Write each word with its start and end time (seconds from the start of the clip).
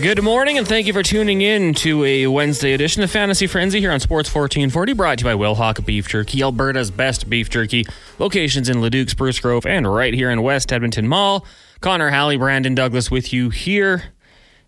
Good 0.00 0.24
morning, 0.24 0.58
and 0.58 0.66
thank 0.66 0.88
you 0.88 0.92
for 0.92 1.04
tuning 1.04 1.40
in 1.40 1.72
to 1.74 2.04
a 2.04 2.26
Wednesday 2.26 2.72
edition 2.72 3.04
of 3.04 3.12
Fantasy 3.12 3.46
Frenzy 3.46 3.78
here 3.78 3.92
on 3.92 4.00
Sports 4.00 4.28
1440, 4.28 4.92
brought 4.92 5.18
to 5.18 5.24
you 5.24 5.30
by 5.30 5.40
Wilhauk 5.40 5.86
Beef 5.86 6.08
Jerky, 6.08 6.42
Alberta's 6.42 6.90
best 6.90 7.30
beef 7.30 7.48
jerky. 7.48 7.86
Locations 8.18 8.68
in 8.68 8.80
Leduc, 8.80 9.08
Spruce 9.08 9.38
Grove, 9.38 9.64
and 9.64 9.86
right 9.86 10.12
here 10.12 10.30
in 10.30 10.42
West 10.42 10.72
Edmonton 10.72 11.06
Mall. 11.06 11.46
Connor, 11.80 12.10
Halley, 12.10 12.36
Brandon 12.36 12.74
Douglas 12.74 13.08
with 13.08 13.32
you 13.32 13.50
here 13.50 14.12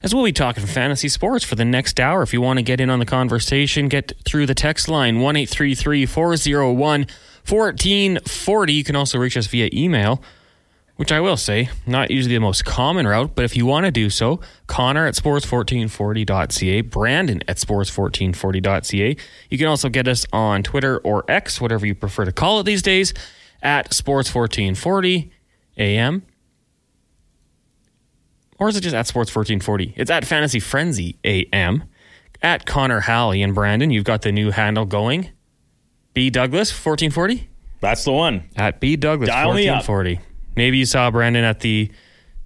as 0.01 0.15
we'll 0.15 0.25
be 0.25 0.33
talking 0.33 0.65
fantasy 0.65 1.09
sports 1.09 1.45
for 1.45 1.57
the 1.57 1.65
next 1.65 1.99
hour. 1.99 2.23
If 2.23 2.33
you 2.33 2.41
want 2.41 2.61
to 2.61 2.63
get 2.63 2.81
in 2.81 2.89
on 2.89 3.01
the 3.01 3.05
conversation, 3.05 3.89
get 3.89 4.13
through 4.25 4.47
the 4.47 4.55
text 4.55 4.89
line 4.89 5.19
1 5.19 5.47
401 5.47 7.07
1440. 7.49 8.73
You 8.73 8.85
can 8.85 8.95
also 8.95 9.19
reach 9.19 9.37
us 9.37 9.49
via 9.49 9.71
email 9.73 10.23
which 10.97 11.13
I 11.13 11.21
will 11.21 11.37
say, 11.37 11.69
not 11.87 12.11
usually 12.11 12.35
the 12.35 12.41
most 12.41 12.65
common 12.65 13.07
route, 13.07 13.35
but 13.35 13.45
if 13.45 13.55
you 13.57 13.67
want 13.67 13.85
to 13.87 13.93
do 13.93 14.09
so, 14.11 14.41
Connor 14.67 15.07
at 15.07 15.15
sports1440.ca, 15.15 16.81
Brandon 16.83 17.43
at 17.47 17.59
sports1440.ca. 17.59 19.17
You 19.51 19.59
can 19.59 19.67
also 19.67 19.89
get 19.89 20.09
us 20.09 20.27
on 20.33 20.63
Twitter 20.63 20.99
or 20.99 21.25
X, 21.29 21.61
whatever 21.61 21.87
you 21.87 21.95
prefer 21.95 22.25
to 22.25 22.33
call 22.33 22.61
it 22.61 22.65
these 22.65 22.83
days, 22.83 23.13
at 23.63 23.91
sports1440 23.91 25.31
AM. 25.79 26.23
Or 28.59 28.69
is 28.71 28.77
it 28.77 28.81
just 28.81 28.95
at 28.95 29.07
sports1440? 29.07 29.93
It's 29.97 30.11
at 30.11 30.25
Fantasy 30.25 30.61
Frenzy 30.61 31.19
AM. 31.25 31.85
At 32.43 32.65
Connor 32.65 33.01
Halley 33.01 33.43
and 33.43 33.55
Brandon, 33.55 33.91
you've 33.91 34.05
got 34.05 34.23
the 34.23 34.33
new 34.33 34.51
handle 34.51 34.87
going. 34.87 35.31
B 36.15 36.31
Douglas 36.31 36.71
1440? 36.71 37.49
That's 37.81 38.05
the 38.05 38.13
one. 38.13 38.49
At 38.57 38.81
B 38.81 38.97
Douglas 38.97 39.29
Dial 39.29 39.53
me 39.53 39.69
up. 39.69 39.87
1440. 39.87 40.21
Maybe 40.57 40.79
you 40.79 40.87
saw 40.87 41.11
Brandon 41.11 41.45
at 41.45 41.61
the 41.61 41.91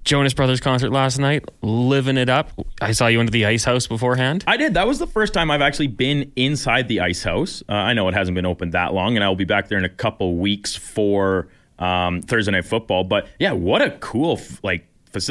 Jonas 0.05 0.35
Brothers 0.35 0.61
concert 0.61 0.91
last 0.91 1.19
night, 1.19 1.45
living 1.63 2.17
it 2.17 2.29
up. 2.29 2.51
I 2.81 2.93
saw 2.93 3.07
you 3.07 3.21
into 3.21 3.31
the 3.31 3.47
ice 3.47 3.65
house 3.65 3.87
beforehand. 3.87 4.43
I 4.47 4.57
did. 4.57 4.75
That 4.75 4.87
was 4.87 4.99
the 4.99 5.07
first 5.07 5.33
time 5.33 5.51
I've 5.51 5.61
actually 5.61 5.87
been 5.87 6.33
inside 6.37 6.89
the 6.89 7.01
ice 7.01 7.23
house. 7.23 7.63
Uh, 7.69 7.75
I 7.75 7.93
know 7.93 8.09
it 8.09 8.15
hasn't 8.15 8.35
been 8.35 8.47
open 8.47 8.71
that 8.71 8.95
long, 8.95 9.17
and 9.17 9.23
I 9.23 9.29
will 9.29 9.37
be 9.37 9.45
back 9.45 9.69
there 9.69 9.79
in 9.79 9.85
a 9.85 9.91
couple 9.91 10.37
weeks 10.37 10.75
for 10.75 11.49
um, 11.79 12.23
Thursday 12.23 12.51
night 12.53 12.65
football. 12.65 13.05
But 13.05 13.29
yeah, 13.39 13.53
what 13.53 13.83
a 13.83 13.91
cool 14.01 14.41
like. 14.63 14.87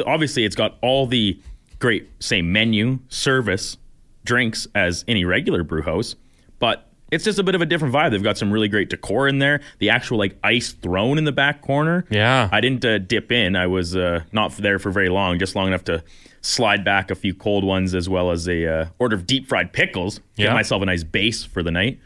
Obviously, 0.05 0.45
it's 0.45 0.55
got 0.55 0.77
all 0.81 1.07
the 1.07 1.39
great 1.79 2.09
same 2.21 2.51
menu, 2.51 2.99
service, 3.09 3.77
drinks 4.23 4.67
as 4.75 5.03
any 5.07 5.25
regular 5.25 5.63
brew 5.63 5.81
house, 5.81 6.15
but 6.59 6.88
it's 7.11 7.23
just 7.23 7.39
a 7.39 7.43
bit 7.43 7.55
of 7.55 7.61
a 7.61 7.65
different 7.65 7.93
vibe. 7.93 8.11
They've 8.11 8.23
got 8.23 8.37
some 8.37 8.51
really 8.51 8.67
great 8.67 8.89
decor 8.89 9.27
in 9.27 9.39
there. 9.39 9.61
The 9.79 9.89
actual 9.89 10.17
like 10.17 10.37
ice 10.43 10.71
throne 10.73 11.17
in 11.17 11.23
the 11.25 11.31
back 11.31 11.61
corner. 11.61 12.05
Yeah. 12.09 12.49
I 12.51 12.61
didn't 12.61 12.83
uh, 12.85 12.97
dip 12.99 13.31
in. 13.31 13.55
I 13.55 13.67
was 13.67 13.95
uh, 13.95 14.21
not 14.31 14.55
there 14.57 14.79
for 14.79 14.91
very 14.91 15.09
long, 15.09 15.39
just 15.39 15.55
long 15.55 15.67
enough 15.67 15.83
to 15.85 16.03
slide 16.41 16.85
back 16.85 17.11
a 17.11 17.15
few 17.15 17.33
cold 17.33 17.63
ones 17.63 17.93
as 17.93 18.07
well 18.07 18.31
as 18.31 18.47
a 18.47 18.65
uh, 18.65 18.85
order 18.99 19.15
of 19.15 19.27
deep 19.27 19.47
fried 19.47 19.73
pickles. 19.73 20.19
Get 20.37 20.45
Yeah. 20.45 20.53
myself 20.53 20.81
a 20.81 20.85
nice 20.85 21.03
base 21.03 21.43
for 21.43 21.63
the 21.63 21.71
night. 21.71 21.99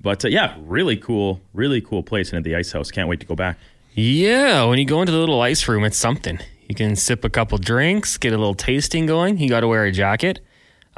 But 0.00 0.24
uh, 0.24 0.28
yeah, 0.28 0.56
really 0.60 0.96
cool, 0.96 1.40
really 1.54 1.80
cool 1.80 2.02
place 2.02 2.30
in 2.32 2.38
at 2.38 2.44
the 2.44 2.54
ice 2.54 2.70
house. 2.72 2.90
Can't 2.90 3.08
wait 3.08 3.20
to 3.20 3.26
go 3.26 3.34
back. 3.34 3.58
Yeah, 3.94 4.64
when 4.64 4.78
you 4.78 4.84
go 4.84 5.00
into 5.00 5.10
the 5.12 5.18
little 5.18 5.40
ice 5.40 5.66
room, 5.66 5.82
it's 5.84 5.96
something. 5.96 6.38
You 6.68 6.74
can 6.74 6.94
sip 6.94 7.24
a 7.24 7.30
couple 7.30 7.58
drinks, 7.58 8.16
get 8.16 8.32
a 8.32 8.36
little 8.38 8.54
tasting 8.54 9.06
going. 9.06 9.38
You 9.38 9.48
got 9.48 9.60
to 9.60 9.68
wear 9.68 9.84
a 9.86 9.90
jacket. 9.92 10.40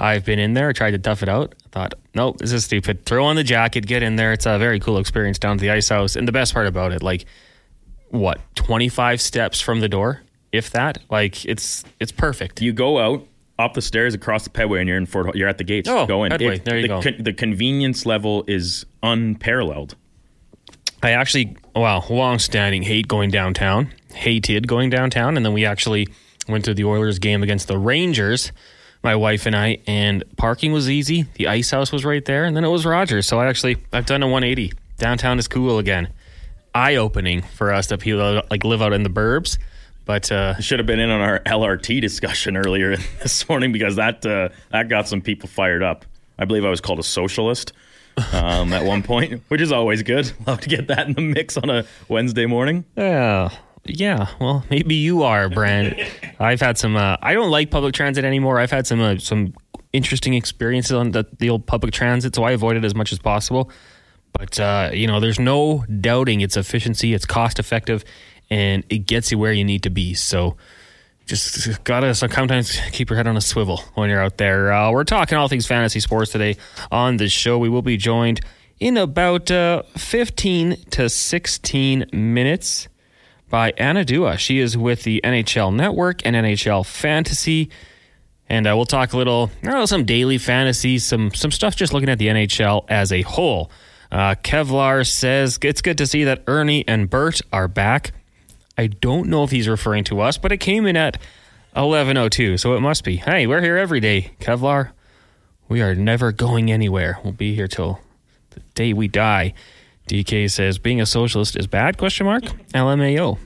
I've 0.01 0.25
been 0.25 0.39
in 0.39 0.55
there, 0.55 0.71
I 0.71 0.73
tried 0.73 0.93
to 0.93 0.99
tough 0.99 1.23
it 1.23 1.29
out. 1.29 1.55
I 1.67 1.69
thought, 1.69 1.95
nope, 2.15 2.39
this 2.39 2.53
is 2.53 2.65
stupid. 2.65 3.05
Throw 3.05 3.25
on 3.27 3.37
the 3.37 3.45
jacket, 3.45 3.87
get 3.87 4.03
in 4.03 4.17
there. 4.17 4.33
It's 4.33 4.47
a 4.47 4.59
very 4.59 4.81
cool 4.81 4.99
experience 4.99 5.39
down 5.39 5.59
to 5.59 5.63
the 5.63 5.71
ice 5.71 5.89
house. 5.89 6.17
And 6.17 6.27
the 6.27 6.33
best 6.33 6.55
part 6.55 6.67
about 6.67 6.93
it, 6.93 7.03
like, 7.03 7.27
what, 8.09 8.41
25 8.57 9.21
steps 9.21 9.61
from 9.61 9.81
the 9.81 9.89
door? 9.89 10.23
If 10.53 10.71
that, 10.71 10.99
like, 11.11 11.45
it's 11.45 11.85
it's 12.01 12.11
perfect. 12.11 12.61
You 12.61 12.73
go 12.73 12.99
out 12.99 13.27
up 13.59 13.75
the 13.75 13.83
stairs 13.83 14.15
across 14.15 14.45
the 14.45 14.51
pedway, 14.51 14.81
and 14.81 14.89
you're 14.89 14.97
in 14.97 15.07
Fort. 15.07 15.37
You're 15.37 15.49
at 15.49 15.59
the 15.59 15.65
gates. 15.65 15.89
Oh, 15.89 16.07
go 16.07 16.25
in. 16.25 16.33
Pedway. 16.33 16.65
There 16.65 16.77
you 16.77 16.83
the, 16.83 16.89
go. 16.89 17.03
con- 17.03 17.17
the 17.21 17.33
convenience 17.33 18.07
level 18.07 18.43
is 18.49 18.85
unparalleled. 19.03 19.95
I 21.03 21.13
actually, 21.13 21.57
wow, 21.75 22.05
long-standing 22.11 22.83
hate 22.83 23.07
going 23.07 23.31
downtown. 23.31 23.93
Hated 24.13 24.67
going 24.67 24.91
downtown, 24.91 25.37
and 25.37 25.47
then 25.47 25.53
we 25.53 25.65
actually 25.65 26.09
went 26.49 26.65
to 26.65 26.75
the 26.75 26.85
Oilers 26.85 27.19
game 27.19 27.43
against 27.43 27.69
the 27.69 27.79
Rangers. 27.79 28.51
My 29.03 29.17
wife 29.17 29.47
and 29.47 29.57
I, 29.57 29.79
and 29.87 30.23
parking 30.37 30.73
was 30.73 30.91
easy. 30.91 31.23
The 31.35 31.49
ice 31.49 31.71
house 31.71 31.91
was 31.91 32.05
right 32.05 32.25
there, 32.25 32.45
and 32.45 32.55
then 32.55 32.65
it 32.65 32.69
was 32.69 32.85
Rogers. 32.85 33.27
So 33.27 33.41
I 33.41 33.47
actually, 33.47 33.79
I've 33.93 34.05
done 34.07 34.23
a 34.23 34.27
180. 34.27 34.73
Downtown 34.99 35.39
is 35.39 35.49
cool 35.49 35.79
again. 35.79 36.09
Eye-opening 36.75 37.43
for 37.43 37.73
us 37.73 37.87
that 37.89 38.01
people 38.01 38.43
like 38.51 38.63
live 38.65 38.83
out 38.83 38.93
in 38.93 39.03
the 39.03 39.09
burbs, 39.11 39.57
but 40.05 40.31
uh, 40.31 40.61
Should 40.61 40.79
have 40.81 40.87
been 40.87 41.01
in 41.01 41.09
on 41.11 41.21
our 41.21 41.39
LRT 41.41 42.01
discussion 42.01 42.57
earlier 42.57 42.97
this 43.23 43.49
morning 43.49 43.73
because 43.73 43.97
that 43.97 44.25
uh, 44.27 44.51
that 44.71 44.89
got 44.89 45.09
some 45.09 45.21
people 45.21 45.49
fired 45.49 45.83
up. 45.83 46.05
I 46.39 46.45
believe 46.45 46.65
I 46.65 46.71
was 46.71 46.81
called 46.81 46.99
a 46.99 47.03
socialist 47.05 47.73
um, 48.33 48.73
at 48.73 48.85
one 48.85 49.03
point, 49.03 49.43
which 49.49 49.61
is 49.61 49.73
always 49.73 50.03
good. 50.03 50.31
Love 50.47 50.61
to 50.61 50.69
get 50.69 50.89
that 50.89 51.07
in 51.07 51.15
the 51.15 51.23
mix 51.23 51.57
on 51.57 51.71
a 51.71 51.85
Wednesday 52.09 52.47
morning. 52.47 52.85
Yeah. 52.97 53.51
Yeah. 53.85 54.29
Well, 54.41 54.65
maybe 54.71 54.95
you 54.95 55.23
are, 55.23 55.49
Brand. 55.49 55.97
I've 56.39 56.61
had 56.61 56.79
some. 56.79 56.97
Uh, 56.97 57.17
I 57.21 57.35
don't 57.35 57.51
like 57.51 57.71
public 57.71 57.95
transit 57.95 58.25
anymore. 58.25 58.59
I've 58.61 58.71
had 58.71 58.87
some 58.87 59.01
uh, 59.01 59.19
some 59.19 59.55
interesting 59.93 60.35
experiences 60.35 60.93
on 60.93 61.11
the, 61.11 61.27
the 61.39 61.51
old 61.51 61.67
public 61.67 61.93
transit, 61.93 62.35
so 62.35 62.45
I 62.45 62.53
avoid 62.53 62.77
it 62.77 62.85
as 62.85 62.95
much 62.95 63.13
as 63.13 63.19
possible. 63.19 63.71
But 64.33 64.61
uh, 64.61 64.91
you 64.93 65.07
know, 65.07 65.21
there's 65.21 65.39
no 65.41 65.85
doubting 66.01 66.41
its 66.41 66.57
efficiency. 66.57 67.15
It's 67.15 67.25
cost 67.25 67.59
effective, 67.59 68.05
and 68.51 68.85
it 68.89 69.07
gets 69.07 69.31
you 69.33 69.39
where 69.39 69.53
you 69.53 69.65
need 69.65 69.83
to 69.85 69.91
be. 69.91 70.15
So. 70.15 70.57
Just 71.27 71.85
gotta 71.85 72.13
sometimes 72.13 72.77
keep 72.91 73.09
your 73.09 73.17
head 73.17 73.29
on 73.29 73.37
a 73.37 73.41
swivel 73.41 73.85
when 73.95 74.11
you're 74.11 74.21
out 74.21 74.37
there. 74.37 74.73
Uh, 74.73 74.91
we're 74.91 75.05
talking 75.05 75.39
all 75.39 75.47
things 75.47 75.65
fantasy 75.65 76.01
sports 76.01 76.33
today 76.33 76.57
on 76.91 77.19
the 77.19 77.29
show. 77.29 77.57
We 77.57 77.69
will 77.69 77.83
be 77.83 77.97
joined 77.97 78.41
in 78.81 78.97
about 78.97 79.49
uh, 79.49 79.85
15 79.97 80.77
to 80.91 81.09
16 81.09 82.07
minutes 82.13 82.89
by 83.51 83.73
Anna 83.77 84.05
Dua. 84.05 84.39
She 84.39 84.61
is 84.61 84.79
with 84.79 85.03
the 85.03 85.21
NHL 85.23 85.75
Network 85.75 86.25
and 86.25 86.35
NHL 86.35 86.87
Fantasy. 86.87 87.69
And 88.49 88.67
uh, 88.67 88.75
we'll 88.75 88.87
talk 88.87 89.13
a 89.13 89.17
little, 89.17 89.51
know, 89.63 89.85
some 89.87 90.05
daily 90.05 90.39
fantasy, 90.39 90.99
some 90.99 91.33
some 91.33 91.51
stuff 91.51 91.77
just 91.77 91.93
looking 91.93 92.09
at 92.09 92.19
the 92.19 92.29
NHL 92.29 92.87
as 92.89 93.13
a 93.13 93.23
whole. 93.23 93.71
Uh, 94.11 94.35
Kevlar 94.43 95.07
says 95.07 95.59
it's 95.63 95.83
good 95.83 95.99
to 95.99 96.07
see 96.07 96.25
that 96.25 96.43
Ernie 96.47 96.87
and 96.89 97.09
Bert 97.09 97.41
are 97.53 97.69
back. 97.69 98.13
I 98.77 98.87
don't 98.89 99.29
know 99.29 99.45
if 99.45 99.51
he's 99.51 99.69
referring 99.69 100.05
to 100.05 100.21
us, 100.21 100.39
but 100.39 100.51
it 100.51 100.57
came 100.57 100.87
in 100.87 100.97
at 100.97 101.19
11:02, 101.77 102.59
so 102.59 102.75
it 102.75 102.81
must 102.81 103.05
be. 103.05 103.17
Hey, 103.17 103.47
we're 103.47 103.61
here 103.61 103.77
every 103.77 104.01
day, 104.01 104.33
Kevlar. 104.41 104.91
We 105.69 105.83
are 105.83 105.95
never 105.95 106.33
going 106.33 106.73
anywhere. 106.73 107.19
We'll 107.23 107.33
be 107.33 107.55
here 107.55 107.69
till 107.69 108.01
the 108.51 108.61
day 108.75 108.93
we 108.93 109.07
die. 109.07 109.55
DK 110.11 110.51
says 110.51 110.79
being 110.79 111.01
a 111.01 111.07
socialist 111.07 111.55
is 111.55 111.69
bad? 111.69 111.97
Question 111.97 112.27
mark. 112.27 112.43
LMAO. 112.75 113.39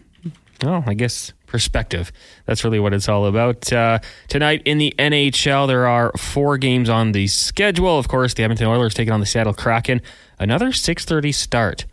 Well, 0.63 0.83
I 0.87 0.95
guess 0.95 1.35
perspective. 1.47 2.11
That's 2.47 2.65
really 2.65 2.81
what 2.81 2.95
it's 2.95 3.07
all 3.07 3.27
about. 3.27 3.71
Uh, 3.71 3.99
tonight 4.29 4.63
in 4.65 4.79
the 4.79 4.95
NHL, 4.99 5.69
there 5.69 5.87
are 5.87 6.11
four 6.17 6.57
games 6.57 6.89
on 6.89 7.13
the 7.13 7.27
schedule. 7.27 7.99
Of 7.99 8.09
course, 8.09 8.33
the 8.33 8.45
Edmonton 8.45 8.67
Oilers 8.67 8.95
taking 8.95 9.13
on 9.13 9.21
the 9.21 9.27
Seattle 9.27 9.53
Kraken. 9.53 10.01
Another 10.39 10.73
6:30 10.73 11.33
start. 11.33 11.85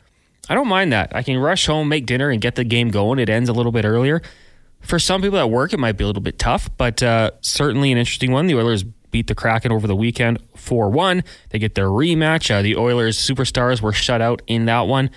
I 0.47 0.55
don't 0.55 0.69
mind 0.69 0.93
that. 0.93 1.13
I 1.13 1.21
can 1.21 1.37
rush 1.37 1.65
home, 1.65 1.89
make 1.89 2.05
dinner, 2.05 2.29
and 2.29 2.39
get 2.39 2.55
the 2.55 2.63
game 2.63 2.91
going. 2.91 3.19
It 3.19 3.29
ends 3.29 3.49
a 3.49 3.53
little 3.53 3.73
bit 3.73 3.83
earlier. 3.83 4.21
For 4.79 4.99
some 4.99 5.21
people 5.21 5.37
at 5.37 5.49
work, 5.49 5.73
it 5.73 5.79
might 5.79 5.97
be 5.97 6.05
a 6.05 6.07
little 6.07 6.21
bit 6.21 6.39
tough, 6.39 6.69
but 6.77 7.03
uh, 7.03 7.31
certainly 7.41 7.91
an 7.91 7.97
interesting 7.97 8.31
one. 8.31 8.47
The 8.47 8.55
Oilers 8.55 8.85
beat 9.11 9.27
the 9.27 9.35
Kraken 9.35 9.71
over 9.71 9.87
the 9.87 9.95
weekend 9.95 10.39
4 10.55 10.89
1. 10.89 11.23
They 11.49 11.59
get 11.59 11.75
their 11.75 11.87
rematch. 11.87 12.49
Uh, 12.49 12.61
the 12.61 12.75
Oilers 12.75 13.17
superstars 13.17 13.81
were 13.81 13.93
shut 13.93 14.21
out 14.21 14.41
in 14.47 14.65
that 14.65 14.87
one, 14.87 15.09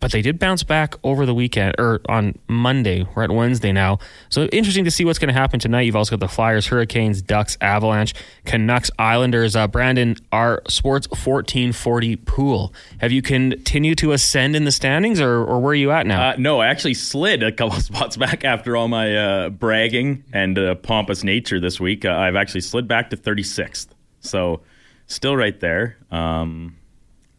but 0.00 0.12
they 0.12 0.22
did 0.22 0.38
bounce 0.38 0.62
back 0.62 0.94
over 1.04 1.26
the 1.26 1.34
weekend 1.34 1.74
or 1.78 2.00
on 2.08 2.38
Monday. 2.48 3.06
We're 3.14 3.24
at 3.24 3.30
Wednesday 3.30 3.70
now. 3.70 3.98
So 4.30 4.44
interesting 4.46 4.84
to 4.84 4.90
see 4.90 5.04
what's 5.04 5.18
going 5.18 5.32
to 5.32 5.38
happen 5.38 5.60
tonight. 5.60 5.82
You've 5.82 5.96
also 5.96 6.16
got 6.16 6.20
the 6.20 6.32
Flyers, 6.32 6.66
Hurricanes, 6.66 7.22
Ducks, 7.22 7.56
Avalanche, 7.60 8.14
Canucks, 8.46 8.90
Islanders. 8.98 9.54
Uh, 9.54 9.68
Brandon, 9.68 10.16
our 10.32 10.62
Sports 10.68 11.08
1440 11.10 12.16
pool. 12.16 12.74
Have 12.98 13.12
you 13.12 13.22
continued 13.22 13.98
to 13.98 14.12
ascend 14.12 14.56
in 14.56 14.64
the 14.64 14.72
standings 14.72 15.20
or, 15.20 15.44
or 15.44 15.60
where 15.60 15.72
are 15.72 15.74
you 15.74 15.90
at 15.90 16.06
now? 16.06 16.30
Uh, 16.30 16.36
no, 16.38 16.60
I 16.60 16.68
actually 16.68 16.94
slid 16.94 17.42
a 17.42 17.52
couple 17.52 17.78
spots 17.80 18.16
back 18.16 18.44
after 18.44 18.76
all 18.76 18.88
my 18.88 19.16
uh, 19.16 19.48
bragging 19.50 20.24
and 20.32 20.58
uh, 20.58 20.74
pompous 20.76 21.22
nature 21.22 21.60
this 21.60 21.78
week. 21.78 22.04
Uh, 22.04 22.12
I've 22.12 22.36
actually 22.36 22.62
slid 22.62 22.88
back 22.88 23.10
to 23.10 23.16
36th. 23.16 23.88
So 24.20 24.62
still 25.06 25.36
right 25.36 25.58
there. 25.60 25.96
Um, 26.10 26.76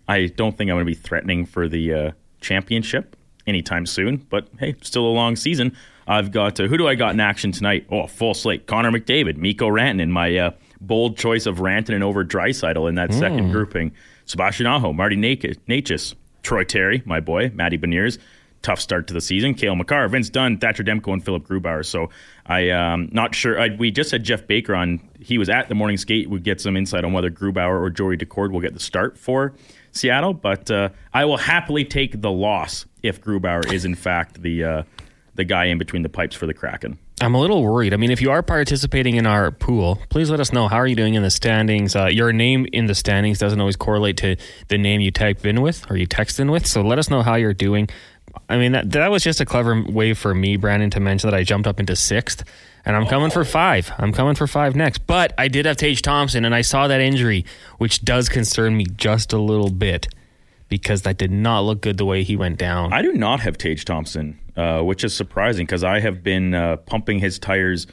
I 0.07 0.27
don't 0.27 0.57
think 0.57 0.69
I'm 0.69 0.75
going 0.75 0.86
to 0.86 0.91
be 0.91 0.95
threatening 0.95 1.45
for 1.45 1.68
the 1.68 1.94
uh, 1.94 2.12
championship 2.41 3.15
anytime 3.47 3.85
soon, 3.85 4.17
but 4.29 4.47
hey, 4.59 4.75
still 4.81 5.05
a 5.05 5.13
long 5.13 5.35
season. 5.35 5.75
I've 6.07 6.31
got 6.31 6.59
uh, 6.59 6.67
who 6.67 6.77
do 6.77 6.88
I 6.88 6.95
got 6.95 7.13
in 7.13 7.19
action 7.19 7.51
tonight? 7.51 7.88
Oh, 7.89 8.07
full 8.07 8.33
slate: 8.33 8.67
Connor 8.67 8.91
McDavid, 8.91 9.38
Mikko 9.38 9.67
Rantanen, 9.67 10.09
my 10.09 10.35
uh, 10.38 10.51
bold 10.81 11.17
choice 11.17 11.45
of 11.45 11.57
Rantanen 11.57 12.01
over 12.01 12.25
Draisaitl 12.25 12.89
in 12.89 12.95
that 12.95 13.13
second 13.13 13.51
grouping. 13.51 13.93
Sebastian 14.25 14.65
Aho, 14.67 14.93
Marty 14.93 15.15
Necas, 15.15 16.15
Troy 16.43 16.63
Terry, 16.63 17.03
my 17.05 17.19
boy, 17.19 17.51
Matty 17.53 17.77
Beniers, 17.77 18.17
tough 18.61 18.79
start 18.79 19.07
to 19.07 19.13
the 19.13 19.21
season. 19.21 19.53
Cale 19.53 19.75
Makar, 19.75 20.07
Vince 20.07 20.29
Dunn, 20.29 20.57
Thatcher 20.57 20.83
Demko, 20.83 21.13
and 21.13 21.23
Philipp 21.23 21.43
Grubauer. 21.47 21.85
So 21.85 22.09
I 22.45 22.69
um 22.69 23.09
not 23.11 23.35
sure. 23.35 23.59
I, 23.59 23.69
we 23.77 23.91
just 23.91 24.11
had 24.11 24.23
Jeff 24.23 24.47
Baker 24.47 24.75
on. 24.75 24.99
He 25.19 25.38
was 25.38 25.49
at 25.49 25.69
the 25.69 25.75
morning 25.75 25.97
skate. 25.97 26.29
We 26.29 26.39
get 26.39 26.59
some 26.59 26.75
insight 26.75 27.03
on 27.03 27.13
whether 27.13 27.29
Grubauer 27.29 27.79
or 27.79 27.89
Joey 27.89 28.17
Daccord 28.17 28.51
will 28.51 28.61
get 28.61 28.73
the 28.73 28.79
start 28.79 29.17
for 29.17 29.53
Seattle. 29.91 30.33
But 30.33 30.69
uh, 30.71 30.89
I 31.13 31.25
will 31.25 31.38
happily 31.38 31.85
take 31.85 32.21
the 32.21 32.31
loss 32.31 32.85
if 33.03 33.21
Grubauer 33.21 33.71
is 33.71 33.85
in 33.85 33.95
fact 33.95 34.41
the 34.41 34.63
uh, 34.63 34.83
the 35.35 35.43
guy 35.43 35.65
in 35.65 35.77
between 35.77 36.03
the 36.03 36.09
pipes 36.09 36.35
for 36.35 36.45
the 36.45 36.53
Kraken. 36.53 36.97
I'm 37.21 37.35
a 37.35 37.39
little 37.39 37.61
worried. 37.61 37.93
I 37.93 37.97
mean, 37.97 38.09
if 38.09 38.19
you 38.19 38.31
are 38.31 38.41
participating 38.41 39.15
in 39.15 39.27
our 39.27 39.51
pool, 39.51 39.99
please 40.09 40.31
let 40.31 40.39
us 40.39 40.51
know 40.51 40.67
how 40.67 40.77
are 40.77 40.88
you 40.88 40.95
doing 40.95 41.13
in 41.13 41.21
the 41.21 41.29
standings. 41.29 41.95
Uh, 41.95 42.07
your 42.07 42.33
name 42.33 42.65
in 42.73 42.88
the 42.88 42.95
standings 42.95 43.38
doesn't 43.38 43.59
always 43.59 43.75
correlate 43.75 44.17
to 44.17 44.38
the 44.69 44.77
name 44.79 45.01
you 45.01 45.11
type 45.11 45.45
in 45.45 45.61
with 45.61 45.89
or 45.91 45.97
you 45.97 46.07
text 46.07 46.39
in 46.39 46.49
with. 46.49 46.65
So 46.65 46.81
let 46.81 46.97
us 46.97 47.11
know 47.11 47.21
how 47.21 47.35
you're 47.35 47.53
doing. 47.53 47.89
I 48.49 48.57
mean, 48.57 48.71
that 48.71 48.91
that 48.91 49.11
was 49.11 49.23
just 49.23 49.39
a 49.39 49.45
clever 49.45 49.83
way 49.83 50.13
for 50.13 50.33
me, 50.33 50.57
Brandon, 50.57 50.89
to 50.91 50.99
mention 50.99 51.29
that 51.29 51.38
I 51.38 51.43
jumped 51.43 51.67
up 51.67 51.79
into 51.79 51.95
sixth, 51.95 52.43
and 52.86 52.95
I'm 52.95 53.06
coming 53.06 53.30
for 53.30 53.44
five. 53.44 53.92
I'm 53.98 54.12
coming 54.12 54.36
for 54.36 54.48
five 54.48 54.75
next. 54.75 55.06
But 55.07 55.33
I 55.38 55.48
did 55.48 55.66
have 55.66 55.78
Tage 55.78 56.01
Thompson, 56.01 56.45
and 56.45 56.56
I 56.56 56.62
saw 56.62 56.88
that 56.88 57.01
injury, 57.01 57.45
which 57.78 58.04
does 58.04 58.30
concern 58.30 58.78
me 58.78 58.86
just 58.86 59.33
a 59.33 59.38
little 59.39 59.69
bit 59.69 60.07
because 60.69 61.01
that 61.01 61.18
did 61.18 61.31
not 61.31 61.62
look 61.62 61.81
good 61.81 61.98
the 61.98 62.06
way 62.06 62.24
he 62.24 62.36
went 62.36 62.57
down. 62.57 62.94
I 62.94 63.01
do 63.01 63.12
not 63.12 63.42
have 63.42 63.57
Tage 63.57 63.83
Thompson, 63.86 64.39
uh, 64.56 64.81
which 64.81 65.04
is 65.04 65.13
surprising 65.13 65.66
because 65.66 65.83
I 65.83 66.00
have 66.00 66.24
been 66.24 66.54
uh, 66.54 66.78
pumping 66.78 67.19
his 67.19 67.38
tires. 67.38 67.88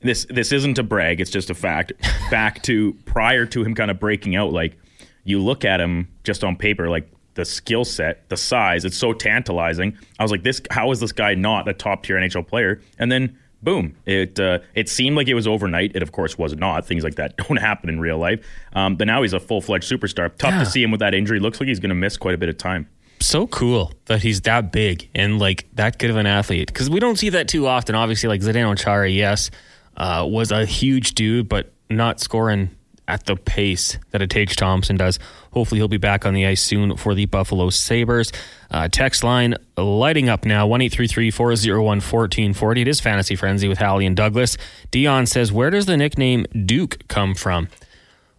This 0.00 0.26
this 0.28 0.52
isn't 0.52 0.78
a 0.78 0.82
brag; 0.82 1.20
it's 1.20 1.30
just 1.30 1.48
a 1.48 1.54
fact. 1.54 1.92
Back 2.30 2.62
to 2.64 2.94
prior 3.04 3.46
to 3.46 3.62
him 3.62 3.74
kind 3.74 3.90
of 3.90 4.00
breaking 4.00 4.36
out, 4.36 4.52
like 4.52 4.76
you 5.22 5.40
look 5.40 5.64
at 5.64 5.80
him 5.80 6.08
just 6.24 6.44
on 6.44 6.56
paper, 6.56 6.90
like 6.90 7.08
the 7.34 7.44
skill 7.44 7.84
set, 7.84 8.28
the 8.28 8.36
size, 8.36 8.84
it's 8.84 8.96
so 8.96 9.12
tantalizing. 9.12 9.96
I 10.18 10.22
was 10.22 10.30
like, 10.30 10.42
this 10.42 10.60
how 10.70 10.90
is 10.90 11.00
this 11.00 11.12
guy 11.12 11.34
not 11.34 11.68
a 11.68 11.72
top 11.72 12.02
tier 12.04 12.16
NHL 12.16 12.46
player? 12.46 12.80
And 12.98 13.10
then 13.10 13.38
boom, 13.64 13.96
it 14.06 14.38
uh, 14.38 14.58
it 14.74 14.88
seemed 14.88 15.16
like 15.16 15.26
it 15.28 15.34
was 15.34 15.46
overnight. 15.46 15.92
It 15.94 16.02
of 16.02 16.12
course 16.12 16.36
was 16.38 16.54
not. 16.54 16.86
Things 16.86 17.02
like 17.04 17.14
that 17.16 17.36
don't 17.48 17.56
happen 17.56 17.88
in 17.88 17.98
real 18.00 18.18
life. 18.18 18.44
Um, 18.74 18.96
but 18.96 19.06
now 19.06 19.22
he's 19.22 19.32
a 19.32 19.40
full 19.40 19.60
fledged 19.60 19.90
superstar. 19.90 20.30
Tough 20.36 20.52
Yeah. 20.52 20.60
to 20.60 20.66
see 20.66 20.82
him 20.82 20.90
with 20.90 21.00
that 21.00 21.14
injury. 21.14 21.40
Looks 21.40 21.60
like 21.60 21.68
he's 21.68 21.80
going 21.80 21.88
to 21.90 21.94
miss 21.94 22.16
quite 22.16 22.34
a 22.34 22.38
bit 22.38 22.48
of 22.48 22.58
time. 22.58 22.88
so 23.20 23.46
cool 23.46 23.90
that 24.06 24.22
he's 24.22 24.42
that 24.42 24.70
big 24.70 25.08
and 25.14 25.38
like 25.38 25.66
that 25.74 25.98
good 25.98 26.10
of 26.10 26.16
an 26.16 26.26
athlete 26.26 26.66
because 26.68 26.90
we 26.90 27.00
don't 27.00 27.16
see 27.16 27.30
that 27.30 27.48
too 27.48 27.66
often. 27.66 27.94
Obviously, 27.94 28.28
like 28.28 28.42
Zdeno 28.42 28.76
Chara, 28.78 29.08
yes, 29.10 29.50
uh, 29.96 30.26
was 30.28 30.50
a 30.52 30.66
huge 30.66 31.14
dude, 31.14 31.48
but 31.48 31.72
not 31.88 32.20
scoring 32.20 32.70
at 33.06 33.26
the 33.26 33.36
pace 33.36 33.98
that 34.10 34.22
a 34.22 34.26
Tage 34.26 34.56
Thompson 34.56 34.96
does. 34.96 35.18
Hopefully, 35.52 35.78
he'll 35.78 35.88
be 35.88 35.96
back 35.98 36.24
on 36.24 36.34
the 36.34 36.46
ice 36.46 36.62
soon 36.62 36.96
for 36.96 37.14
the 37.14 37.26
Buffalo 37.26 37.70
Sabres. 37.70 38.32
Uh, 38.70 38.88
text 38.90 39.22
line 39.22 39.54
lighting 39.76 40.28
up 40.28 40.44
now 40.44 40.66
1 40.66 40.88
401 40.90 41.84
1440. 42.00 42.80
It 42.80 42.88
is 42.88 43.00
Fantasy 43.00 43.36
Frenzy 43.36 43.68
with 43.68 43.78
Hallie 43.78 44.06
and 44.06 44.16
Douglas. 44.16 44.56
Dion 44.90 45.26
says, 45.26 45.52
Where 45.52 45.70
does 45.70 45.86
the 45.86 45.96
nickname 45.96 46.46
Duke 46.66 47.06
come 47.08 47.34
from? 47.34 47.68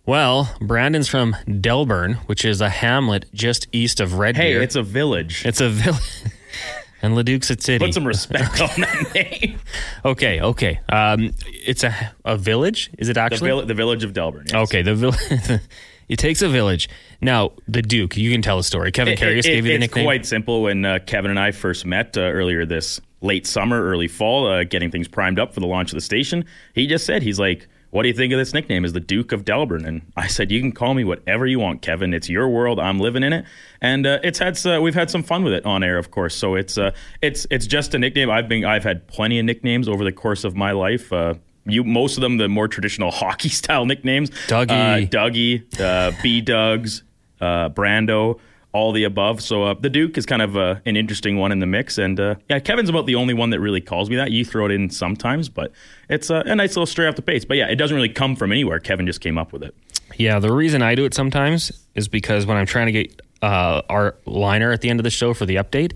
Well, 0.05 0.55
Brandon's 0.61 1.07
from 1.07 1.35
Delburne, 1.47 2.15
which 2.27 2.45
is 2.45 2.61
a 2.61 2.69
hamlet 2.69 3.25
just 3.33 3.67
east 3.71 3.99
of 3.99 4.15
Red 4.15 4.35
Hey, 4.37 4.51
Deer. 4.53 4.61
it's 4.61 4.75
a 4.75 4.83
village. 4.83 5.43
It's 5.45 5.61
a 5.61 5.69
village. 5.69 6.01
and 7.05 7.15
Leduc's 7.15 7.49
a 7.51 7.59
city. 7.59 7.83
Put 7.85 7.93
some 7.93 8.05
respect 8.05 8.59
on 8.61 8.69
that 8.81 9.11
name. 9.15 9.59
okay, 10.03 10.41
okay. 10.41 10.79
Um, 10.89 11.31
it's 11.45 11.83
a 11.83 12.11
a 12.25 12.37
village. 12.37 12.89
Is 12.97 13.09
it 13.09 13.13
The, 13.13 13.21
actually? 13.21 13.49
vill- 13.49 13.65
the 13.65 13.73
village 13.73 14.03
of 14.03 14.13
Delburne. 14.13 14.45
yes. 14.47 14.55
okay, 14.67 14.81
the 14.81 14.95
village. 14.95 15.61
it 16.09 16.17
takes 16.17 16.41
a 16.41 16.49
village. 16.49 16.89
Now, 17.21 17.51
the 17.67 17.81
Duke. 17.81 18.17
You 18.17 18.31
can 18.31 18.41
tell 18.41 18.59
a 18.59 18.63
story. 18.63 18.91
Kevin 18.91 19.17
Carius 19.17 19.43
gave 19.43 19.65
you 19.65 19.71
the 19.71 19.73
it's 19.75 19.79
nickname. 19.81 20.05
quite 20.05 20.25
simple. 20.25 20.63
When 20.63 20.83
uh, 20.85 20.99
Kevin 21.05 21.31
and 21.31 21.39
I 21.39 21.51
first 21.51 21.85
met 21.85 22.17
uh, 22.17 22.21
earlier 22.21 22.65
this 22.65 22.99
late 23.21 23.47
summer, 23.47 23.81
early 23.83 24.07
fall, 24.07 24.47
uh, 24.47 24.63
getting 24.63 24.91
things 24.91 25.07
primed 25.07 25.39
up 25.39 25.53
for 25.53 25.59
the 25.61 25.67
launch 25.67 25.91
of 25.91 25.95
the 25.95 26.01
station, 26.01 26.45
he 26.73 26.85
just 26.87 27.05
said, 27.05 27.23
he's 27.23 27.39
like, 27.39 27.67
what 27.91 28.03
do 28.03 28.09
you 28.09 28.13
think 28.13 28.33
of 28.33 28.39
this 28.39 28.53
nickname? 28.53 28.83
Is 28.83 28.93
the 28.93 28.99
Duke 28.99 29.31
of 29.31 29.45
Delburne? 29.45 29.85
And 29.85 30.01
I 30.17 30.27
said, 30.27 30.51
you 30.51 30.59
can 30.59 30.71
call 30.71 30.93
me 30.93 31.03
whatever 31.03 31.45
you 31.45 31.59
want, 31.59 31.81
Kevin. 31.81 32.13
It's 32.13 32.29
your 32.29 32.49
world. 32.49 32.79
I'm 32.79 32.99
living 32.99 33.23
in 33.23 33.31
it, 33.33 33.45
and 33.81 34.05
uh, 34.05 34.19
it's 34.23 34.39
had 34.39 34.57
uh, 34.65 34.81
we've 34.81 34.95
had 34.95 35.09
some 35.09 35.23
fun 35.23 35.43
with 35.43 35.53
it 35.53 35.65
on 35.65 35.83
air, 35.83 35.97
of 35.97 36.11
course. 36.11 36.35
So 36.35 36.55
it's 36.55 36.77
uh, 36.77 36.91
it's 37.21 37.47
it's 37.49 37.67
just 37.67 37.93
a 37.93 37.99
nickname. 37.99 38.29
I've 38.29 38.49
been 38.49 38.65
I've 38.65 38.83
had 38.83 39.07
plenty 39.07 39.39
of 39.39 39.45
nicknames 39.45 39.87
over 39.87 40.03
the 40.03 40.11
course 40.11 40.43
of 40.43 40.55
my 40.55 40.71
life. 40.71 41.11
Uh, 41.13 41.35
you 41.65 41.83
most 41.83 42.17
of 42.17 42.21
them 42.21 42.37
the 42.37 42.47
more 42.47 42.67
traditional 42.67 43.11
hockey 43.21 43.49
style 43.49 43.85
nicknames. 43.85 44.29
Dougie. 44.47 44.69
uh, 44.69 45.09
Dougie, 45.09 45.79
uh, 45.79 46.11
B 46.21 46.41
Dugs, 46.41 47.03
uh, 47.41 47.69
Brando, 47.69 48.39
all 48.75 48.91
the 48.91 49.05
above. 49.05 49.41
So 49.41 49.63
uh, 49.63 49.73
the 49.73 49.89
Duke 49.89 50.17
is 50.17 50.25
kind 50.25 50.41
of 50.41 50.57
uh, 50.57 50.75
an 50.85 50.97
interesting 50.97 51.37
one 51.37 51.53
in 51.53 51.59
the 51.59 51.65
mix. 51.65 51.97
And 51.97 52.19
uh, 52.19 52.35
yeah, 52.49 52.59
Kevin's 52.59 52.89
about 52.89 53.05
the 53.05 53.15
only 53.15 53.33
one 53.33 53.51
that 53.51 53.61
really 53.61 53.79
calls 53.79 54.09
me 54.09 54.17
that. 54.17 54.31
You 54.31 54.43
throw 54.43 54.65
it 54.65 54.71
in 54.71 54.89
sometimes, 54.89 55.47
but 55.47 55.71
it's 56.09 56.29
uh, 56.29 56.43
a 56.45 56.55
nice 56.55 56.71
little 56.71 56.85
stray 56.85 57.07
off 57.07 57.15
the 57.15 57.21
pace. 57.21 57.45
But 57.45 57.55
yeah, 57.55 57.67
it 57.67 57.77
doesn't 57.77 57.95
really 57.95 58.09
come 58.09 58.35
from 58.35 58.51
anywhere. 58.51 58.79
Kevin 58.79 59.07
just 59.07 59.21
came 59.21 59.37
up 59.37 59.53
with 59.53 59.63
it. 59.63 59.73
Yeah, 60.17 60.39
the 60.39 60.51
reason 60.51 60.81
I 60.81 60.93
do 60.93 61.05
it 61.05 61.13
sometimes 61.13 61.71
is 61.95 62.09
because 62.09 62.45
when 62.45 62.57
I'm 62.57 62.65
trying 62.65 62.87
to 62.87 62.91
get 62.91 63.21
uh, 63.41 63.81
our 63.89 64.17
liner 64.25 64.73
at 64.73 64.81
the 64.81 64.89
end 64.89 64.99
of 64.99 65.05
the 65.05 65.09
show 65.09 65.33
for 65.33 65.45
the 65.45 65.55
update, 65.55 65.93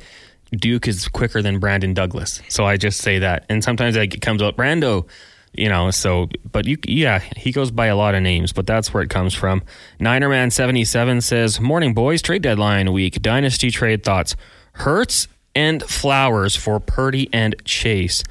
Duke 0.51 0.87
is 0.87 1.09
quicker 1.09 1.41
than 1.41 1.59
Brandon 1.59 1.93
Douglas. 1.93 2.41
So 2.47 2.63
I 2.63 2.77
just 2.77 3.01
say 3.01 3.19
that. 3.19 3.45
And 3.49 3.61
sometimes 3.61 3.97
it 3.97 4.21
comes 4.21 4.41
up 4.41 4.55
Brando, 4.55 5.05
you 5.53 5.69
know, 5.69 5.91
so, 5.91 6.29
but 6.51 6.65
you, 6.65 6.77
yeah, 6.85 7.19
he 7.19 7.51
goes 7.51 7.71
by 7.71 7.87
a 7.87 7.95
lot 7.95 8.15
of 8.15 8.21
names, 8.21 8.53
but 8.53 8.67
that's 8.67 8.93
where 8.93 9.03
it 9.03 9.09
comes 9.09 9.33
from. 9.33 9.63
Ninerman77 9.99 11.23
says, 11.23 11.59
Morning, 11.59 11.93
boys, 11.93 12.21
trade 12.21 12.41
deadline 12.41 12.93
week, 12.93 13.21
dynasty 13.21 13.71
trade 13.71 14.03
thoughts. 14.03 14.35
Hurts 14.73 15.27
and 15.55 15.83
Flowers 15.83 16.55
for 16.55 16.79
Purdy 16.79 17.29
and 17.33 17.55
Chase. 17.65 18.23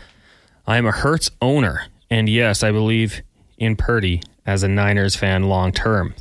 I 0.66 0.78
am 0.78 0.86
a 0.86 0.92
Hurts 0.92 1.30
owner, 1.42 1.86
and 2.10 2.28
yes, 2.28 2.62
I 2.62 2.72
believe 2.72 3.22
in 3.58 3.76
Purdy 3.76 4.22
as 4.46 4.62
a 4.62 4.68
Niners 4.68 5.16
fan 5.16 5.44
long 5.44 5.72
term. 5.72 6.14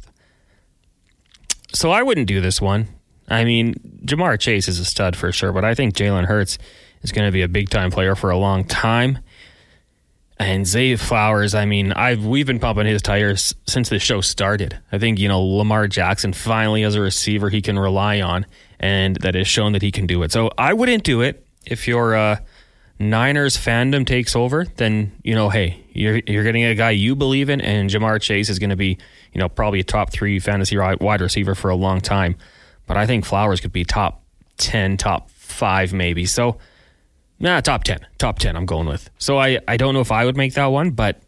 So 1.74 1.92
I 1.92 2.02
wouldn't 2.02 2.28
do 2.28 2.42
this 2.42 2.62
one. 2.62 2.88
I 3.30 3.44
mean, 3.44 3.76
Ja'Marr 4.06 4.40
Chase 4.40 4.68
is 4.68 4.80
a 4.80 4.86
stud 4.86 5.16
for 5.16 5.32
sure, 5.32 5.52
but 5.52 5.66
I 5.66 5.76
think 5.76 5.96
Jalen 5.96 6.26
Hurts 6.26 6.58
is 7.02 7.12
going 7.12 7.28
to 7.28 7.32
be 7.32 7.42
a 7.42 7.48
big 7.48 7.70
time 7.70 7.92
player 7.92 8.16
for 8.16 8.30
a 8.30 8.38
long 8.38 8.64
time. 8.64 9.20
And 10.40 10.68
Zay 10.68 10.96
Flowers, 10.96 11.56
I 11.56 11.66
mean, 11.66 11.94
I've 11.94 12.24
we've 12.26 12.46
been 12.46 12.60
pumping 12.60 12.86
his 12.86 13.02
tires 13.02 13.56
since 13.66 13.90
the 13.90 13.98
show 13.98 14.22
started. 14.22 14.78
I 14.92 15.00
think 15.00 15.18
you 15.18 15.28
know 15.28 15.44
Lamar 15.44 15.88
Jackson 15.88 16.32
finally 16.32 16.84
has 16.84 16.94
a 16.94 17.02
receiver 17.02 17.50
he 17.50 17.62
can 17.62 17.80
rely 17.80 18.22
on, 18.22 18.46
and 18.80 19.16
that 19.18 19.34
has 19.34 19.48
shown 19.48 19.74
that 19.74 19.82
he 19.82 19.92
can 19.92 20.06
do 20.06 20.22
it. 20.22 20.32
So 20.32 20.52
I 20.58 20.74
wouldn't 20.74 21.04
do 21.04 21.22
it 21.22 21.44
if 21.66 21.88
your 21.88 22.16
uh, 22.16 22.38
Niners 23.00 23.58
fandom 23.58 24.06
takes 24.06 24.36
over. 24.36 24.66
Then 24.76 25.12
you 25.24 25.34
know, 25.34 25.50
hey, 25.50 25.84
you're 25.92 26.22
you're 26.28 26.44
getting 26.44 26.66
a 26.66 26.76
guy 26.76 26.92
you 26.92 27.16
believe 27.16 27.50
in, 27.50 27.60
and 27.60 27.90
Ja'Marr 27.90 28.22
Chase 28.22 28.50
is 28.50 28.60
going 28.60 28.70
to 28.70 28.76
be 28.76 29.00
you 29.34 29.40
know 29.40 29.50
probably 29.50 29.80
a 29.80 29.84
top 29.84 30.12
three 30.12 30.38
fantasy 30.40 30.78
wide 30.78 31.22
receiver 31.22 31.56
for 31.56 31.70
a 31.70 31.76
long 31.76 32.00
time. 32.00 32.36
But 32.86 32.96
I 32.96 33.08
think 33.08 33.26
Flowers 33.26 33.60
could 33.60 33.74
be 33.74 33.86
top 33.86 34.22
ten, 34.58 34.98
top 34.98 35.32
five, 35.32 35.94
maybe. 35.94 36.28
So. 36.28 36.60
Nah, 37.40 37.62
top 37.62 37.84
ten. 37.84 38.00
Top 38.18 38.40
ten. 38.40 38.56
I'm 38.56 38.66
going 38.66 38.88
with. 38.88 39.10
So 39.18 39.38
I, 39.38 39.60
I 39.68 39.78
don't 39.78 39.94
know 39.94 40.02
if 40.02 40.12
I 40.12 40.26
would 40.26 40.38
make 40.38 40.54
that 40.54 40.68
one, 40.68 40.92
but 40.92 41.22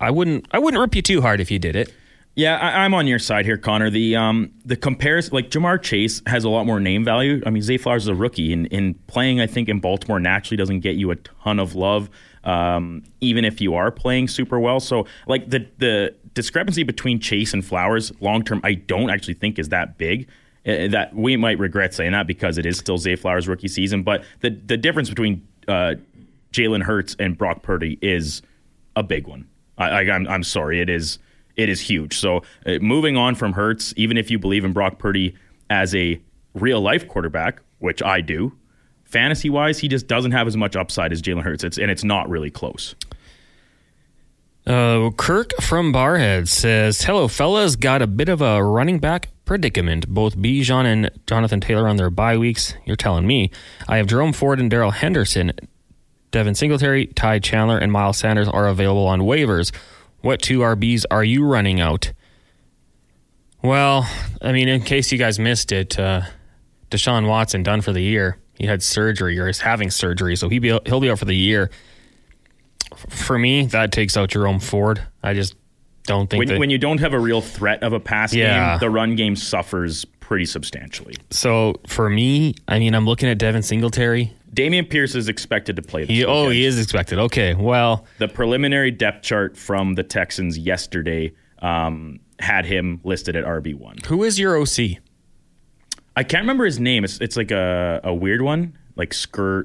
I 0.00 0.10
wouldn't 0.10 0.46
I 0.50 0.58
wouldn't 0.58 0.80
rip 0.80 0.94
you 0.94 1.02
too 1.02 1.20
hard 1.22 1.40
if 1.40 1.50
you 1.50 1.58
did 1.58 1.76
it. 1.76 1.92
Yeah, 2.34 2.58
I, 2.58 2.84
I'm 2.84 2.92
on 2.92 3.06
your 3.06 3.18
side 3.18 3.46
here, 3.46 3.56
Connor. 3.56 3.88
The 3.88 4.14
um 4.16 4.52
the 4.64 4.76
comparison, 4.76 5.32
like 5.32 5.50
Ja'Marr 5.50 5.82
Chase 5.82 6.20
has 6.26 6.44
a 6.44 6.50
lot 6.50 6.66
more 6.66 6.78
name 6.78 7.02
value. 7.02 7.42
I 7.46 7.50
mean, 7.50 7.62
Zay 7.62 7.78
Flowers 7.78 8.02
is 8.02 8.08
a 8.08 8.14
rookie, 8.14 8.52
and 8.52 8.66
in 8.66 8.94
playing, 9.06 9.40
I 9.40 9.46
think 9.46 9.70
in 9.70 9.80
Baltimore 9.80 10.20
naturally 10.20 10.58
doesn't 10.58 10.80
get 10.80 10.96
you 10.96 11.10
a 11.10 11.16
ton 11.16 11.58
of 11.58 11.74
love, 11.74 12.10
um, 12.44 13.04
even 13.22 13.46
if 13.46 13.62
you 13.62 13.74
are 13.74 13.90
playing 13.90 14.28
super 14.28 14.60
well. 14.60 14.80
So, 14.80 15.06
like 15.26 15.48
the 15.48 15.66
the 15.78 16.14
discrepancy 16.34 16.82
between 16.82 17.20
Chase 17.20 17.54
and 17.54 17.64
Flowers 17.64 18.12
long 18.20 18.44
term, 18.44 18.60
I 18.62 18.74
don't 18.74 19.08
actually 19.08 19.34
think 19.34 19.58
is 19.58 19.70
that 19.70 19.96
big. 19.96 20.28
Uh, 20.66 20.88
that 20.88 21.14
we 21.14 21.36
might 21.36 21.58
regret 21.58 21.94
saying 21.94 22.12
that 22.12 22.26
because 22.26 22.58
it 22.58 22.66
is 22.66 22.76
still 22.76 22.98
Zay 22.98 23.14
Flowers' 23.14 23.46
rookie 23.46 23.68
season, 23.68 24.02
but 24.02 24.24
the 24.40 24.50
the 24.50 24.76
difference 24.76 25.08
between 25.08 25.46
uh, 25.68 25.94
Jalen 26.52 26.82
Hurts 26.82 27.14
and 27.18 27.38
Brock 27.38 27.62
Purdy 27.62 27.98
is 28.02 28.42
a 28.96 29.02
big 29.02 29.28
one. 29.28 29.46
I, 29.78 29.88
I, 29.88 30.00
I'm 30.12 30.26
I'm 30.26 30.42
sorry, 30.42 30.80
it 30.80 30.90
is 30.90 31.18
it 31.54 31.68
is 31.68 31.80
huge. 31.80 32.18
So 32.18 32.42
uh, 32.66 32.78
moving 32.80 33.16
on 33.16 33.34
from 33.34 33.52
Hurts, 33.52 33.94
even 33.96 34.16
if 34.16 34.30
you 34.30 34.38
believe 34.38 34.64
in 34.64 34.72
Brock 34.72 34.98
Purdy 34.98 35.36
as 35.70 35.94
a 35.94 36.20
real 36.54 36.80
life 36.80 37.06
quarterback, 37.06 37.60
which 37.78 38.02
I 38.02 38.20
do, 38.20 38.52
fantasy 39.04 39.50
wise, 39.50 39.78
he 39.78 39.88
just 39.88 40.06
doesn't 40.06 40.32
have 40.32 40.46
as 40.46 40.56
much 40.56 40.74
upside 40.74 41.12
as 41.12 41.22
Jalen 41.22 41.42
Hurts. 41.42 41.62
It's 41.62 41.78
and 41.78 41.90
it's 41.90 42.04
not 42.04 42.28
really 42.28 42.50
close. 42.50 42.94
Uh, 44.66 45.10
Kirk 45.16 45.52
from 45.60 45.92
Barrhead 45.92 46.48
says, 46.48 47.02
"Hello, 47.02 47.28
fellas. 47.28 47.76
Got 47.76 48.02
a 48.02 48.06
bit 48.06 48.28
of 48.28 48.42
a 48.42 48.62
running 48.64 48.98
back 48.98 49.28
predicament. 49.44 50.08
Both 50.08 50.36
Bijan 50.36 50.84
and 50.86 51.10
Jonathan 51.26 51.60
Taylor 51.60 51.86
on 51.86 51.96
their 51.96 52.10
bye 52.10 52.36
weeks. 52.36 52.74
You're 52.84 52.96
telling 52.96 53.26
me. 53.26 53.50
I 53.86 53.98
have 53.98 54.08
Jerome 54.08 54.32
Ford 54.32 54.58
and 54.58 54.68
Darrell 54.68 54.90
Henderson. 54.90 55.52
Devin 56.32 56.56
Singletary, 56.56 57.06
Ty 57.06 57.38
Chandler, 57.38 57.78
and 57.78 57.92
Miles 57.92 58.18
Sanders 58.18 58.48
are 58.48 58.66
available 58.66 59.06
on 59.06 59.20
waivers. 59.20 59.72
What 60.20 60.42
two 60.42 60.58
RBs 60.60 61.04
are 61.12 61.24
you 61.24 61.44
running 61.44 61.80
out?" 61.80 62.12
Well, 63.62 64.08
I 64.42 64.52
mean, 64.52 64.68
in 64.68 64.82
case 64.82 65.12
you 65.12 65.18
guys 65.18 65.38
missed 65.38 65.70
it, 65.70 65.98
uh, 65.98 66.22
Deshaun 66.90 67.28
Watson 67.28 67.62
done 67.62 67.80
for 67.82 67.92
the 67.92 68.02
year. 68.02 68.38
He 68.54 68.66
had 68.66 68.82
surgery 68.82 69.38
or 69.38 69.48
is 69.48 69.60
having 69.60 69.90
surgery, 69.90 70.34
so 70.34 70.48
he 70.48 70.58
be 70.58 70.76
he'll 70.86 71.00
be 71.00 71.10
out 71.10 71.20
for 71.20 71.24
the 71.24 71.36
year. 71.36 71.70
For 73.08 73.38
me, 73.38 73.66
that 73.66 73.92
takes 73.92 74.16
out 74.16 74.30
Jerome 74.30 74.60
Ford. 74.60 75.02
I 75.22 75.34
just 75.34 75.54
don't 76.04 76.30
think 76.30 76.38
When, 76.40 76.48
that, 76.48 76.58
when 76.58 76.70
you 76.70 76.78
don't 76.78 76.98
have 76.98 77.12
a 77.12 77.18
real 77.18 77.40
threat 77.40 77.82
of 77.82 77.92
a 77.92 78.00
pass 78.00 78.32
Yeah. 78.34 78.72
game, 78.72 78.80
the 78.80 78.90
run 78.90 79.16
game 79.16 79.34
suffers 79.36 80.04
pretty 80.20 80.44
substantially. 80.46 81.14
so. 81.30 81.74
For 81.86 82.08
me, 82.10 82.54
I 82.68 82.78
mean, 82.78 82.94
I'm 82.94 83.06
looking 83.06 83.28
at 83.28 83.38
Devin 83.38 83.62
Singletary. 83.62 84.32
Dameon 84.54 84.88
Pierce 84.88 85.14
is 85.14 85.28
expected 85.28 85.76
to 85.76 85.82
play 85.82 86.02
this 86.02 86.10
He, 86.10 86.24
oh, 86.24 86.48
he 86.48 86.64
is 86.64 86.80
expected. 86.80 87.18
Okay, 87.18 87.54
well, 87.54 88.06
The 88.18 88.28
preliminary 88.28 88.90
depth 88.90 89.22
chart 89.22 89.56
from 89.56 89.94
the 89.94 90.02
Texans 90.02 90.56
yesterday 90.56 91.32
um, 91.60 92.20
had 92.38 92.64
him 92.64 93.00
listed 93.04 93.36
at 93.36 93.44
RB1. 93.44 94.06
who 94.06 94.24
is 94.24 94.38
your 94.38 94.56
OC? 94.58 94.98
I 96.16 96.22
can't 96.22 96.42
remember 96.42 96.64
his 96.64 96.80
name. 96.80 97.04
It's, 97.04 97.20
it's 97.20 97.36
like 97.36 97.50
a, 97.50 98.00
a 98.02 98.14
weird 98.14 98.40
one, 98.40 98.78
like 98.96 99.10
Skur, 99.10 99.62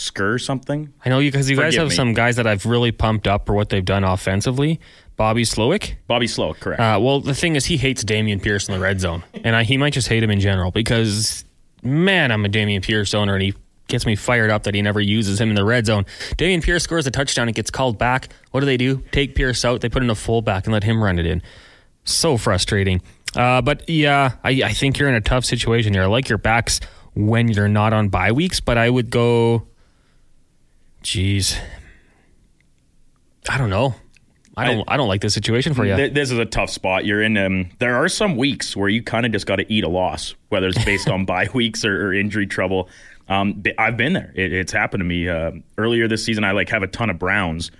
Skur 0.00 0.40
something. 0.40 0.92
I 1.04 1.08
know 1.08 1.18
you 1.18 1.30
because 1.30 1.50
you 1.50 1.56
guys 1.56 1.76
have 1.76 1.88
me. 1.88 1.94
some 1.94 2.12
guys 2.14 2.36
that 2.36 2.46
I've 2.46 2.66
really 2.66 2.92
pumped 2.92 3.26
up 3.26 3.46
for 3.46 3.54
what 3.54 3.68
they've 3.68 3.84
done 3.84 4.04
offensively. 4.04 4.80
Bobby 5.16 5.42
Slowik. 5.42 5.96
Bobby 6.06 6.26
Slow, 6.26 6.54
correct. 6.54 6.80
Uh, 6.80 6.98
well, 7.00 7.20
the 7.20 7.34
thing 7.34 7.54
is, 7.54 7.66
he 7.66 7.76
hates 7.76 8.02
Dameon 8.02 8.42
Pierce 8.42 8.68
in 8.68 8.74
the 8.74 8.80
red 8.80 9.00
zone, 9.00 9.22
and 9.44 9.54
I, 9.54 9.64
he 9.64 9.76
might 9.76 9.92
just 9.92 10.08
hate 10.08 10.22
him 10.22 10.30
in 10.30 10.40
general 10.40 10.70
because, 10.70 11.44
man, 11.82 12.32
I'm 12.32 12.44
a 12.44 12.48
Dameon 12.48 12.82
Pierce 12.82 13.12
owner, 13.12 13.34
and 13.34 13.42
he 13.42 13.54
gets 13.86 14.06
me 14.06 14.16
fired 14.16 14.50
up 14.50 14.62
that 14.62 14.74
he 14.74 14.80
never 14.80 15.00
uses 15.00 15.38
him 15.40 15.50
in 15.50 15.56
the 15.56 15.64
red 15.64 15.84
zone. 15.84 16.06
Dameon 16.36 16.62
Pierce 16.62 16.84
scores 16.84 17.06
a 17.06 17.10
touchdown, 17.10 17.48
it 17.48 17.54
gets 17.54 17.70
called 17.70 17.98
back. 17.98 18.32
What 18.52 18.60
do 18.60 18.66
they 18.66 18.78
do? 18.78 19.02
Take 19.12 19.34
Pierce 19.34 19.64
out. 19.64 19.82
They 19.82 19.90
put 19.90 20.02
in 20.02 20.08
a 20.08 20.14
fullback 20.14 20.64
and 20.64 20.72
let 20.72 20.84
him 20.84 21.02
run 21.02 21.18
it 21.18 21.26
in. 21.26 21.42
So 22.04 22.38
frustrating. 22.38 23.02
Uh, 23.36 23.60
but 23.60 23.88
yeah, 23.88 24.36
I, 24.42 24.50
I 24.64 24.72
think 24.72 24.98
you're 24.98 25.08
in 25.08 25.14
a 25.14 25.20
tough 25.20 25.44
situation 25.44 25.92
here. 25.92 26.02
I 26.04 26.06
like 26.06 26.28
your 26.28 26.38
backs 26.38 26.80
when 27.14 27.48
you're 27.48 27.68
not 27.68 27.92
on 27.92 28.08
bye 28.08 28.32
weeks, 28.32 28.60
but 28.60 28.78
I 28.78 28.88
would 28.88 29.10
go. 29.10 29.66
Jeez, 31.02 31.58
I 33.48 33.58
don't 33.58 33.70
know. 33.70 33.94
I 34.56 34.66
don't. 34.66 34.84
I, 34.88 34.96
don't 34.96 35.08
like 35.08 35.22
this 35.22 35.32
situation 35.32 35.72
for 35.72 35.86
you. 35.86 35.96
Th- 35.96 36.12
this 36.12 36.30
is 36.30 36.38
a 36.38 36.44
tough 36.44 36.70
spot 36.70 37.06
you're 37.06 37.22
in. 37.22 37.38
Um, 37.38 37.70
there 37.78 37.96
are 37.96 38.08
some 38.08 38.36
weeks 38.36 38.76
where 38.76 38.88
you 38.88 39.02
kind 39.02 39.24
of 39.24 39.32
just 39.32 39.46
got 39.46 39.56
to 39.56 39.72
eat 39.72 39.84
a 39.84 39.88
loss, 39.88 40.34
whether 40.48 40.68
it's 40.68 40.84
based 40.84 41.08
on 41.10 41.24
bye 41.24 41.48
weeks 41.54 41.84
or, 41.84 42.08
or 42.08 42.12
injury 42.12 42.46
trouble. 42.46 42.88
Um, 43.28 43.62
I've 43.78 43.96
been 43.96 44.12
there. 44.12 44.32
It, 44.34 44.52
it's 44.52 44.72
happened 44.72 45.00
to 45.00 45.04
me 45.04 45.28
uh, 45.28 45.52
earlier 45.78 46.08
this 46.08 46.24
season. 46.24 46.44
I 46.44 46.50
like 46.50 46.68
have 46.70 46.82
a 46.82 46.88
ton 46.88 47.08
of 47.08 47.18
Browns, 47.18 47.70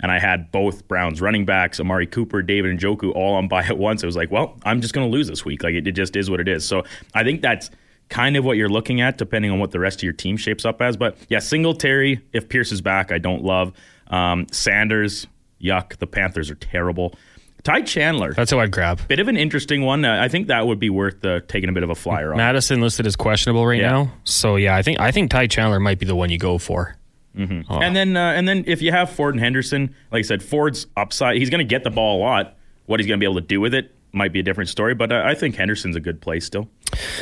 and 0.00 0.10
I 0.10 0.18
had 0.18 0.50
both 0.50 0.86
Browns 0.88 1.20
running 1.20 1.44
backs, 1.44 1.80
Amari 1.80 2.06
Cooper, 2.06 2.42
David 2.42 2.78
Njoku, 2.78 3.12
all 3.14 3.34
on 3.34 3.48
bye 3.48 3.64
at 3.64 3.76
once. 3.76 4.02
It 4.02 4.06
was 4.06 4.16
like, 4.16 4.30
well, 4.30 4.56
I'm 4.64 4.80
just 4.80 4.94
going 4.94 5.10
to 5.10 5.14
lose 5.14 5.28
this 5.28 5.44
week. 5.44 5.62
Like 5.62 5.74
it, 5.74 5.86
it 5.86 5.92
just 5.92 6.16
is 6.16 6.30
what 6.30 6.40
it 6.40 6.48
is. 6.48 6.64
So 6.64 6.84
I 7.12 7.24
think 7.24 7.42
that's 7.42 7.70
kind 8.10 8.36
of 8.36 8.44
what 8.44 8.58
you're 8.58 8.68
looking 8.68 9.00
at, 9.00 9.16
depending 9.16 9.50
on 9.50 9.58
what 9.58 9.70
the 9.70 9.80
rest 9.80 10.00
of 10.00 10.02
your 10.02 10.12
team 10.12 10.36
shapes 10.36 10.64
up 10.66 10.82
as. 10.82 10.96
But 10.98 11.16
yeah, 11.30 11.38
Singletary, 11.38 12.20
if 12.34 12.48
Pierce 12.50 12.70
is 12.72 12.82
back, 12.82 13.10
I 13.10 13.16
don't 13.18 13.42
love. 13.42 13.72
Um, 14.08 14.46
Sanders, 14.52 15.26
yuck. 15.62 15.96
The 15.98 16.06
Panthers 16.06 16.50
are 16.50 16.54
terrible. 16.56 17.14
Ty 17.62 17.82
Chandler, 17.82 18.32
That's 18.32 18.50
who 18.50 18.58
I'd 18.58 18.70
grab. 18.70 19.06
bit 19.06 19.20
of 19.20 19.28
an 19.28 19.36
interesting 19.36 19.82
one. 19.82 20.04
Uh, 20.04 20.18
I 20.22 20.28
think 20.28 20.46
that 20.48 20.66
would 20.66 20.78
be 20.78 20.88
worth 20.90 21.22
uh, 21.24 21.40
taking 21.46 21.68
a 21.68 21.72
bit 21.72 21.82
of 21.82 21.90
a 21.90 21.94
flyer 21.94 22.32
on. 22.32 22.38
Madison 22.38 22.80
listed 22.80 23.06
as 23.06 23.16
questionable 23.16 23.66
right 23.66 23.80
Yeah. 23.80 23.90
now, 23.90 24.12
so 24.24 24.56
yeah, 24.56 24.74
I 24.74 24.80
think 24.82 24.98
I 24.98 25.10
think 25.10 25.30
Ty 25.30 25.46
Chandler 25.48 25.78
might 25.78 25.98
be 25.98 26.06
the 26.06 26.14
one 26.16 26.30
you 26.30 26.38
go 26.38 26.56
for. 26.58 26.96
And 27.36 27.94
then 27.96 28.16
uh, 28.16 28.32
and 28.32 28.48
then 28.48 28.64
if 28.66 28.82
you 28.82 28.90
have 28.92 29.10
Ford 29.10 29.34
and 29.34 29.42
Henderson, 29.44 29.94
like 30.10 30.20
I 30.20 30.22
said, 30.22 30.42
Ford's 30.42 30.86
upside. 30.96 31.36
He's 31.36 31.48
going 31.50 31.60
to 31.60 31.64
get 31.68 31.84
the 31.84 31.90
ball 31.90 32.18
a 32.18 32.20
lot. 32.20 32.56
What 32.86 32.98
he's 32.98 33.06
going 33.06 33.18
to 33.20 33.22
be 33.24 33.30
able 33.30 33.40
to 33.40 33.46
do 33.46 33.60
with 33.60 33.72
it 33.72 33.94
might 34.12 34.32
be 34.32 34.40
a 34.40 34.42
different 34.42 34.68
story. 34.68 34.94
But 34.94 35.12
uh, 35.12 35.22
I 35.24 35.34
think 35.34 35.54
Henderson's 35.54 35.96
a 35.96 36.00
good 36.00 36.20
play 36.20 36.40
still. 36.40 36.68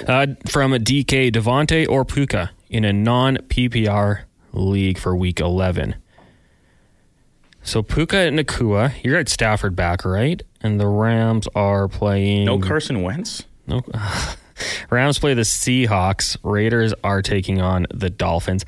Uh, 0.07 0.27
from 0.49 0.73
DK, 0.73 1.31
Davante 1.33 1.89
or 1.89 2.05
Puka 2.05 2.51
in 2.71 2.85
a 2.85 2.93
non 2.93 3.37
PPR 3.37 4.23
league 4.53 4.99
for 4.99 5.17
Week 5.17 5.41
11. 5.41 5.95
So 7.63 7.83
Puka 7.83 8.17
and 8.17 8.39
Nacua, 8.39 8.93
you're 9.05 9.19
at 9.19 9.29
Stafford 9.29 9.77
back, 9.77 10.05
right? 10.05 10.43
And 10.63 10.81
the 10.81 10.87
Rams 10.87 11.49
are 11.55 11.89
playing. 11.89 12.47
No 12.47 12.59
Carson 12.59 13.03
Wentz. 13.03 13.45
No. 13.67 13.83
Rams 14.91 15.19
play 15.19 15.35
the 15.35 15.43
Seahawks. 15.43 16.37
Raiders 16.43 16.95
are 17.05 17.23
taking 17.23 17.61
on 17.61 17.87
the 17.93 18.11
Dolphins. 18.11 18.65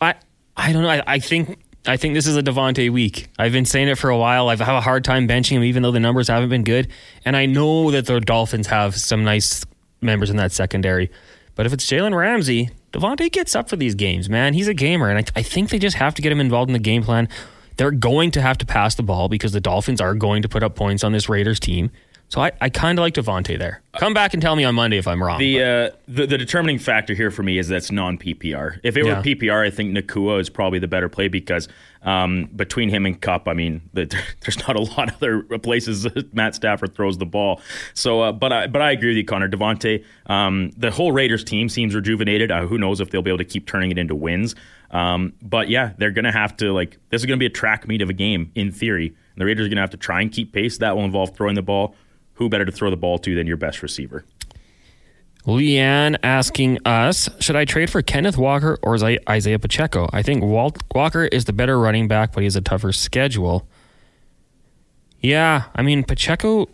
I 0.00 0.14
I 0.56 0.72
don't 0.72 0.82
know. 0.82 0.88
I, 0.88 1.02
I 1.06 1.18
think 1.18 1.58
I 1.86 1.96
think 1.96 2.14
this 2.14 2.26
is 2.26 2.36
a 2.36 2.42
Davante 2.42 2.90
week. 2.90 3.28
I've 3.38 3.52
been 3.52 3.64
saying 3.64 3.88
it 3.88 3.98
for 3.98 4.10
a 4.10 4.18
while. 4.18 4.48
I've 4.48 4.60
had 4.60 4.76
a 4.76 4.80
hard 4.80 5.04
time 5.04 5.28
benching 5.28 5.52
him, 5.52 5.64
even 5.64 5.82
though 5.82 5.92
the 5.92 6.00
numbers 6.00 6.28
haven't 6.28 6.48
been 6.48 6.64
good. 6.64 6.88
And 7.24 7.36
I 7.36 7.46
know 7.46 7.90
that 7.90 8.06
the 8.06 8.20
Dolphins 8.20 8.66
have 8.68 8.96
some 8.96 9.24
nice 9.24 9.64
members 10.00 10.30
in 10.30 10.36
that 10.36 10.52
secondary. 10.52 11.10
But 11.54 11.66
if 11.66 11.72
it's 11.72 11.86
Jalen 11.86 12.14
Ramsey, 12.16 12.70
Davante 12.92 13.30
gets 13.32 13.54
up 13.56 13.68
for 13.68 13.76
these 13.76 13.94
games, 13.94 14.28
man. 14.28 14.54
He's 14.54 14.68
a 14.68 14.74
gamer, 14.74 15.08
and 15.08 15.18
I, 15.18 15.40
I 15.40 15.42
think 15.42 15.70
they 15.70 15.78
just 15.78 15.96
have 15.96 16.14
to 16.16 16.22
get 16.22 16.30
him 16.32 16.40
involved 16.40 16.68
in 16.68 16.74
the 16.74 16.78
game 16.78 17.02
plan. 17.02 17.28
They're 17.78 17.90
going 17.90 18.30
to 18.32 18.42
have 18.42 18.58
to 18.58 18.66
pass 18.66 18.94
the 18.94 19.02
ball 19.02 19.28
because 19.28 19.52
the 19.52 19.60
Dolphins 19.60 20.00
are 20.00 20.14
going 20.14 20.42
to 20.42 20.48
put 20.48 20.62
up 20.62 20.74
points 20.76 21.04
on 21.04 21.12
this 21.12 21.28
Raiders 21.28 21.60
team. 21.60 21.90
So 22.28 22.40
I, 22.40 22.50
I 22.60 22.70
kind 22.70 22.98
of 22.98 23.02
like 23.04 23.14
Davante 23.14 23.56
there. 23.56 23.82
Come 23.98 24.12
back 24.12 24.32
and 24.34 24.42
tell 24.42 24.56
me 24.56 24.64
on 24.64 24.74
Monday 24.74 24.98
if 24.98 25.06
I'm 25.06 25.22
wrong. 25.22 25.38
The, 25.38 25.62
uh, 25.62 25.90
the 26.08 26.26
the 26.26 26.36
determining 26.36 26.78
factor 26.80 27.14
here 27.14 27.30
for 27.30 27.44
me 27.44 27.56
is 27.56 27.68
that's 27.68 27.92
non 27.92 28.18
PPR. 28.18 28.80
If 28.82 28.96
it 28.96 29.04
Yeah. 29.06 29.18
were 29.18 29.22
PPR, 29.22 29.64
I 29.64 29.70
think 29.70 29.96
Nacua 29.96 30.40
is 30.40 30.50
probably 30.50 30.80
the 30.80 30.88
better 30.88 31.08
play 31.08 31.28
because 31.28 31.68
um, 32.06 32.48
between 32.54 32.88
him 32.88 33.04
and 33.04 33.20
Kupp, 33.20 33.48
I 33.48 33.52
mean, 33.52 33.82
the, 33.92 34.06
there's 34.40 34.58
not 34.66 34.76
a 34.76 34.80
lot 34.80 35.10
of 35.10 35.16
other 35.16 35.42
places 35.58 36.06
Matt 36.32 36.54
Stafford 36.54 36.94
throws 36.94 37.18
the 37.18 37.26
ball. 37.26 37.60
So, 37.94 38.22
uh, 38.22 38.32
but 38.32 38.52
I 38.52 38.66
but 38.68 38.80
I 38.80 38.92
agree 38.92 39.08
with 39.08 39.16
you, 39.18 39.24
Connor 39.24 39.48
Davante. 39.48 40.04
Um, 40.26 40.70
the 40.76 40.90
whole 40.90 41.12
Raiders 41.12 41.44
team 41.44 41.68
seems 41.68 41.94
rejuvenated. 41.94 42.50
Uh, 42.50 42.66
who 42.66 42.78
knows 42.78 43.00
if 43.00 43.10
they'll 43.10 43.22
be 43.22 43.30
able 43.30 43.38
to 43.38 43.44
keep 43.44 43.66
turning 43.66 43.90
it 43.90 43.98
into 43.98 44.14
wins? 44.14 44.54
Um, 44.92 45.32
but 45.42 45.68
yeah, 45.68 45.92
they're 45.98 46.12
gonna 46.12 46.32
have 46.32 46.56
to 46.58 46.72
like 46.72 46.96
this 47.10 47.22
is 47.22 47.26
gonna 47.26 47.38
be 47.38 47.46
a 47.46 47.50
track 47.50 47.88
meet 47.88 48.00
of 48.00 48.08
a 48.08 48.14
game 48.14 48.52
in 48.54 48.70
theory. 48.70 49.08
And 49.08 49.16
The 49.36 49.44
Raiders 49.44 49.66
are 49.66 49.68
gonna 49.68 49.80
have 49.80 49.90
to 49.90 49.96
try 49.96 50.22
and 50.22 50.30
keep 50.30 50.52
pace. 50.52 50.78
That 50.78 50.96
will 50.96 51.04
involve 51.04 51.36
throwing 51.36 51.56
the 51.56 51.62
ball. 51.62 51.96
Who 52.34 52.48
better 52.48 52.66
to 52.66 52.72
throw 52.72 52.90
the 52.90 52.96
ball 52.96 53.18
to 53.20 53.34
than 53.34 53.46
your 53.46 53.56
best 53.56 53.82
receiver? 53.82 54.24
Leanne 55.46 56.16
asking 56.24 56.78
us, 56.84 57.28
should 57.40 57.54
I 57.56 57.64
trade 57.64 57.88
for 57.88 58.02
Kenneth 58.02 58.36
Walker 58.36 58.78
or 58.82 58.94
Isaiah- 58.96 59.20
Isaiah 59.28 59.58
Pacheco? 59.58 60.08
I 60.12 60.22
think 60.22 60.42
Walt 60.42 60.82
Walker 60.94 61.24
is 61.26 61.44
the 61.44 61.52
better 61.52 61.78
running 61.78 62.08
back, 62.08 62.32
but 62.32 62.40
he 62.40 62.46
has 62.46 62.56
a 62.56 62.60
tougher 62.60 62.90
schedule. 62.92 63.66
Yeah, 65.20 65.64
I 65.74 65.82
mean 65.82 66.04
Pacheco 66.04 66.68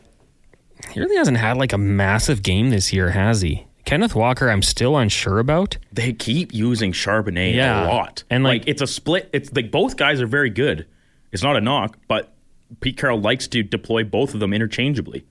he 0.91 0.99
really 1.01 1.17
hasn't 1.17 1.37
had 1.37 1.57
like 1.59 1.73
a 1.73 1.79
massive 1.79 2.43
game 2.43 2.71
this 2.71 2.93
year, 2.93 3.11
has 3.11 3.41
he? 3.41 3.67
Kenneth 3.85 4.15
Walker, 4.17 4.49
I'm 4.51 4.63
still 4.63 4.97
unsure 4.97 5.39
about. 5.39 5.77
they 5.93 6.13
keep 6.13 6.53
using 6.55 6.93
Charbonnet 6.93 7.55
Yeah. 7.55 7.87
a 7.87 7.89
lot. 7.89 8.25
And, 8.31 8.43
like- 8.45 8.65
it's 8.67 8.83
a 8.83 8.87
split. 8.87 9.29
It's 9.33 9.53
like 9.55 9.71
both 9.71 9.97
guys 9.97 10.21
are 10.21 10.27
very 10.27 10.51
good. 10.51 10.87
It's 11.31 11.43
not 11.43 11.57
a 11.57 11.61
knock, 11.61 11.99
but 12.09 12.33
Pete 12.81 12.97
Carroll 12.97 13.21
likes 13.21 13.47
to 13.49 13.63
deploy 13.63 14.03
both 14.05 14.35
of 14.35 14.41
them 14.41 14.53
interchangeably. 14.53 15.25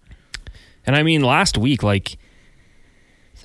And 0.85 0.95
I 0.95 1.03
mean, 1.03 1.21
last 1.21 1.57
week, 1.57 1.81
like 1.83 2.17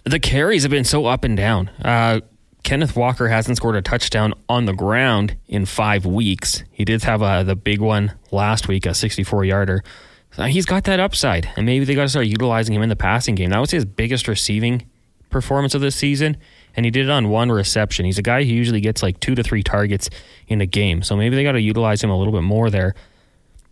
the 0.07 0.21
carries 0.21 0.63
have 0.63 0.71
been 0.71 0.85
so 0.85 1.07
up 1.07 1.25
and 1.25 1.37
down. 1.37 1.69
Uh, 1.83 2.21
Kenneth 2.63 2.97
Walker 2.97 3.29
hasn't 3.29 3.57
scored 3.57 3.77
a 3.77 3.83
touchdown 3.83 4.35
on 4.49 4.65
the 4.65 4.73
ground 4.73 5.37
in 5.49 5.67
five 5.67 6.07
weeks. 6.07 6.63
He 6.71 6.85
did 6.85 7.03
have 7.05 7.23
uh, 7.23 7.43
the 7.43 7.57
big 7.57 7.81
one 7.81 8.13
last 8.31 8.69
week, 8.69 8.87
a 8.87 8.95
64 8.95 9.45
yarder. 9.45 9.83
He's 10.49 10.67
got 10.67 10.85
that 10.85 11.01
upside, 11.01 11.49
and 11.57 11.65
maybe 11.65 11.85
they 11.85 11.95
got 11.95 12.03
to 12.03 12.09
start 12.09 12.27
utilizing 12.27 12.75
him 12.75 12.83
in 12.83 12.89
the 12.89 12.97
passing 12.97 13.35
game. 13.35 13.51
That 13.51 13.59
was 13.59 13.71
his 13.71 13.85
biggest 13.85 14.29
receiving 14.29 14.87
performance 15.31 15.75
of 15.75 15.81
this 15.81 15.97
season, 15.97 16.37
and 16.77 16.85
he 16.85 16.91
did 16.91 17.07
it 17.07 17.11
on 17.11 17.31
one 17.31 17.51
reception. 17.51 18.05
He's 18.05 18.19
a 18.19 18.23
guy 18.23 18.45
who 18.45 18.53
usually 18.53 18.83
gets 18.83 19.03
like 19.03 19.19
two 19.19 19.35
to 19.35 19.43
three 19.43 19.63
targets 19.63 20.11
in 20.47 20.61
a 20.61 20.67
game, 20.67 21.03
so 21.03 21.17
maybe 21.17 21.37
they 21.37 21.43
got 21.43 21.53
to 21.53 21.61
utilize 21.61 22.05
him 22.05 22.11
a 22.11 22.19
little 22.19 22.35
bit 22.35 22.43
more 22.43 22.69
there. 22.69 22.95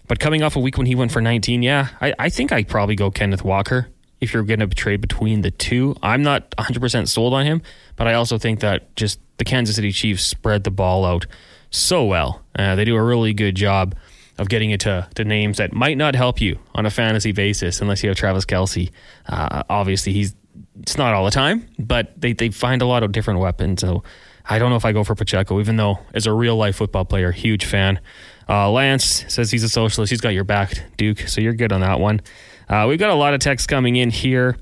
But 0.08 0.20
coming 0.20 0.42
off 0.42 0.56
a 0.56 0.60
week 0.60 0.78
when 0.78 0.86
he 0.86 0.94
went 0.94 1.12
for 1.12 1.20
19, 1.20 1.62
yeah, 1.62 1.88
I, 2.00 2.14
I 2.18 2.28
think 2.30 2.50
I'd 2.50 2.68
probably 2.68 2.96
go 2.96 3.10
Kenneth 3.10 3.44
Walker 3.44 3.88
if 4.24 4.34
you're 4.34 4.42
going 4.42 4.60
to 4.60 4.66
trade 4.66 5.00
between 5.00 5.42
the 5.42 5.50
two. 5.50 5.96
I'm 6.02 6.22
not 6.22 6.50
100% 6.52 7.08
sold 7.08 7.32
on 7.32 7.46
him, 7.46 7.62
but 7.96 8.08
I 8.08 8.14
also 8.14 8.38
think 8.38 8.60
that 8.60 8.94
just 8.96 9.20
the 9.38 9.44
Kansas 9.44 9.76
City 9.76 9.92
Chiefs 9.92 10.26
spread 10.26 10.64
the 10.64 10.70
ball 10.70 11.04
out 11.04 11.26
so 11.70 12.04
well. 12.04 12.42
Uh, 12.58 12.74
they 12.74 12.84
do 12.84 12.96
a 12.96 13.02
really 13.02 13.34
good 13.34 13.54
job 13.54 13.94
of 14.38 14.48
getting 14.48 14.70
it 14.70 14.80
to, 14.80 15.08
to 15.14 15.24
names 15.24 15.58
that 15.58 15.72
might 15.72 15.96
not 15.96 16.14
help 16.14 16.40
you 16.40 16.58
on 16.74 16.86
a 16.86 16.90
fantasy 16.90 17.32
basis 17.32 17.80
unless 17.80 18.02
you 18.02 18.08
have 18.08 18.18
Travis 18.18 18.44
Kelce. 18.44 18.90
Uh, 19.26 19.62
obviously, 19.68 20.12
he's 20.12 20.34
it's 20.80 20.96
not 20.96 21.14
all 21.14 21.24
the 21.24 21.30
time, 21.30 21.68
but 21.78 22.20
they, 22.20 22.32
they 22.32 22.50
find 22.50 22.82
a 22.82 22.86
lot 22.86 23.02
of 23.02 23.12
different 23.12 23.40
weapons. 23.40 23.80
So 23.80 24.02
I 24.46 24.58
don't 24.58 24.70
know 24.70 24.76
if 24.76 24.84
I 24.84 24.92
go 24.92 25.04
for 25.04 25.14
Pacheco, 25.14 25.60
even 25.60 25.76
though 25.76 25.98
as 26.12 26.26
a 26.26 26.32
real 26.32 26.56
life 26.56 26.76
football 26.76 27.04
player, 27.04 27.30
huge 27.30 27.64
fan. 27.64 28.00
Uh, 28.48 28.70
Lance 28.70 29.24
says 29.28 29.50
he's 29.50 29.64
a 29.64 29.68
socialist. 29.68 30.10
He's 30.10 30.20
got 30.20 30.30
your 30.30 30.44
back, 30.44 30.96
Duke. 30.96 31.20
So 31.20 31.40
you're 31.40 31.54
good 31.54 31.72
on 31.72 31.80
that 31.80 31.98
one. 31.98 32.20
Uh, 32.68 32.86
we've 32.88 32.98
got 32.98 33.10
a 33.10 33.14
lot 33.14 33.34
of 33.34 33.40
text 33.40 33.68
coming 33.68 33.96
in 33.96 34.10
here 34.10 34.56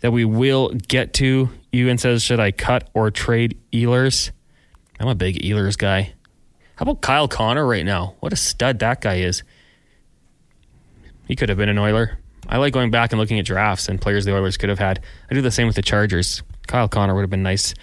that 0.00 0.12
we 0.12 0.24
will 0.24 0.68
get 0.70 1.12
to. 1.14 1.50
Ewan 1.72 1.98
says, 1.98 2.22
should 2.22 2.40
I 2.40 2.52
cut 2.52 2.88
or 2.94 3.10
trade 3.10 3.58
Ehlers? 3.72 4.30
I'm 5.00 5.08
a 5.08 5.14
big 5.14 5.42
Ehlers 5.42 5.76
guy. 5.76 6.14
How 6.76 6.84
about 6.84 7.00
Kyle 7.00 7.28
Connor 7.28 7.66
right 7.66 7.84
now? 7.84 8.14
What 8.20 8.32
a 8.32 8.36
stud 8.36 8.78
that 8.78 9.00
guy 9.00 9.16
is. 9.16 9.42
He 11.26 11.36
could 11.36 11.48
have 11.48 11.58
been 11.58 11.68
an 11.68 11.78
Oiler. 11.78 12.18
I 12.48 12.58
like 12.58 12.72
going 12.72 12.90
back 12.90 13.12
and 13.12 13.20
looking 13.20 13.38
at 13.38 13.44
drafts 13.44 13.88
and 13.88 14.00
players 14.00 14.24
the 14.24 14.34
Oilers 14.34 14.56
could 14.56 14.70
have 14.70 14.78
had. 14.78 15.00
I 15.30 15.34
do 15.34 15.42
the 15.42 15.50
same 15.50 15.66
with 15.66 15.76
the 15.76 15.82
Chargers. 15.82 16.42
Kyle 16.66 16.88
Connor 16.88 17.14
would 17.14 17.22
have 17.22 17.30
been 17.30 17.42
nice 17.42 17.74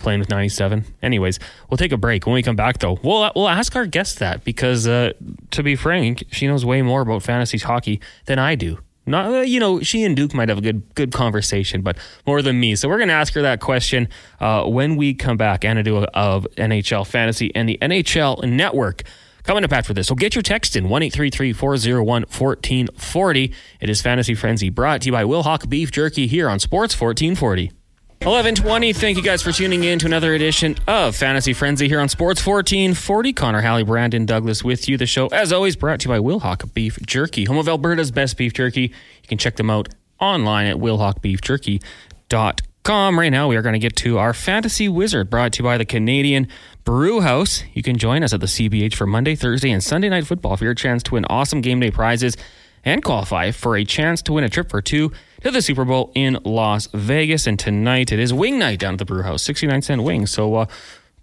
playing 0.00 0.20
with 0.20 0.28
97. 0.28 0.84
Anyways, 1.02 1.38
we'll 1.68 1.78
take 1.78 1.92
a 1.92 1.96
break. 1.96 2.26
When 2.26 2.34
we 2.34 2.42
come 2.42 2.56
back, 2.56 2.78
though, 2.78 2.98
we'll 3.02 3.30
we'll 3.36 3.48
ask 3.48 3.76
our 3.76 3.86
guest 3.86 4.18
that 4.18 4.44
because, 4.44 4.86
uh, 4.86 5.12
to 5.52 5.62
be 5.62 5.76
frank, 5.76 6.24
she 6.30 6.46
knows 6.46 6.64
way 6.64 6.82
more 6.82 7.02
about 7.02 7.22
fantasy 7.22 7.58
hockey 7.58 8.00
than 8.26 8.38
I 8.38 8.54
do. 8.54 8.78
Not, 9.06 9.32
uh, 9.32 9.40
you 9.40 9.58
know, 9.58 9.80
she 9.80 10.04
and 10.04 10.14
Duke 10.14 10.34
might 10.34 10.48
have 10.48 10.58
a 10.58 10.62
good 10.62 10.94
good 10.94 11.12
conversation, 11.12 11.82
but 11.82 11.96
more 12.26 12.42
than 12.42 12.60
me. 12.60 12.76
So 12.76 12.88
we're 12.88 12.98
going 12.98 13.08
to 13.08 13.14
ask 13.14 13.34
her 13.34 13.42
that 13.42 13.60
question 13.60 14.08
uh, 14.40 14.64
when 14.64 14.96
we 14.96 15.14
come 15.14 15.36
back. 15.36 15.64
Anna 15.64 15.82
Dua 15.82 16.02
of 16.14 16.46
NHL 16.56 17.06
Fantasy 17.06 17.54
and 17.54 17.68
the 17.68 17.78
NHL 17.80 18.48
Network. 18.48 19.02
Coming 19.42 19.64
up 19.64 19.72
after 19.72 19.94
this, 19.94 20.06
so 20.08 20.14
get 20.14 20.34
your 20.34 20.42
text 20.42 20.76
in 20.76 20.90
1 20.90 21.10
401 21.10 22.04
1440. 22.04 23.54
It 23.80 23.88
is 23.88 24.02
Fantasy 24.02 24.34
Frenzy 24.34 24.68
brought 24.68 25.00
to 25.00 25.06
you 25.06 25.12
by 25.12 25.24
Wilhauk 25.24 25.68
Beef 25.68 25.90
Jerky 25.90 26.26
here 26.26 26.48
on 26.48 26.58
Sports 26.58 26.94
1440. 27.00 27.79
1120. 28.22 28.92
Thank 28.92 29.16
you 29.16 29.22
guys 29.22 29.40
for 29.40 29.50
tuning 29.50 29.82
in 29.82 29.98
to 29.98 30.04
another 30.04 30.34
edition 30.34 30.76
of 30.86 31.16
Fantasy 31.16 31.54
Frenzy 31.54 31.88
here 31.88 32.00
on 32.00 32.10
Sports 32.10 32.46
1440. 32.46 33.32
Connor 33.32 33.62
Halley, 33.62 33.82
Brandon 33.82 34.26
Douglas 34.26 34.62
with 34.62 34.90
you. 34.90 34.98
The 34.98 35.06
show, 35.06 35.28
as 35.28 35.54
always, 35.54 35.74
brought 35.74 36.00
to 36.00 36.08
you 36.10 36.14
by 36.14 36.18
Wilhauk 36.18 36.74
Beef 36.74 36.98
Jerky, 37.06 37.44
home 37.44 37.56
of 37.56 37.66
Alberta's 37.66 38.10
best 38.10 38.36
beef 38.36 38.52
jerky. 38.52 38.82
You 38.82 39.26
can 39.26 39.38
check 39.38 39.56
them 39.56 39.70
out 39.70 39.88
online 40.20 40.66
at 40.66 40.76
wilhaukbeefjerky.com. 40.76 43.18
Right 43.18 43.30
now, 43.30 43.48
we 43.48 43.56
are 43.56 43.62
going 43.62 43.72
to 43.72 43.78
get 43.78 43.96
to 43.96 44.18
our 44.18 44.34
Fantasy 44.34 44.86
Wizard, 44.86 45.30
brought 45.30 45.54
to 45.54 45.60
you 45.60 45.64
by 45.64 45.78
the 45.78 45.86
Canadian 45.86 46.46
Brew 46.84 47.22
House. 47.22 47.64
You 47.72 47.82
can 47.82 47.96
join 47.96 48.22
us 48.22 48.34
at 48.34 48.40
the 48.40 48.46
CBH 48.46 48.96
for 48.96 49.06
Monday, 49.06 49.34
Thursday, 49.34 49.70
and 49.70 49.82
Sunday 49.82 50.10
night 50.10 50.26
football 50.26 50.58
for 50.58 50.64
your 50.64 50.74
chance 50.74 51.02
to 51.04 51.14
win 51.14 51.24
awesome 51.30 51.62
game 51.62 51.80
day 51.80 51.90
prizes 51.90 52.36
and 52.84 53.04
qualify 53.04 53.50
for 53.50 53.76
a 53.76 53.84
chance 53.84 54.22
to 54.22 54.32
win 54.32 54.44
a 54.44 54.48
trip 54.48 54.70
for 54.70 54.80
two 54.80 55.12
to 55.42 55.50
the 55.50 55.62
Super 55.62 55.84
Bowl 55.84 56.12
in 56.14 56.38
Las 56.44 56.88
Vegas. 56.92 57.46
And 57.46 57.58
tonight 57.58 58.12
it 58.12 58.18
is 58.18 58.32
wing 58.32 58.58
night 58.58 58.78
down 58.78 58.94
at 58.94 58.98
the 58.98 59.04
Brew 59.04 59.22
House, 59.22 59.42
69 59.42 59.82
cent 59.82 60.02
wings. 60.02 60.30
So 60.30 60.54
uh, 60.54 60.66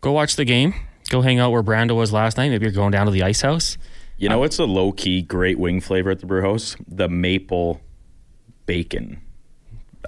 go 0.02 0.12
watch 0.12 0.36
the 0.36 0.46
game. 0.46 0.74
Go 1.10 1.22
hang 1.22 1.40
out 1.40 1.52
where 1.52 1.64
Brando 1.64 1.96
was 1.96 2.12
last 2.12 2.38
night. 2.38 2.50
Maybe 2.50 2.66
you're 2.66 2.74
going 2.74 2.92
down 2.92 3.06
to 3.06 3.12
the 3.12 3.24
Ice 3.24 3.42
House. 3.42 3.78
You 4.18 4.30
know, 4.30 4.44
it's 4.44 4.58
a 4.60 4.66
low 4.66 4.92
key 4.92 5.22
great 5.22 5.60
wing 5.60 5.80
flavor 5.80 6.10
at 6.10 6.20
the 6.20 6.26
Brew 6.26 6.42
House? 6.42 6.76
The 6.88 7.08
maple 7.08 7.82
bacon. 8.66 9.22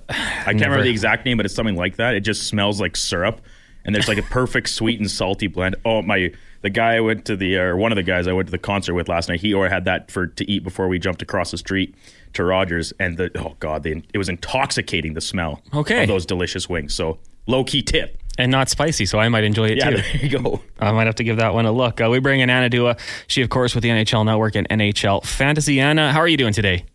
I 0.10 0.14
can't 0.46 0.62
remember 0.62 0.84
the 0.84 0.90
exact 0.90 1.26
name, 1.26 1.38
but 1.38 1.46
it's 1.46 1.56
something 1.56 1.76
like 1.76 1.98
that. 1.98 2.16
It 2.16 2.22
just 2.22 2.48
smells 2.48 2.82
like 2.82 2.96
syrup, 2.96 3.42
and 3.86 3.94
there's 3.96 4.08
like 4.08 4.18
a 4.18 4.24
perfect 4.24 4.70
sweet 4.70 5.00
and 5.00 5.10
salty 5.10 5.48
blend. 5.48 5.76
Oh 5.86 6.02
my! 6.02 6.32
The 6.62 6.70
guy 6.70 6.96
I 6.96 7.00
went 7.00 7.26
to 7.26 7.36
the 7.36 7.58
or 7.58 7.78
one 7.78 7.92
of 7.92 7.96
the 7.96 8.04
guys 8.04 8.28
I 8.28 8.34
went 8.34 8.48
to 8.48 8.52
the 8.52 8.58
concert 8.58 8.94
with 8.94 9.08
last 9.08 9.30
night, 9.30 9.40
he 9.40 9.54
or 9.54 9.70
had 9.70 9.86
that 9.86 10.12
for 10.12 10.28
to 10.28 10.52
eat 10.52 10.64
before 10.64 10.88
we 10.88 11.00
jumped 11.00 11.22
across 11.22 11.52
the 11.52 11.58
street 11.58 11.96
to 12.34 12.44
Rogers, 12.44 12.94
and 13.00 13.18
the 13.18 13.32
oh 13.40 13.56
god, 13.60 13.84
they, 13.84 14.04
it 14.14 14.18
was 14.18 14.30
intoxicating 14.30 15.14
the 15.14 15.22
smell. 15.22 15.62
Okay. 15.74 16.04
of 16.04 16.08
those 16.10 16.26
delicious 16.26 16.68
wings. 16.70 16.94
So 16.94 17.18
low 17.48 17.64
key 17.64 17.82
tip. 17.82 18.18
And 18.38 18.52
not 18.54 18.70
spicy, 18.70 19.06
so 19.06 19.20
I 19.20 19.28
might 19.28 19.44
enjoy 19.44 19.68
it 19.68 19.80
Yeah, 19.80 19.90
too. 19.90 19.98
there 19.98 20.16
you 20.18 20.30
go. 20.30 20.62
I 20.80 20.94
might 20.94 21.08
have 21.08 21.16
to 21.16 21.26
give 21.26 21.38
that 21.38 21.54
one 21.54 21.66
a 21.66 21.74
look. 21.74 22.00
Uh, 22.00 22.08
we 22.10 22.20
bring 22.20 22.40
in 22.40 22.50
Anna 22.50 22.70
Dua. 22.70 22.96
She, 23.28 23.42
of 23.42 23.50
course, 23.50 23.76
with 23.76 23.82
the 23.82 23.90
NHL 23.90 24.24
Network 24.26 24.56
and 24.56 24.68
NHL 24.70 25.26
Fantasy. 25.26 25.82
Anna, 25.82 26.14
how 26.14 26.20
are 26.20 26.28
you 26.28 26.38
doing 26.38 26.54
today? 26.54 26.86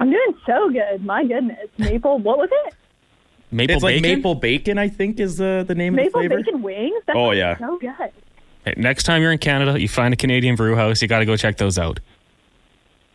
I'm 0.00 0.10
doing 0.10 0.34
so 0.46 0.70
good. 0.70 1.04
My 1.04 1.24
goodness. 1.24 1.68
Maple, 1.78 2.18
what 2.18 2.36
was 2.38 2.48
it? 2.66 2.74
Maple 3.50 3.76
it's 3.76 3.82
like 3.82 4.02
bacon? 4.02 4.18
maple 4.18 4.34
bacon. 4.34 4.78
I 4.78 4.88
think 4.88 5.20
is 5.20 5.36
the 5.36 5.64
the 5.66 5.74
name 5.74 5.94
Maple 5.94 6.20
of 6.20 6.24
the 6.24 6.28
flavor. 6.28 6.36
Maple 6.36 6.52
bacon 6.52 6.62
wings? 6.62 7.02
That 7.06 7.16
Oh, 7.16 7.30
yeah. 7.30 7.56
So 7.58 7.78
good. 7.78 7.92
Hey, 8.64 8.74
next 8.76 9.04
time 9.04 9.22
you're 9.22 9.32
in 9.32 9.38
Canada, 9.38 9.80
you 9.80 9.88
find 9.88 10.12
a 10.12 10.16
Canadian 10.16 10.56
brew 10.56 10.74
house, 10.76 11.00
you 11.00 11.08
got 11.08 11.20
to 11.20 11.24
go 11.24 11.36
check 11.36 11.56
those 11.56 11.78
out. 11.78 12.00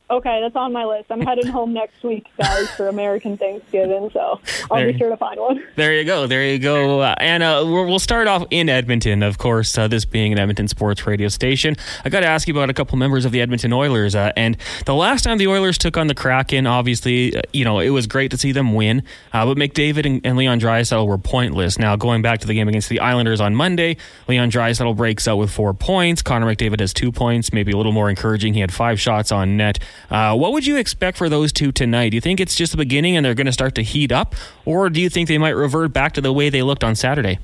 Okay, 0.09 0.41
that's 0.41 0.55
on 0.55 0.73
my 0.73 0.83
list. 0.85 1.11
I'm 1.11 1.21
heading 1.25 1.47
home 1.47 1.73
next 1.73 2.03
week, 2.03 2.27
guys, 2.37 2.69
for 2.71 2.87
American 2.89 3.37
Thanksgiving, 3.37 4.09
so 4.13 4.39
I'll 4.69 4.77
There- 4.77 4.91
be 4.91 4.97
sure 4.97 5.09
to 5.09 5.17
find 5.17 5.39
one. 5.39 5.63
There 5.75 5.93
you 5.93 6.03
go. 6.03 6.27
There 6.27 6.45
you 6.45 6.59
go. 6.59 6.99
Uh, 6.99 7.15
Anna, 7.19 7.63
we'll 7.65 7.99
start 7.99 8.27
off 8.27 8.45
in 8.51 8.69
Edmonton, 8.69 9.23
of 9.23 9.37
course, 9.37 9.75
uh, 9.77 9.87
this 9.87 10.05
being 10.05 10.31
an 10.33 10.39
Edmonton 10.39 10.67
sports 10.67 11.07
radio 11.07 11.29
station. 11.29 11.75
I 12.05 12.09
got 12.09 12.19
to 12.19 12.27
ask 12.27 12.47
you 12.47 12.53
about 12.53 12.69
a 12.69 12.73
couple 12.73 12.97
members 12.97 13.23
of 13.25 13.31
the 13.31 13.41
Edmonton 13.41 13.71
Oilers. 13.73 14.13
Uh, 14.13 14.31
and 14.35 14.57
the 14.85 14.93
last 14.93 15.23
time 15.23 15.37
the 15.37 15.47
Oilers 15.47 15.77
took 15.77 15.97
on 15.97 16.07
the 16.07 16.15
Kraken, 16.15 16.67
obviously, 16.67 17.35
uh, 17.35 17.41
you 17.53 17.63
know, 17.65 17.79
it 17.79 17.89
was 17.89 18.05
great 18.05 18.29
to 18.31 18.37
see 18.37 18.51
them 18.51 18.73
win. 18.73 19.03
Uh, 19.31 19.45
but 19.45 19.57
McDavid 19.57 20.05
and, 20.05 20.21
and 20.25 20.37
Leon 20.37 20.59
Draisaitl 20.59 21.07
were 21.07 21.17
pointless. 21.17 21.79
Now, 21.79 21.95
going 21.95 22.21
back 22.21 22.39
to 22.41 22.47
the 22.47 22.53
game 22.53 22.67
against 22.67 22.89
the 22.89 22.99
Islanders 22.99 23.39
on 23.41 23.55
Monday, 23.55 23.97
Leon 24.27 24.51
Draisaitl 24.51 24.95
breaks 24.97 25.27
out 25.27 25.37
with 25.37 25.49
four 25.49 25.73
points. 25.73 26.21
Connor 26.21 26.45
McDavid 26.53 26.81
has 26.81 26.93
two 26.93 27.11
points, 27.11 27.53
maybe 27.53 27.71
a 27.71 27.77
little 27.77 27.93
more 27.93 28.09
encouraging. 28.09 28.53
He 28.53 28.59
had 28.59 28.71
five 28.73 28.99
shots 28.99 29.31
on 29.31 29.57
net. 29.57 29.79
Uh, 30.09 30.35
what 30.35 30.51
would 30.51 30.65
you 30.65 30.77
expect 30.77 31.17
for 31.17 31.29
those 31.29 31.51
two 31.51 31.71
tonight? 31.71 32.09
Do 32.09 32.15
you 32.15 32.21
think 32.21 32.39
it's 32.39 32.55
just 32.55 32.71
the 32.71 32.77
beginning 32.77 33.15
and 33.15 33.25
they're 33.25 33.33
going 33.33 33.45
to 33.45 33.53
start 33.53 33.75
to 33.75 33.83
heat 33.83 34.11
up? 34.11 34.35
Or 34.65 34.89
do 34.89 35.01
you 35.01 35.09
think 35.09 35.27
they 35.27 35.37
might 35.37 35.51
revert 35.51 35.93
back 35.93 36.13
to 36.13 36.21
the 36.21 36.33
way 36.33 36.49
they 36.49 36.61
looked 36.63 36.83
on 36.83 36.95
Saturday? 36.95 37.39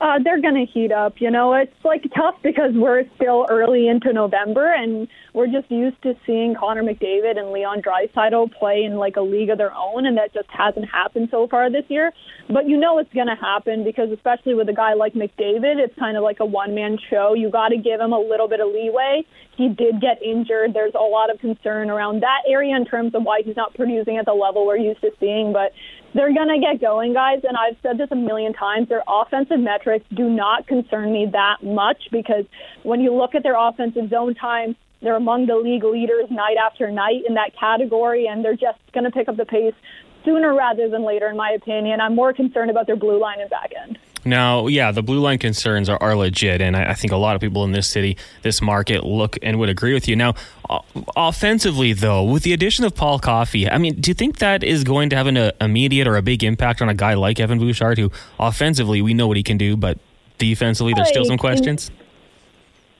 Uh, 0.00 0.18
they're 0.24 0.40
going 0.40 0.54
to 0.54 0.64
heat 0.72 0.92
up. 0.92 1.20
You 1.20 1.30
know, 1.30 1.52
it's 1.54 1.72
like 1.84 2.02
tough 2.16 2.36
because 2.42 2.72
we're 2.74 3.04
still 3.16 3.46
early 3.50 3.86
into 3.86 4.12
November 4.12 4.72
and 4.72 5.06
we're 5.34 5.46
just 5.46 5.70
used 5.70 6.00
to 6.02 6.14
seeing 6.26 6.54
Connor 6.58 6.82
McDavid 6.82 7.38
and 7.38 7.52
Leon 7.52 7.82
Draisaitl 7.82 8.52
play 8.58 8.84
in 8.84 8.96
like 8.96 9.16
a 9.16 9.20
league 9.20 9.50
of 9.50 9.58
their 9.58 9.72
own, 9.72 10.06
and 10.06 10.16
that 10.16 10.32
just 10.34 10.48
hasn't 10.50 10.88
happened 10.90 11.28
so 11.30 11.46
far 11.46 11.70
this 11.70 11.84
year. 11.88 12.12
But 12.48 12.66
you 12.68 12.76
know 12.76 12.98
it's 12.98 13.12
going 13.12 13.28
to 13.28 13.36
happen 13.36 13.84
because 13.84 14.10
especially 14.10 14.54
with 14.54 14.68
a 14.68 14.72
guy 14.72 14.94
like 14.94 15.14
McDavid, 15.14 15.78
it's 15.78 15.96
kind 15.98 16.16
of 16.16 16.22
like 16.22 16.40
a 16.40 16.44
one-man 16.44 16.98
show. 17.08 17.34
You 17.34 17.50
got 17.50 17.68
to 17.68 17.76
give 17.76 18.00
him 18.00 18.12
a 18.12 18.18
little 18.18 18.48
bit 18.48 18.60
of 18.60 18.72
leeway. 18.72 19.22
He 19.56 19.68
did 19.68 20.00
get 20.00 20.22
injured. 20.22 20.72
There's 20.74 20.94
a 20.94 21.04
lot 21.04 21.30
of 21.30 21.38
concern 21.38 21.90
around 21.90 22.22
that 22.22 22.42
area 22.48 22.74
in 22.74 22.86
terms 22.86 23.14
of 23.14 23.22
why 23.22 23.42
he's 23.44 23.56
not 23.56 23.74
producing 23.74 24.16
at 24.16 24.24
the 24.24 24.32
level 24.32 24.66
we're 24.66 24.78
used 24.78 25.02
to 25.02 25.10
seeing, 25.20 25.52
but 25.52 25.72
they're 26.14 26.34
going 26.34 26.48
to 26.48 26.58
get 26.58 26.80
going, 26.80 27.12
guys. 27.12 27.40
And 27.46 27.56
I've 27.56 27.76
said 27.82 27.98
this 27.98 28.08
a 28.10 28.16
million 28.16 28.52
times. 28.52 28.88
Their 28.88 29.02
offensive 29.06 29.60
metrics 29.60 30.04
do 30.14 30.28
not 30.28 30.66
concern 30.66 31.12
me 31.12 31.26
that 31.32 31.62
much 31.62 32.08
because 32.10 32.44
when 32.82 33.00
you 33.00 33.14
look 33.14 33.34
at 33.34 33.42
their 33.42 33.56
offensive 33.56 34.10
zone 34.10 34.34
time, 34.34 34.76
they're 35.02 35.16
among 35.16 35.46
the 35.46 35.56
league 35.56 35.84
leaders 35.84 36.30
night 36.30 36.56
after 36.56 36.90
night 36.90 37.22
in 37.26 37.34
that 37.34 37.56
category, 37.58 38.26
and 38.26 38.44
they're 38.44 38.56
just 38.56 38.78
going 38.92 39.04
to 39.04 39.10
pick 39.10 39.28
up 39.28 39.36
the 39.36 39.46
pace 39.46 39.74
sooner 40.24 40.54
rather 40.54 40.88
than 40.88 41.04
later, 41.04 41.28
in 41.28 41.36
my 41.36 41.50
opinion. 41.50 42.00
I'm 42.00 42.14
more 42.14 42.34
concerned 42.34 42.70
about 42.70 42.86
their 42.86 42.96
blue 42.96 43.18
line 43.18 43.40
and 43.40 43.48
back 43.48 43.72
end. 43.80 43.98
Now, 44.30 44.68
yeah, 44.68 44.92
the 44.92 45.02
blue 45.02 45.20
line 45.20 45.38
concerns 45.38 45.88
are, 45.88 46.00
are 46.00 46.14
legit, 46.14 46.62
and 46.62 46.76
I, 46.76 46.92
I 46.92 46.94
think 46.94 47.12
a 47.12 47.16
lot 47.16 47.34
of 47.34 47.40
people 47.40 47.64
in 47.64 47.72
this 47.72 47.88
city, 47.88 48.16
this 48.42 48.62
market, 48.62 49.04
look 49.04 49.36
and 49.42 49.58
would 49.58 49.68
agree 49.68 49.92
with 49.92 50.08
you. 50.08 50.16
Now, 50.16 50.34
o- 50.70 50.84
offensively, 51.16 51.92
though, 51.92 52.22
with 52.22 52.44
the 52.44 52.52
addition 52.52 52.84
of 52.84 52.94
Paul 52.94 53.18
Coffey, 53.18 53.68
I 53.68 53.76
mean, 53.76 54.00
do 54.00 54.10
you 54.10 54.14
think 54.14 54.38
that 54.38 54.62
is 54.62 54.84
going 54.84 55.10
to 55.10 55.16
have 55.16 55.26
an 55.26 55.36
immediate 55.60 56.06
or 56.06 56.16
a 56.16 56.22
big 56.22 56.44
impact 56.44 56.80
on 56.80 56.88
a 56.88 56.94
guy 56.94 57.14
like 57.14 57.40
Evan 57.40 57.58
Bouchard, 57.58 57.98
who 57.98 58.10
offensively 58.38 59.02
we 59.02 59.12
know 59.12 59.26
what 59.26 59.36
he 59.36 59.42
can 59.42 59.58
do, 59.58 59.76
but 59.76 59.98
defensively 60.38 60.94
there's 60.94 61.08
still 61.08 61.24
some 61.24 61.36
questions? 61.36 61.90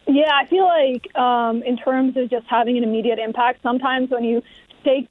Yeah, 0.06 0.30
I 0.34 0.46
feel 0.46 0.64
like 0.64 1.14
um, 1.16 1.62
in 1.62 1.76
terms 1.76 2.16
of 2.16 2.28
just 2.28 2.46
having 2.48 2.76
an 2.76 2.82
immediate 2.82 3.20
impact, 3.20 3.62
sometimes 3.62 4.10
when 4.10 4.24
you 4.24 4.42
take 4.82 5.08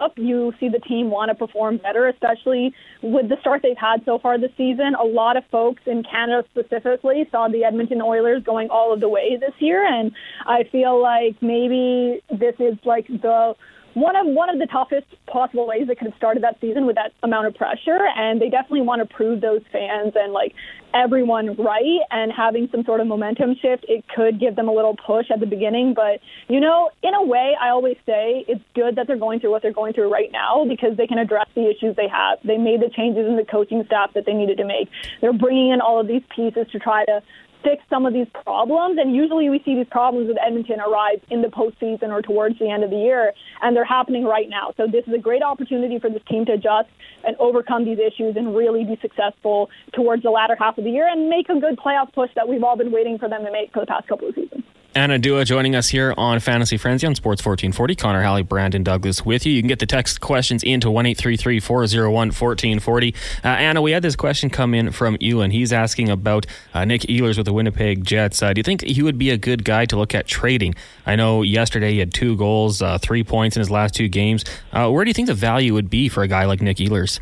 up, 0.00 0.12
you 0.16 0.52
see 0.60 0.68
the 0.68 0.78
team 0.80 1.10
want 1.10 1.30
to 1.30 1.34
perform 1.34 1.78
better, 1.78 2.08
especially 2.08 2.72
with 3.02 3.28
the 3.28 3.36
start 3.40 3.62
they've 3.62 3.76
had 3.76 4.04
so 4.04 4.18
far 4.18 4.38
this 4.38 4.50
season. 4.56 4.94
A 5.00 5.04
lot 5.04 5.36
of 5.36 5.44
folks 5.50 5.82
in 5.86 6.02
Canada 6.02 6.46
specifically 6.50 7.26
saw 7.30 7.48
the 7.48 7.64
Edmonton 7.64 8.00
Oilers 8.02 8.42
going 8.44 8.68
all 8.70 8.92
of 8.92 9.00
the 9.00 9.08
way 9.08 9.36
this 9.38 9.54
year, 9.58 9.84
and 9.86 10.12
I 10.46 10.64
feel 10.70 11.00
like 11.00 11.40
maybe 11.40 12.22
this 12.30 12.54
is 12.58 12.76
like 12.84 13.06
the 13.08 13.54
one 13.94 14.16
of 14.16 14.26
one 14.26 14.50
of 14.50 14.58
the 14.58 14.66
toughest 14.66 15.06
possible 15.26 15.66
ways 15.66 15.86
they 15.86 15.94
could 15.94 16.08
have 16.08 16.16
started 16.16 16.42
that 16.42 16.60
season 16.60 16.86
with 16.86 16.96
that 16.96 17.12
amount 17.22 17.46
of 17.46 17.54
pressure 17.54 18.06
and 18.16 18.40
they 18.40 18.50
definitely 18.50 18.82
want 18.82 19.00
to 19.00 19.14
prove 19.14 19.40
those 19.40 19.62
fans 19.72 20.12
and 20.14 20.32
like 20.32 20.52
everyone 20.92 21.54
right 21.56 22.00
and 22.10 22.32
having 22.32 22.68
some 22.70 22.84
sort 22.84 23.00
of 23.00 23.06
momentum 23.06 23.54
shift 23.60 23.84
it 23.88 24.04
could 24.14 24.38
give 24.38 24.56
them 24.56 24.68
a 24.68 24.72
little 24.72 24.96
push 25.06 25.30
at 25.30 25.40
the 25.40 25.46
beginning 25.46 25.94
but 25.94 26.20
you 26.48 26.60
know 26.60 26.90
in 27.02 27.14
a 27.14 27.22
way 27.22 27.54
I 27.60 27.70
always 27.70 27.96
say 28.06 28.44
it's 28.48 28.62
good 28.74 28.96
that 28.96 29.06
they're 29.06 29.16
going 29.16 29.40
through 29.40 29.50
what 29.50 29.62
they're 29.62 29.72
going 29.72 29.92
through 29.92 30.12
right 30.12 30.30
now 30.32 30.64
because 30.68 30.96
they 30.96 31.06
can 31.06 31.18
address 31.18 31.46
the 31.54 31.68
issues 31.68 31.96
they 31.96 32.08
have. 32.08 32.38
They 32.44 32.58
made 32.58 32.80
the 32.80 32.90
changes 32.90 33.26
in 33.26 33.36
the 33.36 33.44
coaching 33.44 33.82
staff 33.86 34.12
that 34.14 34.26
they 34.26 34.34
needed 34.34 34.58
to 34.58 34.64
make. 34.64 34.88
They're 35.20 35.32
bringing 35.32 35.70
in 35.70 35.80
all 35.80 36.00
of 36.00 36.06
these 36.06 36.22
pieces 36.34 36.66
to 36.72 36.78
try 36.78 37.04
to 37.04 37.22
fix 37.64 37.82
some 37.90 38.06
of 38.06 38.12
these 38.12 38.28
problems. 38.44 38.98
And 39.00 39.14
usually 39.14 39.48
we 39.48 39.60
see 39.64 39.74
these 39.74 39.88
problems 39.90 40.28
with 40.28 40.36
Edmonton 40.44 40.80
arise 40.80 41.18
in 41.30 41.42
the 41.42 41.48
postseason 41.48 42.10
or 42.10 42.22
towards 42.22 42.58
the 42.58 42.70
end 42.70 42.84
of 42.84 42.90
the 42.90 42.96
year, 42.96 43.32
and 43.62 43.74
they're 43.74 43.84
happening 43.84 44.24
right 44.24 44.48
now. 44.48 44.72
So 44.76 44.86
this 44.86 45.04
is 45.06 45.14
a 45.14 45.18
great 45.18 45.42
opportunity 45.42 45.98
for 45.98 46.10
this 46.10 46.22
team 46.28 46.44
to 46.46 46.52
adjust 46.52 46.90
and 47.24 47.34
overcome 47.40 47.84
these 47.84 47.98
issues 47.98 48.36
and 48.36 48.54
really 48.54 48.84
be 48.84 48.98
successful 49.00 49.70
towards 49.94 50.22
the 50.22 50.30
latter 50.30 50.56
half 50.58 50.78
of 50.78 50.84
the 50.84 50.90
year 50.90 51.08
and 51.08 51.28
make 51.28 51.48
a 51.48 51.58
good 51.58 51.76
playoff 51.76 52.12
push 52.12 52.30
that 52.36 52.48
we've 52.48 52.62
all 52.62 52.76
been 52.76 52.92
waiting 52.92 53.18
for 53.18 53.28
them 53.28 53.44
to 53.44 53.50
make 53.50 53.72
for 53.72 53.80
the 53.80 53.86
past 53.86 54.06
couple 54.06 54.28
of 54.28 54.34
seasons. 54.34 54.62
Anna 54.96 55.18
Dua 55.18 55.44
joining 55.44 55.74
us 55.74 55.88
here 55.88 56.14
on 56.16 56.38
Fantasy 56.38 56.76
Frenzy 56.76 57.04
on 57.04 57.16
Sports 57.16 57.44
1440. 57.44 57.96
Connor 57.96 58.22
Halley, 58.22 58.42
Brandon 58.42 58.84
Douglas 58.84 59.24
with 59.24 59.44
you. 59.44 59.52
You 59.52 59.60
can 59.60 59.66
get 59.66 59.80
the 59.80 59.86
text 59.86 60.20
questions 60.20 60.62
into 60.62 60.88
1 60.88 61.14
401 61.16 62.12
1440. 62.12 63.14
Uh, 63.42 63.48
Anna, 63.48 63.82
we 63.82 63.90
had 63.90 64.02
this 64.04 64.14
question 64.14 64.50
come 64.50 64.72
in 64.72 64.92
from 64.92 65.16
Ewan. 65.18 65.50
He's 65.50 65.72
asking 65.72 66.10
about 66.10 66.46
uh, 66.72 66.84
Nick 66.84 67.02
Ehlers 67.02 67.36
with 67.36 67.46
the 67.46 67.52
Winnipeg 67.52 68.04
Jets. 68.04 68.40
Uh, 68.40 68.52
do 68.52 68.60
you 68.60 68.62
think 68.62 68.82
he 68.82 69.02
would 69.02 69.18
be 69.18 69.30
a 69.30 69.36
good 69.36 69.64
guy 69.64 69.84
to 69.86 69.96
look 69.96 70.14
at 70.14 70.28
trading? 70.28 70.76
I 71.04 71.16
know 71.16 71.42
yesterday 71.42 71.94
he 71.94 71.98
had 71.98 72.14
two 72.14 72.36
goals, 72.36 72.80
uh, 72.80 72.98
three 72.98 73.24
points 73.24 73.56
in 73.56 73.60
his 73.60 73.72
last 73.72 73.96
two 73.96 74.06
games. 74.06 74.44
Uh, 74.72 74.88
where 74.90 75.04
do 75.04 75.08
you 75.08 75.14
think 75.14 75.26
the 75.26 75.34
value 75.34 75.74
would 75.74 75.90
be 75.90 76.08
for 76.08 76.22
a 76.22 76.28
guy 76.28 76.44
like 76.44 76.62
Nick 76.62 76.76
Ehlers? 76.76 77.18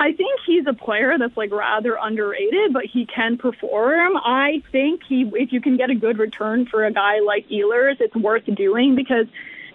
I 0.00 0.10
think 0.10 0.40
he's 0.52 0.66
a 0.66 0.74
player 0.74 1.16
that's 1.18 1.36
like 1.36 1.50
rather 1.50 1.96
underrated, 2.00 2.72
but 2.72 2.84
he 2.84 3.06
can 3.06 3.38
perform. 3.38 4.16
I 4.16 4.62
think 4.70 5.02
he, 5.04 5.22
if 5.34 5.52
you 5.52 5.60
can 5.60 5.76
get 5.76 5.90
a 5.90 5.94
good 5.94 6.18
return 6.18 6.66
for 6.66 6.84
a 6.84 6.92
guy 6.92 7.20
like 7.20 7.48
Ehlers, 7.48 8.00
it's 8.00 8.14
worth 8.14 8.44
doing 8.54 8.94
because 8.94 9.26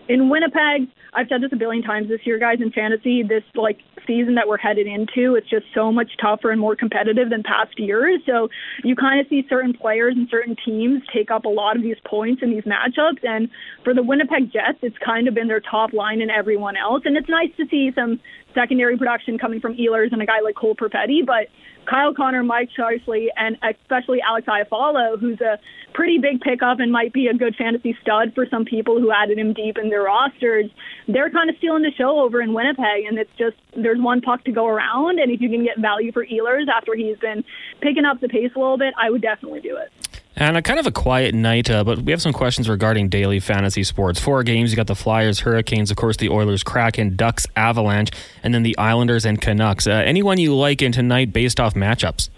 in 0.09 0.29
Winnipeg, 0.29 0.87
I've 1.13 1.27
said 1.29 1.41
this 1.41 1.51
a 1.51 1.55
billion 1.55 1.83
times 1.83 2.07
this 2.07 2.21
year, 2.25 2.39
guys, 2.39 2.57
in 2.61 2.71
fantasy, 2.71 3.23
this 3.23 3.43
like 3.55 3.79
season 4.05 4.35
that 4.35 4.47
we're 4.47 4.57
headed 4.57 4.87
into, 4.87 5.35
it's 5.35 5.49
just 5.49 5.65
so 5.75 5.91
much 5.91 6.11
tougher 6.21 6.51
and 6.51 6.61
more 6.61 6.75
competitive 6.75 7.29
than 7.29 7.43
past 7.43 7.77
years. 7.77 8.21
So 8.25 8.49
you 8.83 8.95
kind 8.95 9.19
of 9.19 9.27
see 9.27 9.43
certain 9.49 9.73
players 9.73 10.15
and 10.15 10.27
certain 10.29 10.55
teams 10.65 11.01
take 11.13 11.29
up 11.29 11.45
a 11.45 11.49
lot 11.49 11.75
of 11.75 11.83
these 11.83 11.97
points 12.05 12.41
in 12.41 12.51
these 12.51 12.63
matchups. 12.63 13.23
And 13.23 13.49
for 13.83 13.93
the 13.93 14.03
Winnipeg 14.03 14.51
Jets, 14.51 14.79
it's 14.81 14.97
kind 15.03 15.27
of 15.27 15.33
been 15.33 15.47
their 15.47 15.59
top 15.59 15.93
line 15.93 16.21
and 16.21 16.31
everyone 16.31 16.77
else. 16.77 17.01
And 17.05 17.17
it's 17.17 17.29
nice 17.29 17.51
to 17.57 17.65
see 17.69 17.91
some 17.93 18.19
secondary 18.55 18.97
production 18.97 19.37
coming 19.37 19.59
from 19.59 19.75
Ehlers 19.75 20.11
and 20.11 20.21
a 20.21 20.25
guy 20.25 20.39
like 20.43 20.55
Cole 20.55 20.75
Perfetti, 20.75 21.25
but 21.25 21.47
Kyle 21.89 22.13
Connor, 22.13 22.43
Mike 22.43 22.69
Charsley, 22.77 23.27
and 23.35 23.57
especially 23.63 24.19
Alex 24.21 24.47
Iafallo, 24.47 25.19
who's 25.19 25.39
a 25.41 25.57
pretty 25.93 26.17
big 26.17 26.41
pickup 26.41 26.79
and 26.79 26.91
might 26.91 27.13
be 27.13 27.27
a 27.27 27.33
good 27.33 27.55
fantasy 27.55 27.97
stud 28.01 28.33
for 28.35 28.45
some 28.51 28.65
people 28.65 28.99
who 28.99 29.11
added 29.11 29.37
him 29.37 29.53
deep 29.53 29.77
in 29.77 29.89
their 29.89 30.03
rosters. 30.03 30.65
They're 31.07 31.29
kind 31.29 31.49
of 31.49 31.55
stealing 31.57 31.83
the 31.83 31.91
show 31.97 32.19
over 32.19 32.41
in 32.41 32.53
Winnipeg, 32.53 33.05
and 33.07 33.17
it's 33.17 33.31
just 33.37 33.55
there's 33.75 33.99
one 33.99 34.21
puck 34.21 34.43
to 34.45 34.51
go 34.51 34.67
around, 34.67 35.19
and 35.19 35.31
if 35.31 35.39
you 35.41 35.49
can 35.49 35.63
get 35.63 35.79
value 35.79 36.11
for 36.11 36.25
Ehlers 36.25 36.67
after 36.67 36.93
he's 36.93 37.17
been 37.17 37.43
picking 37.81 38.05
up 38.05 38.19
the 38.19 38.27
pace 38.27 38.51
a 38.55 38.59
little 38.59 38.77
bit, 38.77 38.93
I 38.97 39.09
would 39.09 39.21
definitely 39.21 39.61
do 39.61 39.77
it. 39.77 40.06
And 40.39 40.55
a 40.55 40.61
kind 40.61 40.79
of 40.79 40.85
a 40.85 40.91
quiet 40.91 41.33
night, 41.33 41.67
uh, 41.67 41.83
but 41.83 41.97
we 41.97 42.11
have 42.11 42.21
some 42.21 42.31
questions 42.31 42.69
regarding 42.69 43.09
daily 43.09 43.39
fantasy 43.39 43.83
sports. 43.83 44.19
Four 44.19 44.43
games. 44.43 44.71
You 44.71 44.75
got 44.75 44.85
the 44.85 44.93
Flyers, 44.93 45.39
Hurricanes, 45.39 45.89
of 45.89 45.97
course, 45.97 46.17
the 46.17 46.29
Oilers, 46.29 46.61
Kraken, 46.61 47.15
Ducks, 47.15 47.47
Avalanche, 47.55 48.11
and 48.43 48.53
then 48.53 48.61
the 48.61 48.77
Islanders 48.77 49.25
and 49.25 49.41
Canucks. 49.41 49.87
Uh, 49.87 49.93
anyone 49.93 50.37
you 50.37 50.55
like 50.55 50.83
in 50.83 50.91
tonight 50.91 51.33
based 51.33 51.59
off 51.59 51.73
matchups? 51.73 52.29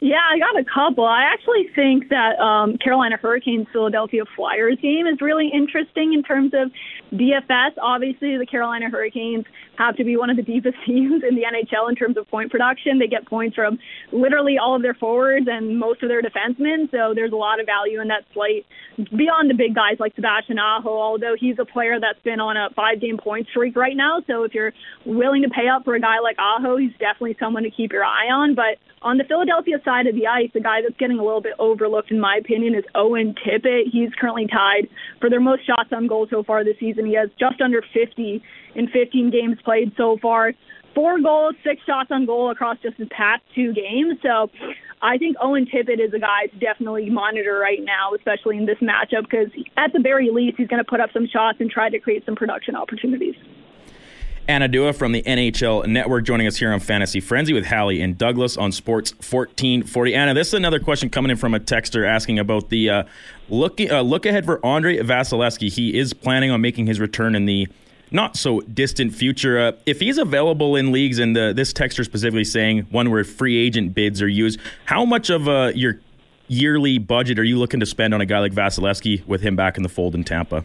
Yeah, 0.00 0.22
I 0.30 0.38
got 0.38 0.58
a 0.58 0.64
couple. 0.64 1.04
I 1.04 1.24
actually 1.24 1.68
think 1.74 2.08
that 2.08 2.38
um, 2.38 2.78
Carolina 2.78 3.18
Hurricanes 3.18 3.66
Philadelphia 3.70 4.22
Flyers 4.34 4.78
game 4.80 5.06
is 5.06 5.20
really 5.20 5.50
interesting 5.52 6.14
in 6.14 6.22
terms 6.22 6.54
of 6.54 6.70
DFS. 7.12 7.72
Obviously, 7.82 8.38
the 8.38 8.46
Carolina 8.46 8.88
Hurricanes 8.88 9.44
have 9.78 9.96
to 9.96 10.04
be 10.04 10.16
one 10.16 10.28
of 10.28 10.36
the 10.36 10.42
deepest 10.42 10.76
teams 10.86 11.22
in 11.22 11.36
the 11.36 11.42
NHL 11.42 11.88
in 11.88 11.94
terms 11.94 12.16
of 12.16 12.28
point 12.28 12.50
production. 12.50 12.98
They 12.98 13.06
get 13.06 13.26
points 13.26 13.54
from 13.54 13.78
literally 14.12 14.56
all 14.58 14.74
of 14.74 14.82
their 14.82 14.94
forwards 14.94 15.46
and 15.48 15.78
most 15.78 16.02
of 16.02 16.08
their 16.08 16.20
defensemen, 16.20 16.90
so 16.90 17.14
there's 17.14 17.32
a 17.32 17.36
lot 17.36 17.60
of 17.60 17.66
value 17.66 18.00
in 18.00 18.08
that 18.08 18.24
slate 18.34 18.66
beyond 19.16 19.48
the 19.48 19.54
big 19.54 19.74
guys 19.74 19.96
like 20.00 20.14
Sebastian 20.16 20.58
Aho, 20.58 20.90
although 20.90 21.36
he's 21.38 21.56
a 21.60 21.64
player 21.64 22.00
that's 22.00 22.18
been 22.24 22.40
on 22.40 22.56
a 22.56 22.68
five 22.74 23.00
game 23.00 23.16
point 23.16 23.46
streak 23.48 23.76
right 23.76 23.96
now. 23.96 24.20
So 24.26 24.42
if 24.42 24.54
you're 24.54 24.72
willing 25.06 25.42
to 25.42 25.48
pay 25.48 25.68
up 25.68 25.84
for 25.84 25.94
a 25.94 26.00
guy 26.00 26.18
like 26.20 26.36
Aho, 26.38 26.76
he's 26.76 26.92
definitely 26.98 27.36
someone 27.38 27.62
to 27.62 27.70
keep 27.70 27.92
your 27.92 28.04
eye 28.04 28.26
on. 28.26 28.56
But 28.56 28.82
on 29.02 29.18
the 29.18 29.24
Philadelphia 29.24 29.76
side 29.84 30.06
of 30.06 30.14
the 30.14 30.26
ice, 30.26 30.50
the 30.52 30.60
guy 30.60 30.82
that's 30.82 30.98
getting 30.98 31.18
a 31.18 31.24
little 31.24 31.40
bit 31.40 31.54
overlooked, 31.58 32.10
in 32.10 32.18
my 32.18 32.36
opinion, 32.40 32.74
is 32.74 32.84
Owen 32.94 33.34
Tippett. 33.46 33.84
He's 33.92 34.10
currently 34.18 34.48
tied 34.48 34.88
for 35.20 35.30
their 35.30 35.40
most 35.40 35.64
shots 35.66 35.90
on 35.92 36.08
goal 36.08 36.26
so 36.28 36.42
far 36.42 36.64
this 36.64 36.76
season. 36.80 37.06
He 37.06 37.14
has 37.14 37.30
just 37.38 37.60
under 37.60 37.82
50 37.94 38.42
in 38.74 38.88
15 38.88 39.30
games 39.30 39.58
played 39.64 39.92
so 39.96 40.18
far. 40.20 40.52
Four 40.94 41.20
goals, 41.20 41.54
six 41.62 41.82
shots 41.84 42.10
on 42.10 42.26
goal 42.26 42.50
across 42.50 42.78
just 42.82 42.96
his 42.96 43.08
past 43.10 43.42
two 43.54 43.72
games. 43.72 44.18
So 44.22 44.50
I 45.00 45.18
think 45.18 45.36
Owen 45.40 45.66
Tippett 45.66 46.00
is 46.00 46.12
a 46.12 46.18
guy 46.18 46.46
to 46.46 46.58
definitely 46.58 47.08
monitor 47.10 47.58
right 47.58 47.82
now, 47.82 48.14
especially 48.14 48.56
in 48.56 48.66
this 48.66 48.78
matchup, 48.78 49.22
because 49.22 49.48
at 49.76 49.92
the 49.92 50.00
very 50.00 50.30
least, 50.30 50.56
he's 50.56 50.68
going 50.68 50.82
to 50.82 50.88
put 50.88 51.00
up 51.00 51.10
some 51.12 51.26
shots 51.26 51.58
and 51.60 51.70
try 51.70 51.88
to 51.88 51.98
create 51.98 52.24
some 52.26 52.34
production 52.34 52.74
opportunities. 52.74 53.36
Anna 54.48 54.66
Dua 54.66 54.94
from 54.94 55.12
the 55.12 55.22
NHL 55.22 55.86
Network 55.86 56.24
joining 56.24 56.46
us 56.46 56.56
here 56.56 56.72
on 56.72 56.80
Fantasy 56.80 57.20
Frenzy 57.20 57.52
with 57.52 57.66
Hallie 57.66 58.00
and 58.00 58.16
Douglas 58.16 58.56
on 58.56 58.72
Sports 58.72 59.12
1440. 59.12 60.14
Anna, 60.14 60.32
this 60.32 60.48
is 60.48 60.54
another 60.54 60.80
question 60.80 61.10
coming 61.10 61.30
in 61.30 61.36
from 61.36 61.52
a 61.52 61.60
texter 61.60 62.08
asking 62.08 62.38
about 62.38 62.70
the 62.70 62.88
uh, 62.88 63.02
look, 63.50 63.78
uh, 63.78 64.00
look 64.00 64.24
ahead 64.24 64.46
for 64.46 64.64
Andrei 64.64 65.00
Vasilevskiy. 65.00 65.70
He 65.70 65.98
is 65.98 66.14
planning 66.14 66.50
on 66.50 66.62
making 66.62 66.86
his 66.86 66.98
return 66.98 67.34
in 67.34 67.44
the 67.44 67.68
not 68.10 68.36
so 68.36 68.60
distant 68.60 69.14
future. 69.14 69.58
Uh, 69.58 69.72
if 69.86 70.00
he's 70.00 70.18
available 70.18 70.76
in 70.76 70.92
leagues, 70.92 71.18
and 71.18 71.34
the, 71.36 71.52
this 71.54 71.72
texter 71.72 72.04
specifically 72.04 72.44
saying 72.44 72.86
one 72.90 73.10
where 73.10 73.24
free 73.24 73.56
agent 73.56 73.94
bids 73.94 74.22
are 74.22 74.28
used, 74.28 74.58
how 74.86 75.04
much 75.04 75.30
of 75.30 75.48
uh, 75.48 75.72
your 75.74 76.00
yearly 76.48 76.98
budget 76.98 77.38
are 77.38 77.44
you 77.44 77.58
looking 77.58 77.80
to 77.80 77.86
spend 77.86 78.14
on 78.14 78.20
a 78.20 78.26
guy 78.26 78.38
like 78.38 78.52
Vasilevskiy 78.52 79.26
with 79.26 79.42
him 79.42 79.54
back 79.56 79.76
in 79.76 79.82
the 79.82 79.88
fold 79.88 80.14
in 80.14 80.24
Tampa? 80.24 80.64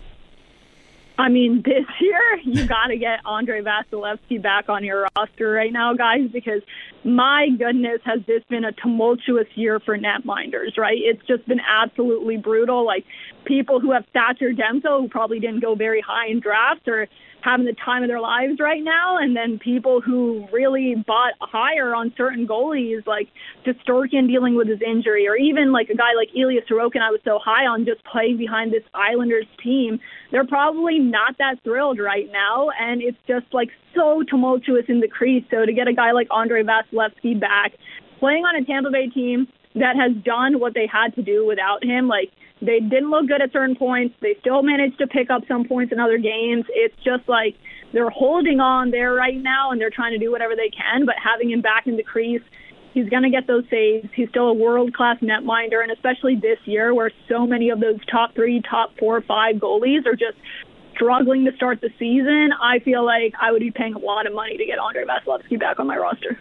I 1.18 1.30
mean, 1.30 1.62
this 1.64 1.86
year 2.00 2.40
you 2.44 2.66
got 2.66 2.88
to 2.88 2.98
get 2.98 3.20
Andrei 3.26 3.62
Vasilevskiy 3.62 4.42
back 4.42 4.68
on 4.68 4.84
your 4.84 5.08
roster 5.16 5.52
right 5.52 5.72
now, 5.72 5.94
guys, 5.94 6.30
because 6.32 6.64
my 7.04 7.50
goodness, 7.58 8.00
has 8.04 8.22
this 8.26 8.44
been 8.50 8.66
a 8.66 8.72
tumultuous 8.72 9.48
year 9.56 9.80
for 9.80 9.98
netminders, 9.98 10.78
right? 10.78 10.98
It's 10.98 11.24
just 11.28 11.48
been 11.48 11.60
absolutely 11.60 12.38
brutal. 12.38 12.84
Like 12.86 13.06
people 13.46 13.80
who 13.80 13.92
have 13.92 14.04
Thatcher 14.14 14.52
Demko, 14.52 15.02
who 15.02 15.08
probably 15.10 15.40
didn't 15.40 15.62
go 15.62 15.76
very 15.76 16.02
high 16.02 16.28
in 16.30 16.40
drafts, 16.40 16.88
or 16.88 17.08
having 17.42 17.66
the 17.66 17.76
time 17.84 18.04
of 18.04 18.08
their 18.08 18.22
lives 18.22 18.60
right 18.60 18.82
now, 18.82 19.18
and 19.18 19.36
then 19.36 19.60
people 19.60 20.00
who 20.00 20.48
really 20.54 20.96
bought 21.06 21.34
higher 21.42 21.94
on 21.94 22.14
certain 22.16 22.48
goalies, 22.48 23.06
like 23.06 23.28
Shesterkin 23.66 24.28
dealing 24.28 24.56
with 24.56 24.70
his 24.70 24.80
injury, 24.82 25.28
or 25.28 25.36
even 25.36 25.74
like 25.74 25.90
a 25.90 25.96
guy 25.96 26.14
like 26.16 26.30
Ilya 26.34 26.62
Sorokin, 26.72 27.02
I 27.02 27.12
was 27.12 27.20
so 27.26 27.40
high 27.44 27.66
on 27.66 27.86
just 27.86 28.02
playing 28.06 28.38
behind 28.38 28.72
this 28.72 28.84
Islanders 28.94 29.46
team. 29.62 30.00
They're 30.32 30.48
probably 30.48 31.00
not 31.00 31.38
that 31.40 31.56
thrilled 31.64 32.00
right 32.00 32.32
now, 32.32 32.70
and 32.80 33.02
it's 33.02 33.18
just 33.28 33.46
like 33.52 33.70
so 33.94 34.24
tumultuous 34.24 34.86
in 34.88 35.02
the 35.02 35.10
crease. 35.10 35.44
So 35.52 35.66
to 35.66 35.74
get 35.74 35.90
a 35.90 35.94
guy 35.94 36.14
like 36.14 36.28
Andrei 36.32 36.64
Vasilevskiy 36.64 37.42
back, 37.42 37.74
playing 38.20 38.46
on 38.46 38.56
a 38.56 38.66
Tampa 38.66 38.90
Bay 38.90 39.08
team 39.10 39.48
that 39.76 39.98
has 39.98 40.16
done 40.24 40.62
what 40.62 40.74
they 40.74 40.88
had 40.88 41.14
to 41.16 41.22
do 41.22 41.46
without 41.46 41.84
him, 41.84 42.08
like 42.08 42.32
they 42.66 42.80
didn't 42.80 43.10
look 43.10 43.28
good 43.28 43.42
at 43.42 43.52
certain 43.52 43.76
points. 43.76 44.16
They 44.22 44.36
still 44.40 44.64
managed 44.64 44.98
to 45.00 45.08
pick 45.08 45.30
up 45.30 45.44
some 45.48 45.66
points 45.66 45.92
in 45.92 46.00
other 46.00 46.18
games. 46.18 46.66
It's 46.70 46.96
just 47.04 47.28
like 47.28 47.56
they're 47.92 48.10
holding 48.10 48.60
on 48.60 48.92
there 48.92 49.14
right 49.14 49.38
now 49.38 49.72
and 49.72 49.80
they're 49.80 49.92
trying 49.92 50.14
to 50.14 50.18
do 50.18 50.32
whatever 50.32 50.56
they 50.56 50.70
can. 50.70 51.06
But 51.06 51.16
having 51.22 51.52
him 51.52 51.62
back 51.62 51.88
in 51.88 51.98
the 51.98 52.04
crease, 52.04 52.42
he's 52.94 53.10
going 53.10 53.24
to 53.24 53.30
get 53.30 53.48
those 53.48 53.66
saves. 53.70 54.08
He's 54.16 54.30
still 54.30 54.48
a 54.48 54.54
world 54.54 54.94
class 54.94 55.18
netminder. 55.22 55.84
And 55.84 55.92
especially 55.92 56.36
this 56.36 56.60
year 56.66 56.94
where 56.94 57.12
so 57.28 57.46
many 57.46 57.70
of 57.70 57.80
those 57.80 58.00
top 58.10 58.34
three, 58.34 58.62
top 58.62 58.92
four, 58.98 59.22
five 59.22 59.58
goalies 59.58 60.06
are 60.06 60.16
just 60.16 60.38
struggling 60.96 61.46
to 61.46 61.56
start 61.56 61.82
the 61.82 61.90
season, 62.00 62.52
I 62.62 62.80
feel 62.80 63.04
like 63.04 63.34
I 63.42 63.52
would 63.52 63.62
be 63.62 63.72
paying 63.72 63.96
a 63.96 64.00
lot 64.00 64.28
of 64.28 64.34
money 64.34 64.58
to 64.58 64.66
get 64.66 64.78
Andrei 64.80 65.06
Vasilevskiy 65.06 65.60
back 65.60 65.80
on 65.80 65.88
my 65.88 65.98
roster. 65.98 66.40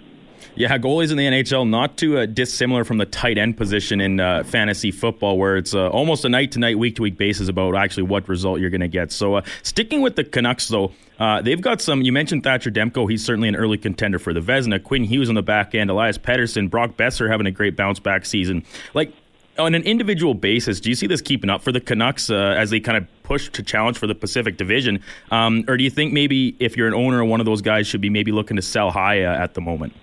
Yeah, 0.54 0.76
goalies 0.76 1.10
in 1.10 1.16
the 1.16 1.24
NHL 1.24 1.68
not 1.68 1.96
too 1.96 2.18
uh, 2.18 2.26
dissimilar 2.26 2.84
from 2.84 2.98
the 2.98 3.06
tight 3.06 3.38
end 3.38 3.56
position 3.56 4.00
in 4.00 4.20
uh, 4.20 4.44
fantasy 4.44 4.90
football, 4.90 5.38
where 5.38 5.56
it's 5.56 5.74
uh, 5.74 5.88
almost 5.88 6.24
a 6.24 6.28
night 6.28 6.52
to 6.52 6.58
night, 6.58 6.78
week 6.78 6.96
to 6.96 7.02
week 7.02 7.16
basis 7.16 7.48
about 7.48 7.74
actually 7.74 8.02
what 8.02 8.28
result 8.28 8.60
you're 8.60 8.70
going 8.70 8.82
to 8.82 8.88
get. 8.88 9.12
So, 9.12 9.36
uh, 9.36 9.42
sticking 9.62 10.02
with 10.02 10.16
the 10.16 10.24
Canucks, 10.24 10.68
though, 10.68 10.92
uh, 11.18 11.40
they've 11.40 11.60
got 11.60 11.80
some. 11.80 12.02
You 12.02 12.12
mentioned 12.12 12.44
Thatcher 12.44 12.70
Demko; 12.70 13.10
he's 13.10 13.24
certainly 13.24 13.48
an 13.48 13.56
early 13.56 13.78
contender 13.78 14.18
for 14.18 14.34
the 14.34 14.40
Vezina. 14.40 14.82
Quinn 14.82 15.04
Hughes 15.04 15.30
on 15.30 15.34
the 15.34 15.42
back 15.42 15.74
end, 15.74 15.88
Elias 15.88 16.18
Pettersson, 16.18 16.68
Brock 16.68 16.96
Boeser 16.96 17.30
having 17.30 17.46
a 17.46 17.50
great 17.50 17.76
bounce 17.76 17.98
back 17.98 18.26
season. 18.26 18.62
Like 18.92 19.12
on 19.58 19.74
an 19.74 19.82
individual 19.84 20.34
basis, 20.34 20.80
do 20.80 20.88
you 20.88 20.94
see 20.94 21.06
this 21.06 21.20
keeping 21.20 21.48
up 21.48 21.62
for 21.62 21.72
the 21.72 21.80
Canucks 21.80 22.28
uh, 22.30 22.34
as 22.34 22.70
they 22.70 22.80
kind 22.80 22.98
of 22.98 23.06
push 23.22 23.50
to 23.50 23.62
challenge 23.62 23.98
for 23.98 24.06
the 24.06 24.14
Pacific 24.14 24.56
Division, 24.56 25.02
um, 25.30 25.64
or 25.68 25.78
do 25.78 25.84
you 25.84 25.90
think 25.90 26.12
maybe 26.12 26.56
if 26.58 26.76
you're 26.76 26.88
an 26.88 26.94
owner, 26.94 27.24
one 27.24 27.40
of 27.40 27.46
those 27.46 27.62
guys 27.62 27.86
should 27.86 28.00
be 28.00 28.10
maybe 28.10 28.32
looking 28.32 28.56
to 28.56 28.62
sell 28.62 28.90
high 28.90 29.20
at 29.22 29.54
the 29.54 29.60
moment? 29.60 29.94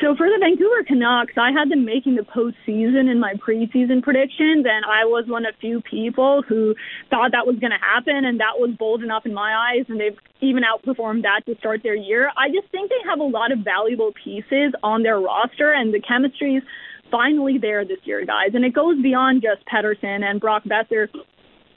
So 0.00 0.14
for 0.14 0.28
the 0.28 0.38
Vancouver 0.38 0.84
Canucks, 0.86 1.34
I 1.36 1.50
had 1.50 1.70
them 1.70 1.84
making 1.84 2.14
the 2.14 2.22
postseason 2.22 3.10
in 3.10 3.18
my 3.18 3.34
preseason 3.34 4.00
predictions, 4.00 4.64
and 4.64 4.84
I 4.86 5.04
was 5.04 5.24
one 5.26 5.44
of 5.44 5.56
few 5.60 5.80
people 5.80 6.42
who 6.46 6.76
thought 7.10 7.32
that 7.32 7.46
was 7.46 7.56
going 7.58 7.72
to 7.72 7.82
happen, 7.82 8.24
and 8.24 8.38
that 8.38 8.58
was 8.58 8.70
bold 8.78 9.02
enough 9.02 9.26
in 9.26 9.34
my 9.34 9.74
eyes, 9.74 9.86
and 9.88 9.98
they've 9.98 10.16
even 10.40 10.62
outperformed 10.62 11.22
that 11.22 11.42
to 11.46 11.58
start 11.58 11.82
their 11.82 11.96
year. 11.96 12.30
I 12.36 12.48
just 12.48 12.70
think 12.70 12.90
they 12.90 13.08
have 13.08 13.18
a 13.18 13.24
lot 13.24 13.50
of 13.50 13.60
valuable 13.60 14.12
pieces 14.22 14.72
on 14.84 15.02
their 15.02 15.18
roster, 15.18 15.72
and 15.72 15.92
the 15.92 16.00
chemistry's 16.00 16.62
finally 17.10 17.58
there 17.58 17.84
this 17.84 17.98
year, 18.04 18.24
guys. 18.24 18.50
And 18.54 18.64
it 18.64 18.74
goes 18.74 19.02
beyond 19.02 19.42
just 19.42 19.66
Pettersson 19.66 20.22
and 20.22 20.40
Brock 20.40 20.62
Boeser 20.62 21.08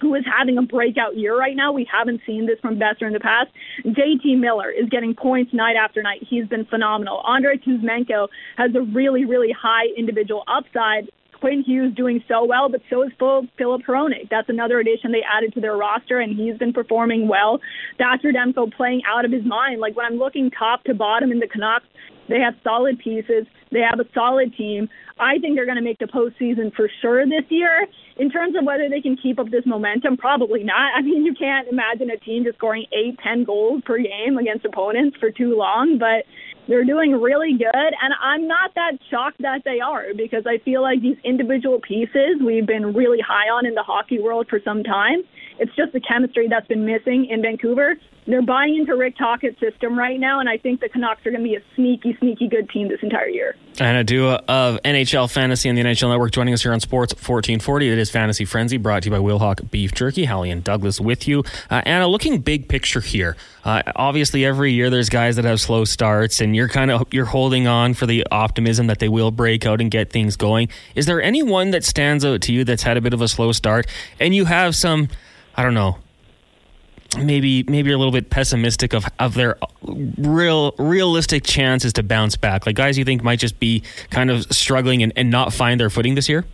who 0.02 0.16
is 0.16 0.24
having 0.26 0.58
a 0.58 0.64
breakout 0.64 1.16
year 1.16 1.38
right 1.38 1.56
now. 1.56 1.72
We 1.72 1.88
haven't 1.92 2.22
seen 2.26 2.48
this 2.48 2.60
from 2.60 2.78
Boeser 2.78 3.06
in 3.06 3.14
the 3.14 3.20
past. 3.20 3.50
JT 3.86 4.40
Miller 4.40 4.72
is 4.72 4.90
getting 4.90 5.14
points 5.14 5.54
night 5.54 5.76
after 5.76 6.02
night. 6.02 6.24
He's 6.28 6.48
been 6.48 6.66
phenomenal. 6.66 7.22
Andrei 7.26 7.58
Kuzmenko 7.58 8.28
has 8.58 8.72
a 8.76 8.82
really, 8.82 9.26
really 9.26 9.52
high 9.52 9.86
individual 9.96 10.44
upside. 10.48 11.10
Quinn 11.40 11.64
Hughes 11.66 11.94
doing 11.96 12.24
so 12.28 12.46
well, 12.46 12.70
but 12.70 12.82
so 12.90 13.02
is 13.04 13.12
Filip 13.18 13.82
Hronek. 13.88 14.30
That's 14.30 14.48
another 14.48 14.80
addition 14.80 15.12
they 15.12 15.24
added 15.24 15.54
to 15.56 15.60
their 15.62 15.76
roster, 15.76 16.20
and 16.20 16.38
he's 16.38 16.56
been 16.58 16.72
performing 16.72 17.28
well. 17.28 17.60
Thatcher 17.98 18.32
Demko 18.32 18.72
playing 18.72 19.02
out 19.10 19.26
of 19.26 19.32
his 19.32 19.44
mind. 19.44 19.82
Like 19.82 19.96
when 19.96 20.06
I'm 20.06 20.20
looking 20.20 20.52
top 20.52 20.84
to 20.84 20.94
bottom 20.94 21.32
in 21.32 21.40
the 21.40 21.48
Canucks, 21.48 21.86
they 22.32 22.40
have 22.40 22.56
solid 22.64 22.98
pieces. 22.98 23.46
They 23.72 23.84
have 23.84 24.00
a 24.00 24.08
solid 24.14 24.56
team. 24.56 24.88
I 25.20 25.38
think 25.40 25.56
they're 25.56 25.66
going 25.66 25.78
to 25.78 25.84
make 25.84 26.00
the 26.00 26.06
postseason 26.08 26.74
for 26.74 26.90
sure 27.02 27.26
this 27.26 27.44
year. 27.50 27.86
In 28.18 28.30
terms 28.30 28.56
of 28.58 28.64
whether 28.64 28.88
they 28.90 29.02
can 29.02 29.18
keep 29.18 29.38
up 29.38 29.52
this 29.52 29.66
momentum, 29.66 30.16
probably 30.16 30.64
not. 30.64 30.92
I 30.98 31.02
mean, 31.02 31.26
you 31.26 31.34
can't 31.36 31.68
imagine 31.68 32.10
a 32.10 32.18
team 32.18 32.46
just 32.46 32.58
scoring 32.58 32.86
eight, 32.94 33.20
ten 33.22 33.44
goals 33.44 33.84
per 33.86 33.98
game 33.98 34.38
against 34.40 34.64
opponents 34.64 35.18
for 35.20 35.30
too 35.30 35.58
long. 35.58 35.98
But 36.00 36.24
they're 36.68 36.86
doing 36.86 37.12
really 37.12 37.52
good, 37.58 37.92
and 38.02 38.14
I'm 38.24 38.48
not 38.48 38.74
that 38.76 38.94
shocked 39.10 39.42
that 39.42 39.64
they 39.66 39.82
are 39.82 40.14
because 40.16 40.44
I 40.48 40.64
feel 40.64 40.82
like 40.82 41.02
these 41.02 41.18
individual 41.26 41.82
pieces 41.86 42.40
we've 42.40 42.68
been 42.68 42.94
really 42.94 43.20
high 43.20 43.50
on 43.50 43.66
in 43.66 43.74
the 43.74 43.84
hockey 43.84 44.20
world 44.20 44.48
for 44.50 44.62
some 44.64 44.84
time. 44.84 45.24
It's 45.62 45.74
just 45.76 45.94
the 45.94 46.00
chemistry 46.00 46.48
that's 46.48 46.66
been 46.66 46.88
missing 46.88 47.28
in 47.30 47.44
Vancouver. 47.44 47.96
They're 48.26 48.42
buying 48.42 48.78
into 48.78 48.96
Rick 48.96 49.16
Tocchet's 49.16 49.60
system 49.60 49.98
right 49.98 50.20
now, 50.20 50.40
and 50.40 50.50
I 50.50 50.58
think 50.58 50.80
the 50.80 50.90
Canucks 50.90 51.24
are 51.26 51.30
going 51.30 51.44
to 51.44 51.48
be 51.48 51.56
a 51.56 51.62
sneaky, 51.76 52.18
sneaky 52.20 52.48
good 52.48 52.68
team 52.70 52.88
this 52.88 53.00
entire 53.04 53.28
year. 53.28 53.56
Anna 53.80 54.04
Dua 54.04 54.44
of 54.48 54.80
NHL 54.84 55.32
Fantasy 55.32 55.70
and 55.70 55.78
the 55.78 55.84
NHL 55.84 56.10
Network 56.10 56.32
joining 56.32 56.56
us 56.56 56.64
here 56.64 56.74
on 56.74 56.80
Sports 56.80 57.14
1440. 57.14 57.90
It 57.90 57.98
is 58.00 58.10
Fantasy 58.10 58.44
Frenzy 58.44 58.78
brought 58.78 59.04
to 59.04 59.10
you 59.10 59.12
by 59.12 59.20
Wilhauk 59.20 59.70
Beef 59.70 59.94
Jerky. 59.94 60.26
Hallie 60.26 60.50
and 60.50 60.64
Douglas 60.64 61.00
with 61.00 61.28
you. 61.28 61.44
Uh, 61.70 61.84
Anna, 61.86 62.08
looking 62.08 62.42
big 62.42 62.68
picture 62.68 63.00
here. 63.00 63.38
Uh, 63.64 63.84
obviously, 63.96 64.44
every 64.44 64.74
year 64.74 64.90
there's 64.90 65.10
guys 65.10 65.36
that 65.36 65.46
have 65.46 65.62
slow 65.62 65.86
starts, 65.86 66.42
and 66.42 66.56
you're 66.56 66.68
kind 66.70 66.90
of 66.90 67.08
you're 67.12 67.26
holding 67.26 67.68
on 67.68 67.94
for 67.94 68.08
the 68.08 68.26
optimism 68.32 68.88
that 68.88 68.98
they 68.98 69.10
will 69.10 69.30
break 69.30 69.68
out 69.68 69.80
and 69.80 69.92
get 69.92 70.10
things 70.10 70.36
going. 70.36 70.70
Is 70.96 71.06
there 71.06 71.22
anyone 71.22 71.72
that 71.72 71.84
stands 71.84 72.26
out 72.26 72.42
to 72.42 72.54
you 72.54 72.64
that's 72.64 72.84
had 72.84 72.98
a 72.98 73.02
bit 73.02 73.14
of 73.14 73.22
a 73.22 73.28
slow 73.28 73.52
start, 73.52 73.88
and 74.20 74.34
you 74.34 74.46
have 74.46 74.76
some, 74.76 75.08
I 75.56 75.64
don't 75.64 75.74
know, 75.74 75.98
maybe 77.18 77.64
maybe 77.64 77.90
you're 77.90 77.96
a 77.96 78.00
little 78.00 78.12
bit 78.12 78.30
pessimistic 78.30 78.94
of 78.94 79.06
of 79.20 79.34
their 79.34 79.58
real 80.18 80.74
realistic 80.78 81.44
chances 81.44 81.94
to 81.94 82.04
bounce 82.04 82.36
back. 82.36 82.66
Like 82.66 82.76
guys 82.76 82.98
you 82.98 83.06
think 83.06 83.24
might 83.24 83.40
just 83.40 83.60
be 83.60 83.84
kind 84.10 84.30
of 84.30 84.46
struggling 84.52 85.04
and, 85.04 85.12
and 85.16 85.30
not 85.30 85.54
find 85.54 85.80
their 85.80 85.90
footing 85.90 86.16
this 86.16 86.30
year 86.30 86.46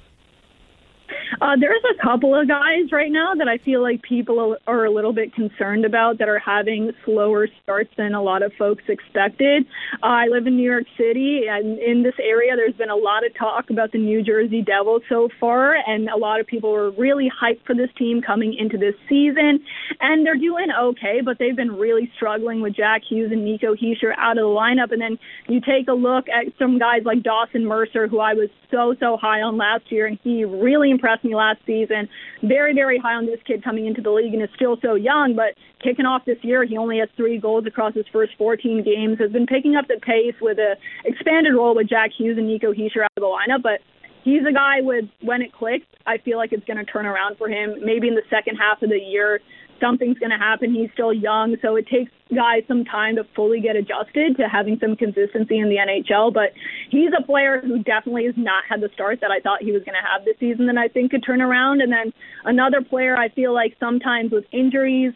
uh, 1.42 1.56
there's 1.60 1.84
a 1.92 2.02
couple 2.02 2.40
of 2.40 2.48
guys 2.48 2.92
right 2.92 3.12
now 3.12 3.34
that 3.38 3.48
I 3.48 3.58
feel 3.63 3.82
like 3.82 4.02
people 4.02 4.58
are 4.66 4.86
a 4.86 4.92
little 4.92 5.13
bit 5.13 5.34
concerned 5.34 5.86
about 5.86 6.20
that 6.20 6.30
are 6.30 6.40
having 6.40 6.92
slower 7.06 7.48
starts 7.63 7.90
than 7.98 8.13
a 8.13 8.22
lot 8.22 8.44
of 8.44 8.52
folks 8.58 8.84
expected. 8.88 9.66
Uh, 10.04 10.08
I 10.08 10.26
live 10.28 10.48
in 10.48 10.58
New 10.58 10.70
York 10.70 10.86
City, 10.98 11.44
and 11.50 11.80
in 11.80 12.04
this 12.04 12.16
area, 12.22 12.56
there's 12.56 12.76
been 12.76 12.90
a 12.90 12.96
lot 12.96 13.26
of 13.26 13.36
talk 13.38 13.70
about 13.70 13.92
the 13.92 14.00
New 14.00 14.24
Jersey 14.24 14.62
Devils 14.62 15.04
so 15.10 15.30
far, 15.40 15.76
and 15.76 16.10
a 16.10 16.18
lot 16.18 16.40
of 16.40 16.48
people 16.48 16.72
were 16.72 16.92
really 16.92 17.30
hyped 17.30 17.66
for 17.66 17.76
this 17.76 17.90
team 17.98 18.22
coming 18.22 18.56
into 18.58 18.78
this 18.78 18.96
season, 19.08 19.60
and 20.00 20.26
they're 20.26 20.38
doing 20.38 20.68
okay, 20.78 21.22
but 21.24 21.38
they've 21.40 21.56
been 21.56 21.76
really 21.76 22.12
struggling 22.16 22.62
with 22.62 22.76
Jack 22.76 23.02
Hughes 23.08 23.32
and 23.32 23.44
Nico 23.44 23.76
Hischier 23.76 24.13
out 24.18 24.38
of 24.38 24.44
the 24.44 24.50
lineup. 24.50 24.92
And 24.92 25.02
then 25.02 25.18
you 25.48 25.62
take 25.62 25.88
a 25.88 25.94
look 25.94 26.26
at 26.30 26.54
some 26.60 26.80
guys 26.80 27.02
like 27.06 27.24
Dawson 27.24 27.66
Mercer, 27.66 28.08
who 28.08 28.20
I 28.20 28.34
was 28.34 28.50
so 28.72 28.96
so 29.00 29.18
high 29.18 29.42
on 29.42 29.58
last 29.58 29.92
year, 29.92 30.08
and 30.08 30.18
he 30.24 30.44
really 30.44 30.92
impressed 30.92 31.16
me 31.23 31.36
last 31.36 31.60
season. 31.65 32.10
Very, 32.43 32.73
very 32.73 32.97
high 32.97 33.13
on 33.13 33.25
this 33.25 33.39
kid 33.45 33.63
coming 33.63 33.86
into 33.86 34.01
the 34.01 34.12
league 34.12 34.34
and 34.34 34.41
is 34.43 34.49
still 34.56 34.77
so 34.82 34.95
young, 34.95 35.36
but 35.36 35.56
kicking 35.84 36.06
off 36.06 36.25
this 36.25 36.38
year, 36.41 36.65
he 36.65 36.77
only 36.77 36.99
has 36.99 37.10
three 37.15 37.38
goals 37.38 37.65
across 37.65 37.93
his 37.93 38.06
first 38.12 38.34
14 38.38 38.84
games, 38.84 39.17
has 39.19 39.32
been 39.32 39.47
picking 39.47 39.75
up 39.75 39.88
the 39.88 39.99
pace 40.01 40.36
with 40.41 40.58
a 40.58 40.75
expanded 41.06 41.53
role 41.53 41.75
with 41.75 41.89
Jack 41.89 42.12
Hughes 42.17 42.38
and 42.38 42.47
Nico 42.47 42.73
Hischier 42.73 43.03
out 43.03 43.12
of 43.15 43.21
the 43.21 43.27
lineup, 43.27 43.63
but 43.63 43.82
he's 44.23 44.43
a 44.47 44.53
guy 44.53 44.82
with 44.82 45.06
when 45.21 45.41
it 45.41 45.53
clicks, 45.53 45.86
I 46.06 46.17
feel 46.17 46.38
like 46.38 46.51
it's 46.51 46.65
going 46.65 46.77
to 46.77 46.86
turn 46.86 47.06
around 47.06 47.38
for 47.38 47.47
him. 47.47 47.75
Maybe 47.82 48.08
in 48.08 48.15
the 48.15 48.27
second 48.30 48.58
half 48.58 48.82
of 48.82 48.89
the 48.89 48.99
year, 48.99 49.39
something's 49.80 50.18
going 50.20 50.32
to 50.32 50.38
happen. 50.38 50.74
He's 50.74 50.90
still 50.94 51.13
young, 51.13 51.58
so 51.62 51.76
it 51.76 51.88
takes 51.88 52.12
guys 52.36 52.63
some 52.68 52.84
time 52.84 53.16
to 53.16 53.24
fully 53.36 53.62
get 53.62 53.76
adjusted 53.76 54.36
to 54.38 54.48
having 54.52 54.78
some 54.82 54.96
consistency 54.96 55.60
in 55.60 55.70
the 55.70 55.78
NHL. 55.78 56.34
But 56.34 56.52
he's 56.90 57.12
a 57.18 57.24
player 57.24 57.62
who 57.62 57.84
definitely 57.84 58.26
has 58.26 58.36
not 58.38 58.63
had 58.70 58.82
the 58.82 58.90
start 58.94 59.20
that 59.22 59.32
I 59.32 59.40
thought 59.40 59.62
he 59.62 59.72
was 59.72 59.84
going 59.84 59.96
to 59.96 60.08
have 60.08 60.26
this 60.26 60.36
season 60.40 60.70
and 60.70 60.80
I 60.80 60.88
think 60.88 61.12
could 61.12 61.24
turn 61.26 61.42
around. 61.42 61.82
And 61.82 61.92
then 61.92 62.13
another 62.44 62.82
player 62.82 63.16
I 63.16 63.30
feel 63.30 63.54
like 63.54 63.76
sometimes 63.80 64.32
with 64.32 64.46
injuries, 64.52 65.13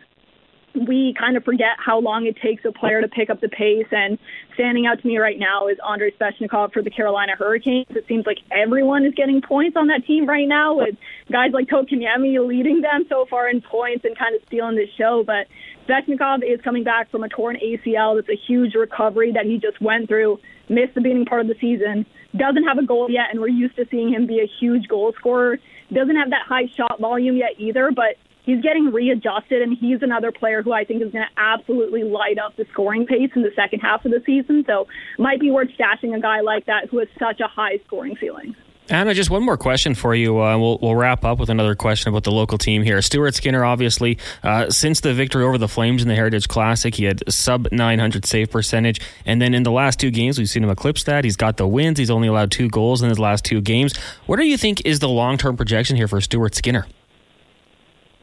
we 0.73 1.13
kind 1.19 1.35
of 1.35 1.43
forget 1.43 1.75
how 1.77 1.99
long 1.99 2.25
it 2.25 2.37
takes 2.41 2.63
a 2.65 2.71
player 2.71 3.01
to 3.01 3.07
pick 3.07 3.29
up 3.29 3.41
the 3.41 3.49
pace. 3.49 3.87
And 3.91 4.17
standing 4.53 4.85
out 4.85 5.01
to 5.01 5.07
me 5.07 5.17
right 5.17 5.37
now 5.37 5.67
is 5.67 5.77
Andrei 5.87 6.11
Svechnikov 6.11 6.73
for 6.73 6.81
the 6.81 6.89
Carolina 6.89 7.33
Hurricanes. 7.37 7.87
It 7.89 8.05
seems 8.07 8.25
like 8.25 8.37
everyone 8.51 9.05
is 9.05 9.13
getting 9.13 9.41
points 9.41 9.75
on 9.75 9.87
that 9.87 10.05
team 10.05 10.27
right 10.27 10.47
now, 10.47 10.77
with 10.77 10.95
guys 11.31 11.51
like 11.53 11.67
Kotkaniemi 11.67 12.45
leading 12.47 12.81
them 12.81 13.05
so 13.09 13.25
far 13.29 13.49
in 13.49 13.61
points 13.61 14.05
and 14.05 14.17
kind 14.17 14.35
of 14.35 14.41
stealing 14.47 14.75
the 14.75 14.87
show. 14.97 15.23
But 15.25 15.47
Svechnikov 15.87 16.39
is 16.43 16.61
coming 16.61 16.83
back 16.83 17.11
from 17.11 17.23
a 17.23 17.29
torn 17.29 17.57
ACL. 17.57 18.15
That's 18.15 18.29
a 18.29 18.39
huge 18.47 18.75
recovery 18.75 19.33
that 19.33 19.45
he 19.45 19.57
just 19.57 19.81
went 19.81 20.07
through. 20.07 20.39
Missed 20.69 20.95
the 20.95 21.01
beginning 21.01 21.25
part 21.25 21.41
of 21.41 21.47
the 21.47 21.55
season. 21.59 22.05
Doesn't 22.35 22.63
have 22.63 22.77
a 22.77 22.85
goal 22.85 23.07
yet, 23.09 23.25
and 23.31 23.41
we're 23.41 23.49
used 23.49 23.75
to 23.75 23.85
seeing 23.91 24.13
him 24.13 24.25
be 24.25 24.39
a 24.39 24.49
huge 24.59 24.87
goal 24.87 25.13
scorer. 25.19 25.57
Doesn't 25.91 26.15
have 26.15 26.29
that 26.29 26.43
high 26.47 26.67
shot 26.77 26.99
volume 27.01 27.35
yet 27.35 27.59
either, 27.59 27.91
but 27.93 28.15
he's 28.43 28.61
getting 28.61 28.91
readjusted, 28.91 29.61
and 29.61 29.77
he's 29.77 30.01
another 30.01 30.31
player 30.31 30.61
who 30.61 30.71
I 30.71 30.83
think 30.83 31.01
is 31.01 31.11
going 31.11 31.25
to 31.25 31.41
absolutely 31.41 32.03
light 32.03 32.37
up 32.37 32.55
the 32.55 32.65
scoring 32.71 33.05
pace 33.05 33.31
in 33.35 33.41
the 33.41 33.51
second 33.55 33.79
half 33.79 34.05
of 34.05 34.11
the 34.11 34.21
season. 34.25 34.63
So, 34.67 34.87
might 35.17 35.39
be 35.39 35.51
worth 35.51 35.69
stashing 35.69 36.15
a 36.15 36.19
guy 36.19 36.41
like 36.41 36.65
that 36.65 36.89
who 36.89 36.99
has 36.99 37.07
such 37.19 37.39
a 37.39 37.47
high 37.47 37.79
scoring 37.85 38.17
ceiling. 38.19 38.55
Anna, 38.89 39.13
just 39.13 39.29
one 39.29 39.43
more 39.43 39.55
question 39.55 39.95
for 39.95 40.13
you. 40.13 40.41
Uh, 40.41 40.57
we'll, 40.57 40.77
we'll 40.81 40.95
wrap 40.95 41.23
up 41.23 41.39
with 41.39 41.49
another 41.49 41.75
question 41.75 42.09
about 42.09 42.25
the 42.25 42.31
local 42.31 42.57
team 42.57 42.83
here. 42.83 43.01
Stuart 43.01 43.35
Skinner, 43.35 43.63
obviously, 43.63 44.17
uh, 44.43 44.69
since 44.69 44.99
the 44.99 45.13
victory 45.13 45.45
over 45.45 45.57
the 45.57 45.69
Flames 45.69 46.01
in 46.01 46.09
the 46.09 46.15
Heritage 46.15 46.49
Classic, 46.49 46.93
he 46.93 47.05
had 47.05 47.23
sub 47.31 47.69
900 47.71 48.25
save 48.25 48.51
percentage. 48.51 48.99
And 49.25 49.41
then 49.41 49.53
in 49.53 49.63
the 49.63 49.71
last 49.71 49.97
two 49.97 50.11
games, 50.11 50.37
we've 50.37 50.49
seen 50.49 50.63
him 50.63 50.69
eclipse 50.69 51.05
that. 51.05 51.23
He's 51.23 51.37
got 51.37 51.55
the 51.55 51.67
wins. 51.67 51.99
He's 51.99 52.09
only 52.09 52.27
allowed 52.27 52.51
two 52.51 52.67
goals 52.67 53.01
in 53.01 53.07
his 53.07 53.17
last 53.19 53.45
two 53.45 53.61
games. 53.61 53.95
What 54.25 54.37
do 54.37 54.45
you 54.45 54.57
think 54.57 54.85
is 54.85 54.99
the 54.99 55.09
long 55.09 55.37
term 55.37 55.55
projection 55.55 55.95
here 55.95 56.09
for 56.09 56.19
Stuart 56.19 56.55
Skinner? 56.55 56.85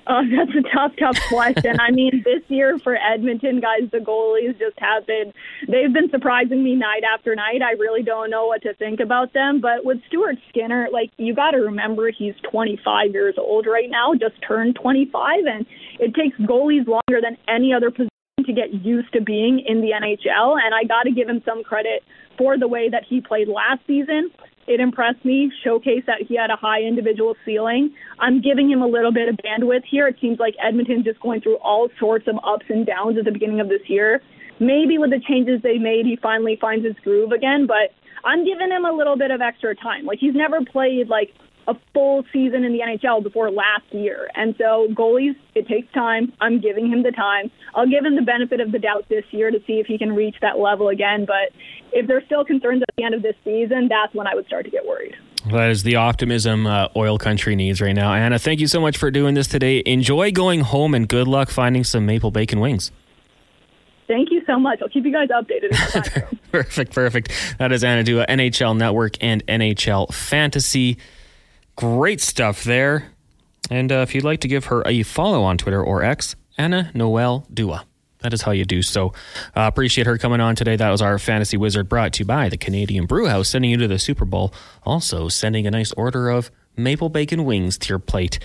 Oh, 0.09 0.23
that's 0.37 0.57
a 0.57 0.62
tough, 0.75 0.92
tough 0.99 1.18
question. 1.29 1.79
I 1.79 1.90
mean, 1.90 2.23
this 2.25 2.42
year 2.49 2.79
for 2.79 2.97
Edmonton, 2.97 3.61
guys, 3.61 3.90
the 3.92 3.99
goalies 3.99 4.59
just 4.59 4.79
have 4.79 5.07
been, 5.07 5.33
they've 5.68 5.92
been 5.92 6.09
surprising 6.11 6.64
me 6.64 6.75
night 6.75 7.03
after 7.05 7.35
night. 7.35 7.61
I 7.62 7.73
really 7.73 8.03
don't 8.03 8.31
know 8.31 8.47
what 8.47 8.62
to 8.62 8.75
think 8.75 9.01
about 9.01 9.35
them. 9.35 9.61
But 9.61 9.85
with 9.85 9.99
Stuart 10.09 10.37
Skinner, 10.49 10.88
like, 10.90 11.11
you 11.18 11.35
got 11.35 11.51
to 11.51 11.59
remember 11.59 12.11
he's 12.11 12.35
25 12.51 13.12
years 13.12 13.35
old 13.37 13.66
right 13.66 13.90
now, 13.90 14.14
just 14.14 14.35
turned 14.47 14.77
25, 14.81 15.44
and 15.44 15.66
it 16.01 16.14
takes 16.14 16.38
goalies 16.38 16.87
longer 16.87 17.21
than 17.23 17.37
any 17.47 17.75
other 17.75 17.90
position 17.90 18.09
to 18.47 18.53
get 18.53 18.73
used 18.73 19.12
to 19.12 19.21
being 19.21 19.62
in 19.66 19.83
the 19.83 19.90
NHL. 19.90 20.57
And 20.64 20.75
I 20.75 20.85
got 20.85 21.03
to 21.03 21.11
give 21.11 21.29
him 21.29 21.42
some 21.44 21.62
credit 21.62 22.03
for 22.38 22.57
the 22.57 22.68
way 22.68 22.88
that 22.88 23.05
he 23.07 23.21
played 23.21 23.49
last 23.49 23.81
season. 23.87 24.31
It 24.68 24.81
impressed 24.81 25.24
me, 25.24 25.50
showcased 25.64 26.04
that 26.07 26.22
he 26.28 26.37
had 26.37 26.50
a 26.50 26.57
high 26.57 26.83
individual 26.83 27.35
ceiling. 27.44 27.94
I'm 28.18 28.42
giving 28.42 28.70
him 28.70 28.83
a 28.83 28.87
little 28.87 29.12
bit 29.12 29.28
of 29.28 29.37
bandwidth 29.37 29.85
here. 29.90 30.07
It 30.07 30.16
seems 30.20 30.38
like 30.38 30.54
Edmonton's 30.62 31.04
just 31.04 31.20
going 31.20 31.40
through 31.40 31.57
all 31.57 31.88
sorts 31.98 32.28
of 32.28 32.37
ups 32.44 32.66
and 32.68 32.85
downs 32.85 33.16
at 33.18 33.24
the 33.24 33.33
beginning 33.33 33.61
of 33.61 33.68
this 33.68 33.81
year. 33.87 34.20
Maybe 34.61 34.98
with 34.98 35.11
the 35.11 35.20
changes 35.26 35.62
they 35.62 35.78
made, 35.78 36.04
he 36.04 36.18
finally 36.20 36.59
finds 36.61 36.85
his 36.85 36.96
groove 37.02 37.33
again, 37.33 37.66
but 37.66 37.96
I'm 38.24 38.44
giving 38.44 38.70
him 38.70 38.85
a 38.85 38.92
little 38.92 39.16
bit 39.16 39.31
of 39.31 39.40
extra 39.40 39.74
time. 39.74 40.04
Like 40.04 40.18
he's 40.18 40.35
never 40.35 40.61
played 40.64 41.09
like 41.09 41.33
a 41.68 41.74
full 41.92 42.24
season 42.33 42.64
in 42.64 42.72
the 42.72 42.81
NHL 42.81 43.22
before 43.22 43.50
last 43.50 43.85
year. 43.92 44.28
And 44.35 44.54
so 44.57 44.88
goalies, 44.90 45.37
it 45.54 45.68
takes 45.68 45.92
time. 45.92 46.33
I'm 46.40 46.61
giving 46.61 46.90
him 46.90 47.02
the 47.02 47.12
time. 47.12 47.50
I'll 47.74 47.87
give 47.87 48.04
him 48.04 48.16
the 48.16 48.22
benefit 48.22 48.61
of 48.61 48.72
the 48.72 48.78
doubt 48.78 49.04
this 49.11 49.24
year 49.31 49.50
to 49.50 49.59
see 49.66 49.74
if 49.74 49.87
he 49.87 49.98
can 49.98 50.14
reach 50.14 50.37
that 50.40 50.59
level 50.59 50.88
again. 50.88 51.26
But 51.26 51.52
if 51.92 52.07
there's 52.07 52.24
still 52.24 52.44
concerns 52.44 52.83
at 52.83 52.96
the 52.96 53.04
end 53.04 53.14
of 53.14 53.22
this 53.22 53.37
season, 53.44 53.88
that's 53.88 54.14
when 54.14 54.26
I 54.26 54.35
would 54.35 54.46
start 54.46 54.64
to 54.64 54.70
get 54.70 54.87
worried. 54.87 55.14
That 55.52 55.70
is 55.70 55.83
the 55.83 55.96
optimism 55.96 56.66
uh, 56.66 56.88
oil 56.96 57.18
country 57.18 57.54
needs 57.54 57.81
right 57.81 57.94
now. 57.94 58.14
Anna, 58.14 58.38
thank 58.38 58.61
you 58.61 58.66
so 58.66 58.81
much 58.81 58.96
for 58.96 59.11
doing 59.11 59.35
this 59.35 59.46
today. 59.46 59.83
Enjoy 59.85 60.33
going 60.33 60.61
home 60.61 60.94
and 60.94 61.07
good 61.07 61.28
luck 61.28 61.50
finding 61.50 61.85
some 61.85 62.07
maple 62.07 62.31
bacon 62.31 62.61
wings. 62.61 62.90
Thank 64.09 64.31
you 64.31 64.42
so 64.46 64.59
much. 64.59 64.81
I'll 64.81 64.88
keep 64.88 65.04
you 65.04 65.12
guys 65.12 65.28
updated. 65.28 66.38
perfect, 66.52 66.94
perfect. 66.94 67.31
That 67.59 67.72
is 67.72 67.85
Anna 67.85 68.02
Dua, 68.02 68.26
NHL 68.26 68.74
Network 68.76 69.22
and 69.22 69.46
NHL 69.46 70.12
Fantasy. 70.14 70.96
Great 71.78 72.20
stuff 72.20 72.64
there. 72.64 73.12
And 73.70 73.92
uh, 73.92 73.98
if 73.98 74.12
you'd 74.12 74.24
like 74.24 74.40
to 74.40 74.48
give 74.48 74.64
her 74.64 74.82
a 74.84 75.04
follow 75.04 75.44
on 75.44 75.56
Twitter 75.58 75.80
or 75.80 76.02
X, 76.02 76.34
Anna 76.58 76.90
Noel 76.92 77.46
Dua. 77.54 77.84
That 78.18 78.34
is 78.34 78.42
how 78.42 78.50
you 78.50 78.64
do 78.64 78.82
so. 78.82 79.10
Uh, 79.56 79.68
appreciate 79.68 80.08
her 80.08 80.18
coming 80.18 80.40
on 80.40 80.56
today. 80.56 80.74
That 80.74 80.90
was 80.90 81.00
our 81.00 81.20
Fantasy 81.20 81.56
Wizard 81.56 81.88
brought 81.88 82.14
to 82.14 82.18
you 82.18 82.24
by 82.24 82.48
the 82.48 82.56
Canadian 82.56 83.06
Brew 83.06 83.28
House, 83.28 83.50
sending 83.50 83.70
you 83.70 83.76
to 83.76 83.86
the 83.86 84.00
Super 84.00 84.24
Bowl. 84.24 84.52
Also, 84.82 85.28
sending 85.28 85.68
a 85.68 85.70
nice 85.70 85.92
order 85.92 86.30
of 86.30 86.50
maple 86.76 87.10
bacon 87.10 87.44
wings 87.44 87.78
to 87.78 87.90
your 87.90 88.00
plate. 88.00 88.40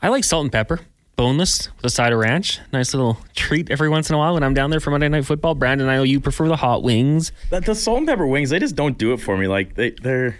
I 0.00 0.08
like 0.08 0.24
salt 0.24 0.44
and 0.44 0.52
pepper, 0.52 0.80
boneless 1.16 1.68
with 1.76 1.84
a 1.84 1.90
side 1.90 2.14
of 2.14 2.20
ranch. 2.20 2.58
Nice 2.72 2.94
little 2.94 3.18
treat 3.36 3.70
every 3.70 3.90
once 3.90 4.08
in 4.08 4.14
a 4.14 4.18
while 4.18 4.32
when 4.32 4.42
I'm 4.42 4.54
down 4.54 4.70
there 4.70 4.80
for 4.80 4.90
Monday 4.92 5.10
Night 5.10 5.26
Football. 5.26 5.56
Brandon, 5.56 5.90
I 5.90 5.96
know 5.96 6.04
you 6.04 6.20
prefer 6.20 6.48
the 6.48 6.56
hot 6.56 6.82
wings. 6.82 7.32
The, 7.50 7.60
the 7.60 7.74
salt 7.74 7.98
and 7.98 8.06
pepper 8.06 8.26
wings, 8.26 8.48
they 8.48 8.60
just 8.60 8.76
don't 8.76 8.96
do 8.96 9.12
it 9.12 9.18
for 9.18 9.36
me. 9.36 9.46
Like 9.46 9.74
they, 9.74 9.90
they're 9.90 10.38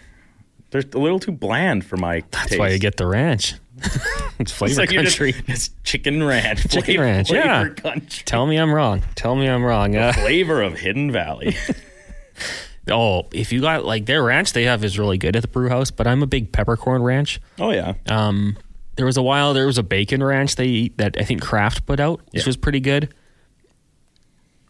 they're 0.71 0.83
a 0.95 0.99
little 0.99 1.19
too 1.19 1.33
bland 1.33 1.85
for 1.85 1.97
my. 1.97 2.21
Taste. 2.21 2.33
That's 2.33 2.49
taste. 2.51 2.59
why 2.59 2.69
you 2.71 2.79
get 2.79 2.97
the 2.97 3.07
ranch. 3.07 3.55
it's 4.39 4.53
flavor 4.53 4.81
like 4.81 4.91
country. 4.91 5.33
Just, 5.33 5.49
it's 5.49 5.71
chicken 5.85 6.23
ranch. 6.23 6.63
Chicken 6.63 6.83
flavor, 6.83 7.03
ranch, 7.03 7.29
flavor 7.29 7.45
yeah. 7.47 7.69
country. 7.69 8.23
Tell 8.25 8.47
me 8.47 8.57
I'm 8.57 8.73
wrong. 8.73 9.03
Tell 9.15 9.37
me 9.37 9.47
I'm 9.49 9.65
wrong. 9.65 9.95
Uh, 9.97 10.13
Flavor 10.13 10.63
of 10.63 10.75
Hidden 10.79 11.13
Valley. 11.13 11.57
oh, 12.91 13.27
if 13.33 13.53
you 13.53 13.61
got 13.61 13.85
like 13.85 14.07
their 14.07 14.23
ranch 14.23 14.53
they 14.53 14.65
have 14.65 14.83
is 14.85 14.99
really 14.99 15.19
good 15.19 15.37
at 15.37 15.43
the 15.43 15.49
brew 15.49 15.69
house, 15.69 15.91
but 15.91 16.07
I'm 16.07 16.23
a 16.23 16.27
big 16.27 16.53
peppercorn 16.53 17.03
ranch. 17.03 17.41
oh 17.59 17.71
yeah. 17.71 17.95
Um, 18.09 18.57
there 18.97 19.07
was 19.07 19.17
a 19.17 19.23
while 19.23 19.55
there 19.55 19.67
was 19.67 19.79
a 19.79 19.83
bacon 19.85 20.23
ranch 20.25 20.57
they 20.57 20.89
that 20.97 21.17
I 21.19 21.23
think 21.23 21.41
Kraft 21.41 21.87
put 21.87 22.01
out, 22.01 22.21
which 22.33 22.43
Yeah. 22.43 22.49
was 22.49 22.57
pretty 22.57 22.81
good. 22.81 23.15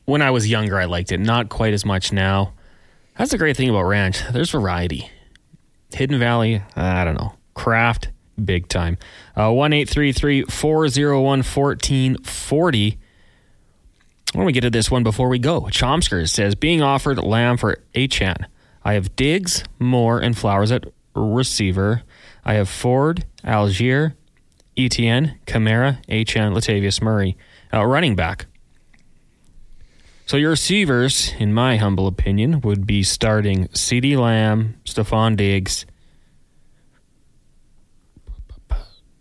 when 0.05 0.23
I 0.23 0.31
was 0.31 0.49
younger, 0.49 0.79
I 0.79 0.85
liked 0.87 1.13
it. 1.13 1.19
Not 1.19 1.49
quite 1.49 1.73
as 1.75 1.85
much 1.85 2.13
now. 2.13 2.53
That's 3.17 3.31
the 3.31 3.39
great 3.39 3.57
thing 3.57 3.69
about 3.69 3.83
ranch. 3.83 4.23
There's 4.33 4.51
variety. 4.51 5.11
Hidden 5.93 6.19
Valley, 6.19 6.63
I 6.77 7.05
don't 7.05 7.17
know. 7.17 7.35
Kraft, 7.55 8.11
big 8.43 8.69
time. 8.69 8.99
Uh, 9.35 9.51
one 9.51 9.73
eight 9.73 9.89
three 9.89 10.13
three 10.13 10.43
four 10.43 10.89
zero 10.89 11.21
one 11.23 11.43
fourteen 11.43 12.23
forty. 12.23 12.99
Why 14.33 14.41
don't 14.41 14.47
we 14.47 14.53
get 14.53 14.61
to 14.61 14.71
this 14.71 14.91
one 14.91 15.03
before 15.03 15.29
we 15.29 15.39
go? 15.39 15.63
Chomsker 15.63 16.29
says 16.29 16.55
being 16.55 16.83
offered 16.83 17.19
Lamb 17.19 17.57
for 17.57 17.79
Achane. 17.95 18.45
I 18.85 18.93
have 18.93 19.17
Diggs, 19.17 19.65
Moore, 19.79 20.21
and 20.21 20.37
Flowers 20.37 20.71
at 20.71 20.85
receiver. 21.15 22.03
I 22.45 22.55
have 22.55 22.69
Ford, 22.69 23.25
Allgeier, 23.43 24.15
Etienne, 24.77 25.39
Kamara, 25.47 26.05
Achane, 26.07 26.55
Latavius 26.55 27.03
Murray. 27.03 27.37
Uh, 27.73 27.85
running 27.85 28.15
back. 28.15 28.47
So 30.29 30.37
your 30.37 30.51
receivers, 30.51 31.33
in 31.39 31.55
my 31.55 31.79
humble 31.79 32.07
opinion, 32.07 32.61
would 32.61 32.87
be 32.87 33.03
starting 33.03 33.69
CeeDee 33.69 34.19
Lamb, 34.19 34.79
Stefon 34.85 35.39
Diggs, 35.39 35.87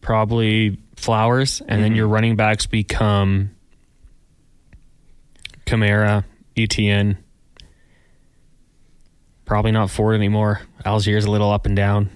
probably 0.01 0.77
Flowers, 0.97 1.61
and 1.61 1.81
then 1.81 1.91
mm-hmm. 1.91 1.95
your 1.95 2.09
running 2.09 2.35
backs 2.35 2.65
become 2.65 3.51
Kamara, 5.65 6.25
Etienne. 6.57 7.17
Probably 9.45 9.71
not 9.71 9.89
Ford 9.89 10.13
anymore. 10.13 10.59
Allgeier's 10.85 11.23
a 11.23 11.31
little 11.31 11.53
up 11.53 11.65
and 11.65 11.75
down. 11.77 12.09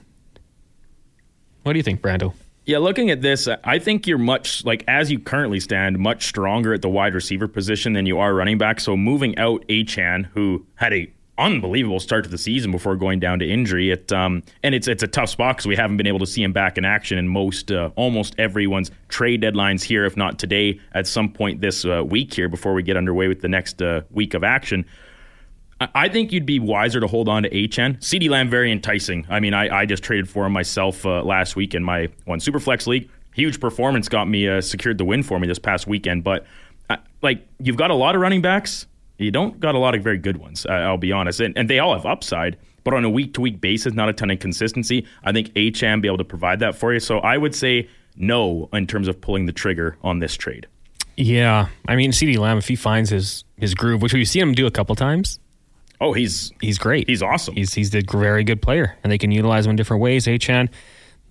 What 1.64 1.72
do 1.72 1.80
you 1.80 1.84
think, 1.84 2.02
Brando? 2.02 2.34
Yeah, 2.72 2.78
looking 2.78 3.10
at 3.10 3.22
this, 3.22 3.50
I 3.66 3.80
think 3.80 4.08
you're 4.08 4.18
much 4.18 4.64
like 4.64 4.86
as 4.88 5.12
you 5.12 5.20
currently 5.20 5.60
stand, 5.60 6.00
much 6.00 6.26
stronger 6.26 6.74
at 6.74 6.82
the 6.82 6.88
wide 6.88 7.14
receiver 7.14 7.46
position 7.50 7.92
than 7.92 8.06
you 8.06 8.18
are 8.18 8.34
running 8.34 8.58
back. 8.58 8.80
So 8.80 8.96
moving 8.96 9.38
out 9.38 9.68
Achane, 9.68 10.28
who 10.28 10.66
had 10.76 10.94
a 10.94 11.12
unbelievable 11.38 12.00
start 12.00 12.24
to 12.24 12.30
the 12.30 12.38
season 12.38 12.72
before 12.72 12.96
going 12.96 13.20
down 13.20 13.40
to 13.40 13.46
injury. 13.46 13.92
It 13.92 14.14
um, 14.14 14.42
and 14.64 14.74
it's 14.74 14.88
it's 14.88 15.04
a 15.04 15.08
tough 15.08 15.28
spot 15.28 15.58
because 15.58 15.68
we 15.68 15.76
haven't 15.76 15.98
been 15.98 16.08
able 16.08 16.20
to 16.20 16.26
see 16.26 16.44
him 16.44 16.54
back 16.54 16.78
in 16.78 16.86
action 16.86 17.18
in 17.18 17.28
most 17.28 17.74
uh, 17.74 17.90
almost 17.98 18.36
everyone's 18.38 18.90
trade 19.10 19.42
deadlines 19.42 19.84
here, 19.84 20.06
if 20.06 20.16
not 20.16 20.40
today, 20.40 20.80
at 20.94 21.08
some 21.08 21.30
point 21.30 21.60
this 21.60 21.84
uh, 21.84 22.02
week 22.06 22.34
here 22.34 22.48
before 22.48 22.74
we 22.74 22.84
get 22.84 22.96
underway 22.96 23.28
with 23.28 23.42
the 23.42 23.50
next 23.50 23.82
uh, 23.82 24.04
week 24.12 24.34
of 24.34 24.46
action. 24.46 24.86
I- 25.94 26.10
think 26.10 26.32
you'd 26.32 26.46
be 26.46 26.60
wiser 26.60 27.00
to 27.00 27.08
hold 27.08 27.30
on 27.30 27.44
to 27.44 27.50
Achane. 27.50 27.98
CeeDee 28.00 28.30
Lamb 28.30 28.50
very 28.50 28.72
enticing. 28.72 29.26
I 29.30 29.39
mean, 29.39 29.54
I, 29.54 29.82
I 29.82 29.86
just 29.86 30.04
traded 30.04 30.30
for 30.30 30.46
him 30.46 30.52
myself 30.54 31.06
uh, 31.06 31.24
last 31.24 31.56
week 31.56 31.74
in 31.74 31.84
my 31.84 32.10
one 32.26 32.39
Superflex 32.39 32.88
league. 32.88 33.10
Huge 33.34 33.60
performance 33.60 34.10
got 34.10 34.28
me 34.28 34.48
uh, 34.48 34.62
secured 34.62 34.98
the 34.98 35.06
win 35.06 35.24
for 35.24 35.39
me 35.39 35.48
this 35.48 35.60
past 35.60 35.88
weekend. 35.88 36.24
But 36.24 36.46
uh, 36.89 36.98
like, 37.22 37.48
you've 37.60 37.78
got 37.78 37.91
a 37.91 37.96
lot 37.96 38.15
of 38.15 38.22
running 38.22 38.41
backs. 38.41 38.88
You 39.17 39.32
don't 39.32 39.60
got 39.60 39.76
a 39.76 39.78
lot 39.78 39.96
of 39.96 40.04
very 40.04 40.17
good 40.17 40.38
ones. 40.38 40.65
I'll 40.65 40.98
be 40.98 41.12
honest, 41.12 41.39
and, 41.39 41.56
and 41.58 41.70
they 41.70 41.80
all 41.80 41.94
have 41.94 42.06
upside. 42.06 42.58
But 42.84 42.96
on 42.96 43.06
a 43.06 43.10
week 43.10 43.36
to 43.36 43.41
week 43.41 43.62
basis, 43.62 43.94
not 43.94 44.10
a 44.10 44.13
ton 44.13 44.32
of 44.32 44.39
consistency. 44.39 45.06
I 45.24 45.32
think 45.32 45.52
HM 45.56 46.02
be 46.02 46.08
able 46.08 46.17
to 46.17 46.24
provide 46.24 46.60
that 46.60 46.76
for 46.76 46.91
you. 46.91 47.00
So 47.00 47.20
I 47.20 47.38
would 47.38 47.54
say 47.54 47.88
no 48.15 48.67
in 48.74 48.88
terms 48.88 49.08
of 49.08 49.22
pulling 49.22 49.46
the 49.46 49.52
trigger 49.52 49.98
on 50.02 50.20
this 50.20 50.36
trade. 50.36 50.67
Yeah, 51.17 51.67
I 51.88 51.96
mean, 51.96 52.12
CeeDee 52.12 52.39
Lamb, 52.39 52.58
if 52.58 52.67
he 52.67 52.76
finds 52.76 53.12
his 53.12 53.44
his 53.58 53.76
groove, 53.76 54.02
which 54.02 54.13
we've 54.13 54.28
seen 54.28 54.41
him 54.41 54.54
do 54.54 54.65
a 54.65 54.72
couple 54.72 54.96
times, 54.96 55.39
Oh, 56.02 56.14
he's 56.14 56.52
he's 56.60 56.80
great. 56.80 57.08
he's 57.08 57.22
awesome. 57.22 57.56
He's 57.56 57.76
he's 57.76 57.94
a 57.94 58.02
very 58.02 58.44
good 58.44 58.60
player, 58.62 58.98
and 59.04 59.12
they 59.12 59.20
can 59.20 59.30
utilize 59.32 59.68
him 59.68 59.70
in 59.70 59.76
different 59.76 60.02
ways. 60.02 60.26
Achane, 60.26 60.68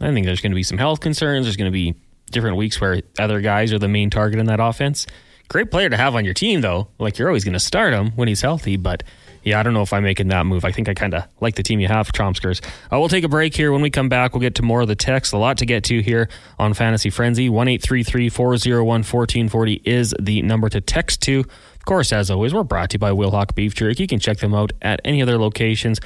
I 0.00 0.12
think 0.12 0.24
there's 0.24 0.40
going 0.40 0.52
to 0.52 0.56
be 0.56 0.62
some 0.62 0.78
health 0.78 1.00
concerns. 1.00 1.44
There's 1.44 1.56
going 1.56 1.70
to 1.70 1.72
be 1.72 1.96
different 2.30 2.56
weeks 2.56 2.80
where 2.80 3.02
other 3.18 3.40
guys 3.40 3.72
are 3.72 3.80
the 3.80 3.88
main 3.88 4.10
target 4.10 4.38
in 4.38 4.46
that 4.46 4.60
offense. 4.60 5.06
Great 5.48 5.72
player 5.72 5.88
to 5.88 5.96
have 5.96 6.14
on 6.14 6.24
your 6.24 6.34
team, 6.34 6.60
though. 6.60 6.86
Like 7.00 7.18
you're 7.18 7.26
always 7.26 7.42
going 7.42 7.54
to 7.54 7.60
start 7.60 7.92
him 7.92 8.12
when 8.12 8.28
he's 8.28 8.40
healthy, 8.40 8.76
but. 8.76 9.02
Yeah, 9.42 9.58
I 9.58 9.62
don't 9.62 9.72
know 9.72 9.80
if 9.80 9.94
I'm 9.94 10.02
making 10.02 10.28
that 10.28 10.44
move. 10.44 10.66
I 10.66 10.72
think 10.72 10.88
I 10.90 10.92
kind 10.92 11.14
of 11.14 11.24
like 11.40 11.54
the 11.54 11.62
team 11.62 11.80
you 11.80 11.88
have, 11.88 12.12
Chomskers. 12.12 12.62
Uh, 12.92 12.98
we'll 12.98 13.08
take 13.08 13.24
a 13.24 13.28
break 13.28 13.56
here. 13.56 13.72
When 13.72 13.80
we 13.80 13.88
come 13.88 14.10
back, 14.10 14.34
we'll 14.34 14.42
get 14.42 14.56
to 14.56 14.62
more 14.62 14.82
of 14.82 14.88
the 14.88 14.94
text. 14.94 15.32
A 15.32 15.38
lot 15.38 15.56
to 15.58 15.66
get 15.66 15.82
to 15.84 16.02
here 16.02 16.28
on 16.58 16.74
Fantasy 16.74 17.08
Frenzy. 17.08 17.48
1 17.48 17.78
401 17.78 18.84
1440 18.84 19.82
is 19.86 20.14
the 20.20 20.42
number 20.42 20.68
to 20.68 20.82
text 20.82 21.22
to. 21.22 21.44
Of 21.80 21.86
course, 21.86 22.12
as 22.12 22.30
always, 22.30 22.52
we're 22.54 22.62
brought 22.62 22.90
to 22.90 22.94
you 22.96 22.98
by 22.98 23.10
Wilhawk 23.10 23.54
Beef 23.54 23.74
Jerky. 23.74 24.02
You 24.02 24.06
can 24.06 24.20
check 24.20 24.38
them 24.38 24.54
out 24.54 24.70
at 24.82 25.00
any 25.04 25.22
other 25.22 25.38
locations. 25.38 25.98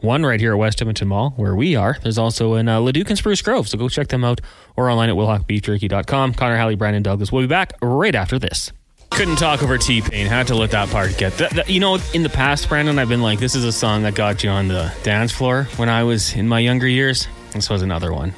One 0.00 0.24
right 0.26 0.38
here 0.38 0.52
at 0.52 0.58
West 0.58 0.80
Edmonton 0.82 1.08
Mall, 1.08 1.30
where 1.36 1.54
we 1.56 1.74
are. 1.76 1.96
There's 2.02 2.18
also 2.18 2.54
in 2.54 2.68
uh, 2.68 2.80
Leduc 2.80 3.08
and 3.08 3.16
Spruce 3.18 3.40
Grove, 3.40 3.68
so 3.68 3.78
go 3.78 3.88
check 3.88 4.08
them 4.08 4.24
out 4.24 4.40
or 4.76 4.90
online 4.90 5.08
at 5.08 5.14
wilhawkbeefjerky.com. 5.14 6.34
Connor 6.34 6.56
Halley, 6.56 6.74
Brandon 6.74 7.02
Douglas. 7.02 7.30
We'll 7.32 7.42
be 7.42 7.46
back 7.48 7.72
right 7.80 8.14
after 8.14 8.38
this. 8.38 8.72
Couldn't 9.10 9.36
talk 9.36 9.62
over 9.62 9.78
T 9.78 10.00
Pain. 10.02 10.26
Had 10.26 10.48
to 10.48 10.54
let 10.54 10.70
that 10.72 10.88
part 10.90 11.16
get. 11.18 11.32
That, 11.38 11.50
that- 11.52 11.70
you 11.70 11.80
know, 11.80 11.98
in 12.14 12.22
the 12.22 12.28
past, 12.28 12.68
Brandon, 12.68 12.98
I've 12.98 13.08
been 13.08 13.22
like, 13.22 13.38
this 13.38 13.54
is 13.54 13.64
a 13.64 13.72
song 13.72 14.02
that 14.02 14.14
got 14.14 14.42
you 14.42 14.50
on 14.50 14.68
the 14.68 14.92
dance 15.02 15.32
floor 15.32 15.64
when 15.76 15.88
I 15.88 16.02
was 16.04 16.34
in 16.34 16.48
my 16.48 16.58
younger 16.58 16.88
years. 16.88 17.28
This 17.52 17.70
was 17.70 17.82
another 17.82 18.12
one. 18.12 18.34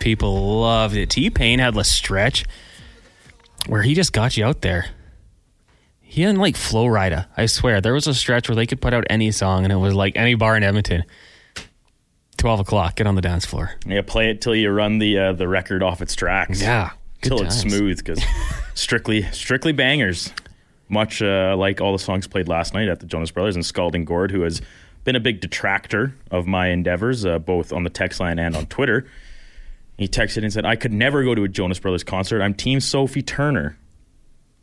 People 0.00 0.60
loved 0.60 0.96
it. 0.96 1.10
T 1.10 1.30
Pain 1.30 1.58
had 1.58 1.76
a 1.76 1.84
stretch 1.84 2.44
where 3.66 3.82
he 3.82 3.94
just 3.94 4.12
got 4.12 4.36
you 4.36 4.44
out 4.44 4.62
there. 4.62 4.86
He 6.10 6.22
didn't 6.22 6.38
like 6.38 6.56
Flo 6.56 6.86
Rida. 6.86 7.26
I 7.36 7.44
swear. 7.44 7.82
There 7.82 7.92
was 7.92 8.06
a 8.06 8.14
stretch 8.14 8.48
where 8.48 8.56
they 8.56 8.66
could 8.66 8.80
put 8.80 8.94
out 8.94 9.04
any 9.10 9.30
song 9.30 9.64
and 9.64 9.72
it 9.72 9.76
was 9.76 9.94
like 9.94 10.16
any 10.16 10.34
bar 10.34 10.56
in 10.56 10.62
Edmonton. 10.62 11.04
12 12.38 12.60
o'clock, 12.60 12.96
get 12.96 13.06
on 13.06 13.14
the 13.14 13.20
dance 13.20 13.44
floor. 13.44 13.72
Yeah, 13.86 14.00
play 14.00 14.30
it 14.30 14.40
till 14.40 14.54
you 14.54 14.70
run 14.70 14.98
the 14.98 15.18
uh, 15.18 15.32
the 15.34 15.46
record 15.46 15.82
off 15.82 16.00
its 16.00 16.14
tracks. 16.14 16.62
Yeah. 16.62 16.92
till 17.20 17.42
it's 17.42 17.56
smooth 17.60 17.98
because 17.98 18.22
strictly 18.74 19.22
strictly 19.32 19.72
bangers. 19.72 20.32
Much 20.88 21.20
uh, 21.20 21.54
like 21.58 21.82
all 21.82 21.92
the 21.92 21.98
songs 21.98 22.26
played 22.26 22.48
last 22.48 22.72
night 22.72 22.88
at 22.88 23.00
the 23.00 23.06
Jonas 23.06 23.30
Brothers 23.30 23.54
and 23.54 23.66
Scalding 23.66 24.06
Gord, 24.06 24.30
who 24.30 24.40
has 24.40 24.62
been 25.04 25.14
a 25.14 25.20
big 25.20 25.42
detractor 25.42 26.14
of 26.30 26.46
my 26.46 26.68
endeavors, 26.68 27.26
uh, 27.26 27.38
both 27.38 27.70
on 27.70 27.84
the 27.84 27.90
text 27.90 28.18
line 28.18 28.38
and 28.38 28.56
on 28.56 28.64
Twitter. 28.66 29.06
He 29.98 30.08
texted 30.08 30.42
and 30.42 30.50
said, 30.50 30.64
"I 30.64 30.74
could 30.76 30.92
never 30.92 31.22
go 31.22 31.34
to 31.34 31.44
a 31.44 31.48
Jonas 31.48 31.78
Brothers 31.78 32.02
concert. 32.02 32.40
I'm 32.40 32.54
Team 32.54 32.80
Sophie 32.80 33.20
Turner." 33.20 33.76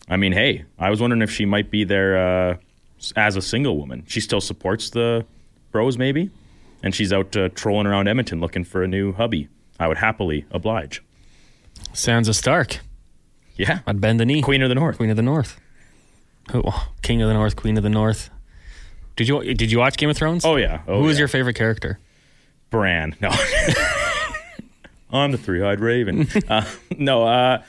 I 0.08 0.18
mean, 0.18 0.32
hey, 0.34 0.66
I 0.78 0.90
was 0.90 1.02
wondering 1.02 1.22
if 1.22 1.32
she 1.32 1.46
might 1.46 1.72
be 1.72 1.84
there 1.84 2.18
uh, 2.18 2.58
as 3.16 3.36
a 3.36 3.42
single 3.42 3.78
woman. 3.78 4.04
She 4.08 4.22
still 4.22 4.42
supports 4.42 4.90
the 4.92 5.26
Bros, 5.72 5.98
maybe, 5.98 6.30
and 6.84 6.94
she's 6.94 7.12
out 7.12 7.36
uh, 7.36 7.50
trolling 7.50 7.88
around 7.88 8.08
Edmonton 8.08 8.40
looking 8.40 8.64
for 8.64 8.84
a 8.84 8.88
new 8.88 9.14
hubby. 9.14 9.50
I 9.80 9.88
would 9.88 9.98
happily 9.98 10.46
oblige. 10.52 11.04
Sansa 11.94 12.34
Stark. 12.34 12.80
Yeah, 13.58 13.80
I'd 13.88 14.00
bend 14.00 14.20
the 14.20 14.26
knee. 14.26 14.42
Queen 14.42 14.62
of 14.62 14.70
the 14.70 14.76
North. 14.76 14.98
Queen 14.98 15.10
of 15.10 15.16
the 15.16 15.22
North. 15.22 15.60
Who, 16.52 16.62
oh, 16.66 16.90
King 17.02 17.22
of 17.22 17.28
the 17.28 17.34
North, 17.34 17.56
Queen 17.56 17.78
of 17.78 17.84
the 17.84 17.90
North. 17.90 18.30
Did 19.16 19.28
you 19.28 19.54
did 19.54 19.72
you 19.72 19.80
watch 19.80 19.98
Game 19.98 20.10
of 20.10 20.18
Thrones? 20.18 20.46
Oh 20.46 20.58
yeah. 20.58 20.82
Oh, 20.88 21.00
Who 21.00 21.06
was 21.06 21.18
yeah. 21.18 21.22
your 21.22 21.28
favorite 21.28 21.56
character? 21.56 22.00
Bran? 22.70 23.16
No. 23.22 23.30
I'm 25.12 25.32
the 25.32 25.38
three-eyed 25.38 25.80
raven. 25.80 26.28
uh, 26.50 26.66
no, 26.98 27.24
uh, 27.24 27.64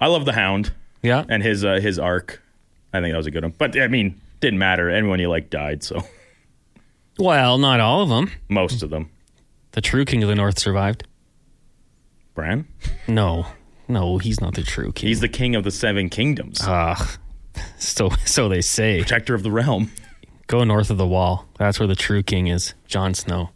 I 0.00 0.06
love 0.08 0.24
the 0.24 0.32
Hound 0.32 0.72
Yeah. 1.02 1.24
and 1.28 1.42
his 1.42 1.64
uh, 1.64 1.80
his 1.80 1.98
arc. 1.98 2.42
I 2.92 3.00
think 3.00 3.12
that 3.12 3.16
was 3.18 3.26
a 3.26 3.30
good 3.30 3.42
one. 3.44 3.54
But 3.56 3.78
I 3.80 3.88
mean, 3.88 4.20
didn't 4.40 4.58
matter. 4.58 4.88
Anyone 4.90 5.20
you 5.20 5.28
like 5.28 5.50
died, 5.50 5.82
so 5.82 6.02
Well, 7.18 7.58
not 7.58 7.80
all 7.80 8.02
of 8.02 8.08
them. 8.08 8.30
most 8.48 8.82
of 8.82 8.90
them. 8.90 9.10
The 9.72 9.80
true 9.80 10.04
King 10.04 10.22
of 10.22 10.28
the 10.28 10.34
North 10.34 10.58
survived. 10.58 11.04
Bran. 12.34 12.66
No, 13.06 13.46
no, 13.88 14.18
he's 14.18 14.40
not 14.40 14.54
the 14.54 14.62
true 14.62 14.92
king. 14.92 15.08
He's 15.08 15.20
the 15.20 15.28
king 15.28 15.54
of 15.56 15.64
the 15.64 15.70
Seven 15.70 16.08
Kingdoms, 16.08 16.60
Ah, 16.62 17.16
so 17.78 18.10
so 18.24 18.48
they 18.48 18.60
say. 18.60 18.98
protector 19.00 19.34
of 19.34 19.42
the 19.42 19.50
realm. 19.50 19.90
Go 20.46 20.64
north 20.64 20.88
of 20.90 20.96
the 20.98 21.06
wall. 21.06 21.46
That's 21.58 21.78
where 21.78 21.86
the 21.88 21.94
true 21.96 22.22
king 22.22 22.46
is. 22.46 22.74
Jon 22.86 23.12
Snow. 23.14 23.50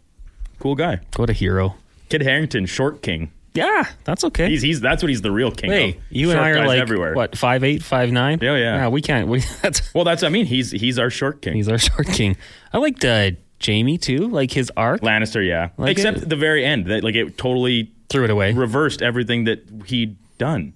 Cool 0.59 0.75
guy. 0.75 0.99
What 1.15 1.29
a 1.29 1.33
hero. 1.33 1.75
Kit 2.09 2.21
Harington, 2.21 2.65
short 2.67 3.01
king. 3.01 3.31
Yeah, 3.53 3.83
that's 4.03 4.23
okay. 4.23 4.49
He's 4.49 4.61
he's 4.63 4.81
that's 4.81 5.03
what 5.03 5.09
he's 5.09 5.21
the 5.21 5.31
real 5.31 5.51
king 5.51 5.69
hey, 5.71 5.89
of. 5.91 5.95
you 6.09 6.31
and 6.31 6.39
I 6.39 6.49
are 6.49 6.65
like 6.67 6.79
everywhere. 6.79 7.13
what 7.13 7.37
five 7.37 7.63
eight, 7.63 7.83
five 7.83 8.11
nine? 8.11 8.39
Yeah, 8.41 8.55
yeah. 8.55 8.75
Yeah, 8.77 8.87
we 8.87 9.01
can't. 9.01 9.27
We 9.27 9.39
that's 9.61 9.93
Well, 9.93 10.03
that's 10.03 10.23
I 10.23 10.29
mean. 10.29 10.45
He's 10.47 10.71
he's 10.71 10.97
our 10.97 11.09
short 11.11 11.41
king. 11.41 11.53
he's 11.53 11.69
our 11.69 11.77
short 11.77 12.07
king. 12.07 12.35
I 12.73 12.79
liked 12.79 13.05
uh, 13.05 13.31
Jaime 13.63 13.97
too. 13.99 14.27
Like 14.29 14.51
his 14.51 14.71
arc. 14.75 15.01
Lannister, 15.01 15.47
yeah. 15.47 15.69
Like 15.77 15.91
Except 15.91 16.17
it- 16.19 16.29
the 16.29 16.35
very 16.35 16.65
end, 16.65 16.87
that 16.87 17.03
like 17.03 17.15
it 17.15 17.37
totally 17.37 17.91
Threw 18.09 18.23
it 18.23 18.29
away. 18.31 18.53
reversed 18.53 19.01
everything 19.01 19.43
that 19.45 19.63
he'd 19.85 20.15
done. 20.37 20.73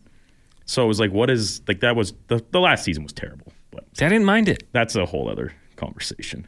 So 0.66 0.84
it 0.84 0.88
was 0.88 1.00
like, 1.00 1.12
what 1.12 1.30
is 1.30 1.62
like 1.68 1.80
that 1.80 1.96
was 1.96 2.14
the 2.28 2.44
the 2.52 2.60
last 2.60 2.84
season 2.84 3.02
was 3.04 3.14
terrible, 3.14 3.54
but 3.72 3.86
I 4.00 4.10
didn't 4.10 4.26
mind 4.26 4.50
it. 4.50 4.68
that's 4.72 4.96
a 4.96 5.06
whole 5.06 5.30
other 5.30 5.54
conversation. 5.78 6.48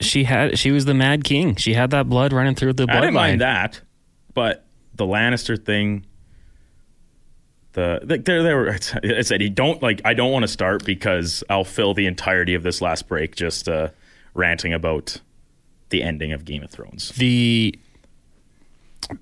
She 0.00 0.24
had. 0.24 0.58
She 0.58 0.70
was 0.70 0.84
the 0.84 0.94
Mad 0.94 1.24
King. 1.24 1.54
She 1.56 1.72
had 1.74 1.90
that 1.92 2.08
blood 2.08 2.32
running 2.32 2.54
through 2.54 2.74
the 2.74 2.86
bloodline. 2.86 2.96
I 2.96 3.00
didn't 3.00 3.14
mind 3.14 3.40
that, 3.40 3.80
but 4.34 4.64
the 4.98 5.06
Lannister 5.06 5.62
thing. 5.62 6.04
The, 7.72 8.00
the 8.02 8.18
there 8.18 8.42
there 8.42 8.56
were 8.56 8.78
I 9.02 9.22
said 9.22 9.40
you 9.40 9.50
don't 9.50 9.82
like 9.82 10.00
I 10.04 10.14
don't 10.14 10.32
want 10.32 10.42
to 10.42 10.48
start 10.48 10.84
because 10.84 11.42
I'll 11.48 11.64
fill 11.64 11.94
the 11.94 12.06
entirety 12.06 12.54
of 12.54 12.62
this 12.62 12.80
last 12.82 13.08
break 13.08 13.36
just 13.36 13.68
uh, 13.68 13.88
ranting 14.34 14.72
about 14.72 15.20
the 15.90 16.02
ending 16.02 16.32
of 16.32 16.44
Game 16.44 16.62
of 16.62 16.70
Thrones. 16.70 17.10
the 17.10 17.78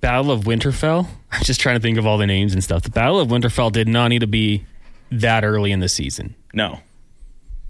Battle 0.01 0.31
of 0.31 0.41
Winterfell. 0.43 1.07
I'm 1.31 1.43
just 1.43 1.61
trying 1.61 1.75
to 1.75 1.81
think 1.81 1.97
of 1.97 2.05
all 2.05 2.17
the 2.17 2.27
names 2.27 2.53
and 2.53 2.63
stuff. 2.63 2.83
The 2.83 2.89
Battle 2.89 3.19
of 3.19 3.29
Winterfell 3.29 3.71
did 3.71 3.87
not 3.87 4.09
need 4.09 4.19
to 4.19 4.27
be 4.27 4.65
that 5.11 5.45
early 5.45 5.71
in 5.71 5.79
the 5.79 5.87
season. 5.87 6.35
No, 6.53 6.79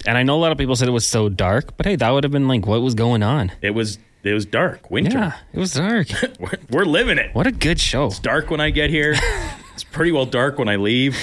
And 0.05 0.17
I 0.17 0.23
know 0.23 0.35
a 0.35 0.41
lot 0.41 0.51
of 0.51 0.57
people 0.57 0.75
said 0.75 0.87
it 0.87 0.91
was 0.91 1.05
so 1.05 1.27
dark, 1.29 1.75
but 1.77 1.85
hey, 1.85 1.95
that 1.97 2.09
would 2.09 2.23
have 2.23 2.31
been 2.31 2.47
like 2.47 2.65
what 2.65 2.81
was 2.81 2.95
going 2.95 3.21
on. 3.21 3.51
It 3.61 3.71
was 3.71 3.99
it 4.29 4.33
was 4.33 4.45
dark, 4.45 4.89
winter. 4.91 5.17
Yeah, 5.17 5.33
it 5.53 5.59
was 5.59 5.73
dark. 5.73 6.07
We're, 6.39 6.51
we're 6.69 6.85
living 6.85 7.17
it. 7.17 7.33
what 7.33 7.47
a 7.47 7.51
good 7.51 7.79
show. 7.79 8.07
It's 8.07 8.19
dark 8.19 8.49
when 8.49 8.61
I 8.61 8.69
get 8.69 8.89
here. 8.89 9.15
it's 9.73 9.83
pretty 9.83 10.11
well 10.11 10.25
dark 10.25 10.57
when 10.59 10.69
I 10.69 10.75
leave. 10.75 11.17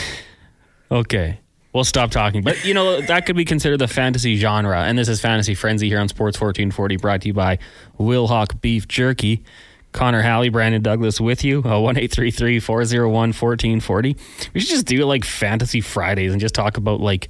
Okay. 0.90 1.40
We'll 1.72 1.82
stop 1.82 2.12
talking. 2.12 2.42
But, 2.42 2.64
you 2.64 2.72
know, 2.72 3.00
that 3.00 3.26
could 3.26 3.34
be 3.34 3.44
considered 3.44 3.78
the 3.78 3.88
fantasy 3.88 4.36
genre. 4.36 4.84
And 4.84 4.96
this 4.96 5.08
is 5.08 5.20
Fantasy 5.20 5.56
Frenzy 5.56 5.88
here 5.88 5.98
on 5.98 6.08
Sports 6.08 6.40
1440, 6.40 6.96
brought 6.98 7.22
to 7.22 7.26
you 7.26 7.34
by 7.34 7.58
Will 7.98 8.28
Hawk 8.28 8.60
Beef 8.60 8.86
Jerky. 8.86 9.42
Connor 9.90 10.22
Halley, 10.22 10.50
Brandon 10.50 10.82
Douglas 10.82 11.20
with 11.20 11.44
you. 11.44 11.64
Uh, 11.64 11.80
1 11.80 11.94
401 11.96 13.10
1440. 13.12 14.16
We 14.52 14.60
should 14.60 14.68
just 14.68 14.86
do 14.86 15.00
it 15.02 15.06
like 15.06 15.24
Fantasy 15.24 15.80
Fridays 15.80 16.32
and 16.32 16.40
just 16.40 16.54
talk 16.54 16.76
about 16.76 17.00
like 17.00 17.28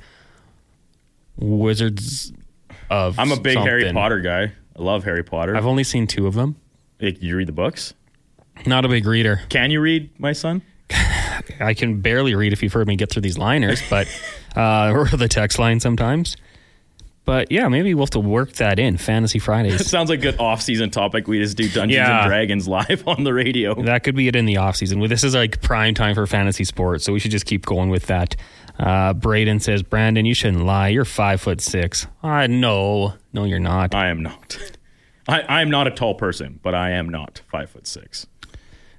Wizards 1.36 2.32
of. 2.90 3.18
I'm 3.18 3.32
a 3.32 3.40
big 3.40 3.58
Harry. 3.58 3.90
Potter 3.92 4.20
guy. 4.20 4.52
I 4.78 4.82
love 4.82 5.04
Harry 5.04 5.22
Potter. 5.22 5.56
I've 5.56 5.66
only 5.66 5.84
seen 5.84 6.06
two 6.06 6.26
of 6.26 6.34
them. 6.34 6.56
Like, 7.00 7.22
you 7.22 7.36
read 7.36 7.48
the 7.48 7.52
books? 7.52 7.94
Not 8.66 8.84
a 8.84 8.88
big 8.88 9.06
reader. 9.06 9.42
Can 9.48 9.70
you 9.70 9.80
read, 9.80 10.10
my 10.18 10.32
son? 10.32 10.62
I 11.60 11.74
can 11.74 12.00
barely 12.00 12.34
read 12.34 12.52
if 12.52 12.62
you've 12.62 12.72
heard 12.72 12.86
me 12.86 12.96
get 12.96 13.10
through 13.10 13.22
these 13.22 13.38
liners, 13.38 13.82
but 13.90 14.06
uh, 14.56 14.92
or 14.94 15.06
the 15.08 15.28
text 15.28 15.58
line 15.58 15.80
sometimes. 15.80 16.36
But 17.24 17.50
yeah, 17.50 17.68
maybe 17.68 17.94
we'll 17.94 18.04
have 18.04 18.10
to 18.10 18.20
work 18.20 18.52
that 18.54 18.78
in 18.78 18.98
Fantasy 18.98 19.38
Fridays. 19.38 19.86
sounds 19.90 20.10
like 20.10 20.18
a 20.18 20.22
good 20.22 20.38
off-season 20.38 20.90
topic. 20.90 21.26
We 21.26 21.38
just 21.38 21.56
do 21.56 21.64
Dungeons 21.68 21.92
Yeah. 21.96 22.20
and 22.20 22.28
Dragons 22.28 22.68
live 22.68 23.02
on 23.08 23.24
the 23.24 23.32
radio. 23.32 23.74
that 23.82 24.04
could 24.04 24.14
be 24.14 24.28
it 24.28 24.36
in 24.36 24.44
the 24.44 24.58
off 24.58 24.76
season. 24.76 25.00
Well, 25.00 25.08
This 25.08 25.24
is 25.24 25.34
like 25.34 25.62
prime 25.62 25.94
time 25.94 26.14
for 26.14 26.26
fantasy 26.26 26.64
sports, 26.64 27.02
so 27.04 27.12
we 27.14 27.18
should 27.20 27.30
just 27.30 27.46
keep 27.46 27.64
going 27.64 27.88
with 27.88 28.06
that. 28.06 28.36
Uh, 28.78 29.12
Braden 29.12 29.60
says, 29.60 29.82
Brandon, 29.82 30.26
you 30.26 30.34
shouldn't 30.34 30.64
lie. 30.64 30.88
You're 30.88 31.04
five 31.04 31.40
foot 31.40 31.60
six. 31.60 32.06
Uh, 32.22 32.46
no, 32.46 33.14
no, 33.32 33.44
you're 33.44 33.60
not. 33.60 33.94
I 33.94 34.08
am 34.08 34.22
not. 34.22 34.58
I, 35.28 35.40
I 35.42 35.62
am 35.62 35.70
not 35.70 35.86
a 35.86 35.90
tall 35.90 36.14
person, 36.14 36.60
but 36.62 36.74
I 36.74 36.90
am 36.90 37.08
not 37.08 37.40
five 37.50 37.70
foot 37.70 37.86
six. 37.86 38.26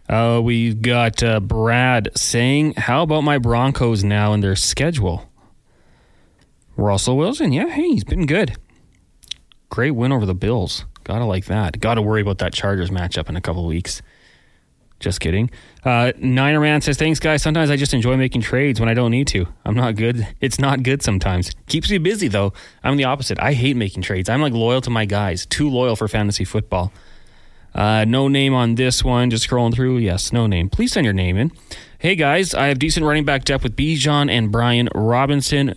Uh, 0.08 0.40
we've 0.44 0.82
got 0.82 1.22
uh, 1.24 1.40
Brad 1.40 2.10
saying, 2.16 2.76
"How 2.76 3.04
about 3.04 3.22
my 3.22 3.38
Broncos 3.38 4.04
now 4.04 4.34
and 4.34 4.44
their 4.44 4.56
schedule?" 4.56 5.30
Russell 6.78 7.18
Wilson, 7.18 7.54
yeah, 7.54 7.70
hey, 7.70 7.90
he's 7.90 8.04
been 8.04 8.26
good. 8.26 8.58
Great 9.70 9.92
win 9.92 10.12
over 10.12 10.26
the 10.26 10.36
Bills. 10.36 10.86
Gotta 11.04 11.26
like 11.26 11.46
that. 11.46 11.80
Gotta 11.80 12.02
worry 12.02 12.22
about 12.22 12.40
that 12.40 12.54
Chargers 12.54 12.90
matchup 12.90 13.30
in 13.30 13.36
a 13.36 13.42
couple 13.42 13.66
weeks. 13.66 14.02
Just 15.06 15.20
kidding. 15.20 15.52
Uh, 15.84 16.14
Niner 16.18 16.60
man 16.60 16.82
says, 16.82 16.98
"Thanks, 16.98 17.20
guys. 17.20 17.44
Sometimes 17.44 17.70
I 17.70 17.76
just 17.76 17.94
enjoy 17.94 18.18
making 18.18 18.42
trades 18.42 18.80
when 18.80 18.90
I 18.90 18.96
don't 18.96 19.12
need 19.12 19.28
to. 19.28 19.46
I'm 19.64 19.76
not 19.76 19.96
good. 19.96 20.28
It's 20.42 20.58
not 20.58 20.82
good 20.82 21.04
sometimes. 21.04 21.52
Keeps 21.68 21.92
me 21.92 22.00
busy 22.00 22.28
though. 22.28 22.54
I'm 22.84 22.98
the 22.98 23.04
opposite. 23.04 23.40
I 23.40 23.54
hate 23.54 23.76
making 23.76 24.02
trades. 24.02 24.28
I'm 24.28 24.42
like 24.42 24.52
loyal 24.52 24.82
to 24.82 24.90
my 24.90 25.06
guys. 25.06 25.46
Too 25.46 25.70
loyal 25.70 25.96
for 25.96 26.08
fantasy 26.08 26.44
football." 26.44 26.92
Uh, 27.76 28.04
no 28.08 28.28
name 28.28 28.56
on 28.56 28.74
this 28.74 29.04
one. 29.04 29.30
Just 29.30 29.48
scrolling 29.48 29.76
through. 29.76 30.00
Yes, 30.00 30.34
no 30.34 30.48
name. 30.48 30.70
Please 30.70 30.94
send 30.94 31.06
your 31.06 31.14
name 31.14 31.38
in. 31.38 31.52
Hey 32.00 32.16
guys, 32.16 32.56
I 32.56 32.66
have 32.68 32.80
decent 32.80 33.06
running 33.06 33.26
back 33.26 33.46
depth 33.46 33.64
with 33.64 33.76
Bijan 33.76 34.32
and 34.32 34.52
Brian 34.52 34.90
Robinson, 34.96 35.76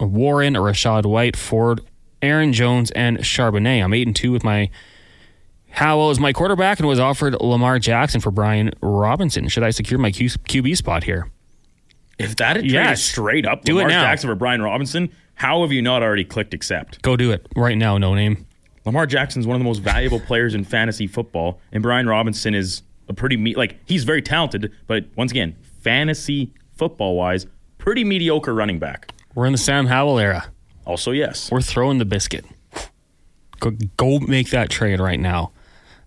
Warren, 0.00 0.54
Rachaad 0.54 1.06
White, 1.06 1.36
Ford, 1.36 1.82
Aaron 2.20 2.52
Jones, 2.52 2.90
and 2.90 3.18
Charbonnet. 3.18 3.84
I'm 3.84 3.94
eight 3.94 4.08
and 4.08 4.16
two 4.16 4.32
with 4.32 4.42
my 4.42 4.70
Howell 5.74 6.10
is 6.10 6.20
my 6.20 6.32
quarterback 6.32 6.78
and 6.78 6.88
was 6.88 7.00
offered 7.00 7.34
Lamar 7.40 7.78
Jackson 7.78 8.20
for 8.20 8.30
Brian 8.30 8.70
Robinson. 8.80 9.48
Should 9.48 9.62
I 9.64 9.70
secure 9.70 9.98
my 9.98 10.10
Q- 10.12 10.28
QB 10.28 10.76
spot 10.76 11.04
here? 11.04 11.28
If 12.18 12.36
that 12.36 12.56
had 12.56 12.66
Yes. 12.70 13.02
straight 13.02 13.44
up, 13.44 13.64
Do 13.64 13.72
it 13.72 13.82
Lamar 13.82 13.90
now. 13.90 14.02
Jackson 14.02 14.30
for 14.30 14.36
Brian 14.36 14.62
Robinson, 14.62 15.10
how 15.34 15.62
have 15.62 15.72
you 15.72 15.82
not 15.82 16.02
already 16.02 16.24
clicked 16.24 16.54
accept? 16.54 17.02
Go 17.02 17.16
do 17.16 17.32
it 17.32 17.48
right 17.56 17.76
now. 17.76 17.98
No 17.98 18.14
name. 18.14 18.46
Lamar 18.86 19.06
Jackson's 19.06 19.46
one 19.48 19.56
of 19.56 19.60
the 19.60 19.64
most 19.64 19.80
valuable 19.80 20.20
players 20.20 20.54
in 20.54 20.62
fantasy 20.62 21.06
football, 21.08 21.58
and 21.72 21.82
Brian 21.82 22.06
Robinson 22.06 22.54
is 22.54 22.82
a 23.08 23.12
pretty 23.14 23.36
me- 23.36 23.54
like 23.56 23.80
he's 23.86 24.04
very 24.04 24.22
talented, 24.22 24.70
but 24.86 25.06
once 25.16 25.32
again, 25.32 25.56
fantasy 25.80 26.52
football 26.76 27.16
wise, 27.16 27.46
pretty 27.78 28.04
mediocre 28.04 28.54
running 28.54 28.78
back. 28.78 29.12
We're 29.34 29.46
in 29.46 29.52
the 29.52 29.58
Sam 29.58 29.86
Howell 29.86 30.20
era. 30.20 30.44
Also, 30.86 31.10
yes, 31.10 31.50
We're 31.50 31.60
throwing 31.62 31.98
the 31.98 32.04
biscuit. 32.04 32.44
Go, 33.58 33.72
go 33.96 34.20
make 34.20 34.50
that 34.50 34.68
trade 34.70 35.00
right 35.00 35.18
now. 35.18 35.50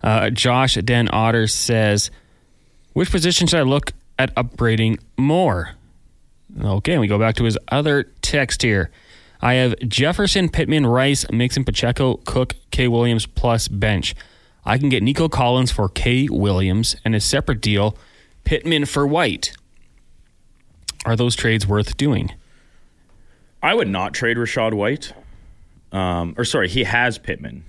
Uh, 0.02 0.30
Josh 0.30 0.74
Den 0.74 1.08
Otter 1.12 1.46
says, 1.46 2.10
which 2.92 3.10
position 3.10 3.46
should 3.46 3.60
I 3.60 3.62
look 3.62 3.92
at 4.18 4.34
upgrading 4.34 5.00
more? 5.16 5.70
Okay, 6.60 6.98
we 6.98 7.06
go 7.06 7.18
back 7.18 7.36
to 7.36 7.44
his 7.44 7.58
other 7.68 8.04
text 8.22 8.62
here. 8.62 8.90
I 9.40 9.54
have 9.54 9.78
Jefferson, 9.80 10.48
Pittman, 10.48 10.86
Rice, 10.86 11.30
Mixon, 11.30 11.64
Pacheco, 11.64 12.16
Cook, 12.24 12.54
K. 12.70 12.88
Williams 12.88 13.26
plus 13.26 13.68
bench. 13.68 14.14
I 14.64 14.78
can 14.78 14.88
get 14.88 15.02
Nico 15.02 15.28
Collins 15.28 15.70
for 15.70 15.88
K. 15.88 16.28
Williams 16.28 16.96
and 17.04 17.14
a 17.14 17.20
separate 17.20 17.60
deal, 17.60 17.96
Pittman 18.44 18.86
for 18.86 19.06
White. 19.06 19.56
Are 21.04 21.16
those 21.16 21.36
trades 21.36 21.66
worth 21.66 21.96
doing? 21.96 22.32
I 23.62 23.74
would 23.74 23.88
not 23.88 24.12
trade 24.12 24.36
Rachaad 24.36 24.74
White. 24.74 25.12
Um, 25.92 26.34
or 26.36 26.44
sorry, 26.44 26.68
he 26.68 26.84
has 26.84 27.18
Pittman. 27.18 27.64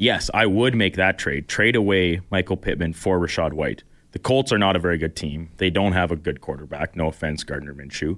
Yes, 0.00 0.30
I 0.32 0.46
would 0.46 0.74
make 0.74 0.96
that 0.96 1.18
trade. 1.18 1.46
Trade 1.46 1.76
away 1.76 2.20
Michael 2.30 2.56
Pittman 2.56 2.94
for 2.94 3.20
Rachaad 3.20 3.52
White. 3.52 3.82
The 4.12 4.18
Colts 4.18 4.50
are 4.50 4.58
not 4.58 4.74
a 4.74 4.78
very 4.78 4.96
good 4.96 5.14
team. 5.14 5.50
They 5.58 5.68
don't 5.68 5.92
have 5.92 6.10
a 6.10 6.16
good 6.16 6.40
quarterback. 6.40 6.96
No 6.96 7.08
offense, 7.08 7.44
Gardner 7.44 7.74
Minshew. 7.74 8.16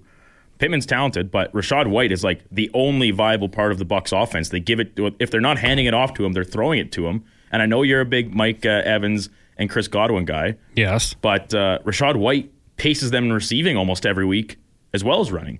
Pittman's 0.58 0.86
talented, 0.86 1.32
but 1.32 1.52
Rachaad 1.52 1.88
White 1.88 2.12
is 2.12 2.22
like 2.22 2.44
the 2.52 2.70
only 2.72 3.10
viable 3.10 3.48
part 3.48 3.72
of 3.72 3.78
the 3.78 3.84
Bucks 3.84 4.12
offense. 4.12 4.50
They 4.50 4.60
give 4.60 4.78
it 4.78 4.92
if 5.18 5.32
they're 5.32 5.40
not 5.40 5.58
handing 5.58 5.86
it 5.86 5.92
off 5.92 6.14
to 6.14 6.24
him, 6.24 6.32
they're 6.34 6.44
throwing 6.44 6.78
it 6.78 6.92
to 6.92 7.08
him. 7.08 7.24
And 7.50 7.60
I 7.60 7.66
know 7.66 7.82
you're 7.82 8.00
a 8.00 8.06
big 8.06 8.32
Mike 8.32 8.64
uh, 8.64 8.68
Evans 8.84 9.28
and 9.58 9.68
Chris 9.68 9.88
Godwin 9.88 10.24
guy, 10.24 10.54
Yes. 10.76 11.14
but 11.14 11.52
uh, 11.52 11.80
Rachaad 11.84 12.14
White 12.16 12.50
paces 12.76 13.10
them 13.10 13.24
in 13.24 13.32
receiving 13.32 13.76
almost 13.76 14.06
every 14.06 14.24
week 14.24 14.56
as 14.94 15.02
well 15.02 15.20
as 15.20 15.32
running. 15.32 15.58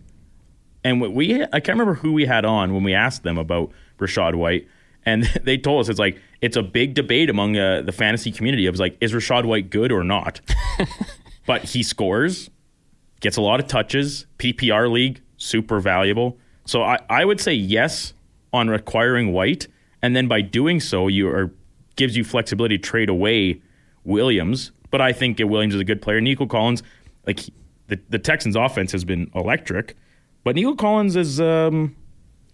And 0.85 1.01
what 1.01 1.13
we 1.13 1.43
I 1.43 1.47
can't 1.61 1.71
remember 1.79 1.95
who 1.95 2.13
we 2.13 2.27
had 2.27 2.45
on 2.45 2.73
when 2.73 2.85
we 2.85 2.95
asked 2.95 3.25
them 3.25 3.39
about 3.39 3.73
Rashad 3.99 4.35
White, 4.37 4.69
and 5.05 5.25
they 5.43 5.57
told 5.59 5.81
us 5.81 5.89
it's 5.89 5.99
like 5.99 6.21
it's 6.41 6.57
a 6.57 6.63
big 6.63 6.95
debate 6.95 7.31
among 7.31 7.57
uh, 7.57 7.83
the 7.83 7.93
fantasy 7.93 8.33
community. 8.33 8.67
It 8.67 8.71
was 8.71 8.81
like, 8.81 8.97
is 9.01 9.13
Rachaad 9.13 9.45
White 9.45 9.71
good 9.71 9.93
or 9.93 10.05
not? 10.05 10.41
but 11.47 11.65
he 11.65 11.83
scores, 11.83 12.51
gets 13.21 13.37
a 13.37 13.41
lot 13.41 13.61
of 13.61 13.67
touches, 13.67 14.27
PPR 14.39 14.91
league, 14.91 15.21
super 15.37 15.81
valuable. 15.81 16.39
So 16.65 16.83
I, 16.83 16.99
I 17.09 17.25
would 17.25 17.41
say 17.41 17.53
yes 17.53 18.15
on 18.53 18.69
requiring 18.69 19.33
White, 19.33 19.69
and 20.03 20.15
then 20.15 20.29
by 20.29 20.41
doing 20.41 20.81
so, 20.81 21.09
you 21.09 21.29
are 21.29 21.53
gives 21.97 22.17
you 22.17 22.25
flexibility 22.25 22.79
to 22.79 22.83
trade 22.83 23.09
away 23.09 23.61
Williams. 24.05 24.73
But 24.91 25.01
I 25.01 25.13
think 25.13 25.39
Williams 25.39 25.75
is 25.75 25.81
a 25.81 25.85
good 25.85 26.03
player. 26.03 26.21
Nico 26.21 26.47
Collins, 26.47 26.83
like 27.27 27.41
the 27.89 27.99
the 28.09 28.19
Texans' 28.19 28.57
offense 28.57 28.93
has 28.93 29.05
been 29.05 29.31
electric, 29.35 29.97
but 30.45 30.55
Nico 30.55 30.75
Collins 30.75 31.17
is 31.17 31.41
um, 31.41 31.97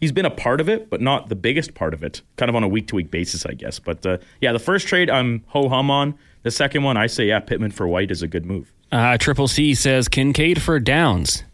he's 0.01 0.13
been 0.13 0.25
a 0.25 0.31
part 0.31 0.61
of 0.61 0.69
it, 0.69 0.91
but 0.91 1.01
not 1.01 1.29
the 1.29 1.37
biggest 1.37 1.75
part 1.75 1.95
of 1.95 2.03
it. 2.03 2.23
Kind 2.37 2.49
of 2.49 2.57
on 2.57 2.65
a 2.65 2.69
week 2.69 2.89
to 2.89 2.97
week 2.97 3.11
basis, 3.11 3.45
I 3.47 3.53
guess. 3.53 3.79
But 3.79 4.05
uh, 4.07 4.19
yeah, 4.41 4.53
the 4.53 4.59
first 4.59 4.87
trade 4.87 5.11
I'm 5.11 5.45
ho 5.49 5.69
hum 5.69 5.91
on. 5.91 6.15
The 6.43 6.51
second 6.51 6.83
one, 6.83 6.97
I 6.97 7.07
say 7.09 7.27
yeah, 7.27 7.41
Pittman 7.41 7.73
for 7.73 7.87
White 7.87 8.11
is 8.11 8.23
a 8.23 8.29
good 8.29 8.47
move. 8.47 8.73
Uh, 8.91 9.19
Triple 9.19 9.49
C 9.49 9.75
says 9.75 10.09
Kincaid 10.09 10.63
for 10.63 10.81
Downs. 10.81 11.45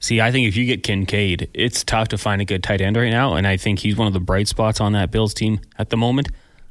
See, 0.00 0.20
I 0.20 0.30
think 0.32 0.48
if 0.48 0.56
you 0.56 0.64
get 0.64 0.82
Kincaid, 0.82 1.50
it's 1.52 1.84
tough 1.84 2.08
to 2.08 2.18
find 2.18 2.40
a 2.40 2.44
good 2.46 2.62
tight 2.62 2.80
end 2.80 2.96
right 2.96 3.10
now, 3.10 3.34
and 3.34 3.46
I 3.46 3.58
think 3.58 3.80
he's 3.80 3.96
one 3.96 4.06
of 4.06 4.14
the 4.14 4.20
bright 4.20 4.48
spots 4.48 4.80
on 4.80 4.92
that 4.92 5.10
Bills 5.10 5.34
team 5.34 5.60
at 5.78 5.90
the 5.90 5.96
moment. 5.96 6.28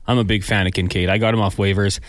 I'm 0.07 0.17
a 0.17 0.23
big 0.23 0.43
fan 0.43 0.65
of 0.65 0.73
Kincaid. 0.73 1.09
I 1.09 1.19
got 1.19 1.35
him 1.35 1.41
off 1.41 1.57
waivers, 1.57 1.99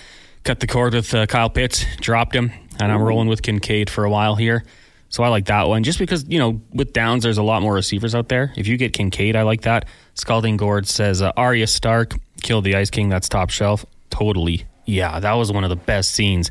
cut 0.45 0.61
the 0.61 0.67
cord 0.67 0.95
with 0.95 1.13
uh, 1.13 1.27
Kyle 1.27 1.51
Pitts, 1.51 1.85
dropped 2.01 2.35
him, 2.35 2.53
and 2.79 2.91
I'm 2.91 3.03
rolling 3.03 3.29
with 3.29 3.43
Kincaid 3.43 3.91
for 3.91 4.05
a 4.05 4.11
while 4.11 4.37
here. 4.37 4.65
So 5.11 5.23
I 5.25 5.29
like 5.29 5.47
that 5.47 5.67
one 5.69 5.83
just 5.83 5.99
because, 5.99 6.25
you 6.29 6.39
know, 6.39 6.61
with 6.73 6.93
Downs, 6.93 7.25
there's 7.25 7.37
a 7.39 7.43
lot 7.43 7.63
more 7.63 7.75
receivers 7.75 8.15
out 8.15 8.29
there. 8.29 8.53
If 8.57 8.67
you 8.69 8.77
get 8.77 8.93
Kincaid, 8.93 9.35
I 9.37 9.43
like 9.43 9.63
that. 9.63 9.87
Scalding 10.15 10.57
Gord 10.57 10.87
says 10.87 11.21
uh, 11.21 11.33
Arya 11.37 11.67
Stark 11.67 12.15
killed 12.43 12.65
the 12.65 12.77
Ice 12.77 12.91
King. 12.91 13.09
That's 13.09 13.29
top 13.29 13.51
shelf. 13.51 13.85
Totally. 14.11 14.65
Yeah, 14.87 15.19
that 15.21 15.33
was 15.35 15.51
one 15.53 15.65
of 15.65 15.71
the 15.71 15.77
best 15.77 16.13
scenes. 16.13 16.51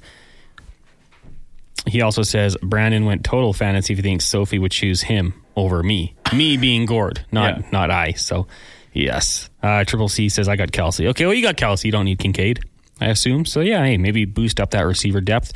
He 1.87 2.01
also 2.01 2.21
says 2.23 2.57
Brandon 2.61 3.05
went 3.05 3.23
total 3.23 3.53
fantasy 3.53 3.93
if 3.93 3.99
he 3.99 4.03
thinks 4.03 4.25
Sophie 4.27 4.59
would 4.59 4.71
choose 4.71 5.01
him 5.03 5.33
over 5.55 5.81
me. 5.81 6.15
Me 6.33 6.57
being 6.57 6.85
Gord, 6.85 7.25
not 7.31 7.57
Yeah. 7.59 7.67
not 7.71 7.89
I. 7.91 8.11
So 8.13 8.47
yes. 8.93 9.49
Uh, 9.63 9.83
Triple 9.85 10.09
C 10.09 10.29
says 10.29 10.47
I 10.49 10.55
got 10.57 10.71
Kelce. 10.71 11.07
Okay, 11.09 11.25
well 11.25 11.33
you 11.33 11.41
got 11.41 11.55
Kelce. 11.57 11.85
You 11.85 11.91
don't 11.91 12.05
need 12.05 12.19
Kincaid, 12.19 12.59
I 12.99 13.07
assume. 13.07 13.45
So 13.45 13.61
yeah, 13.61 13.83
hey, 13.85 13.97
maybe 13.97 14.25
boost 14.25 14.59
up 14.59 14.71
that 14.71 14.81
receiver 14.81 15.21
depth. 15.21 15.53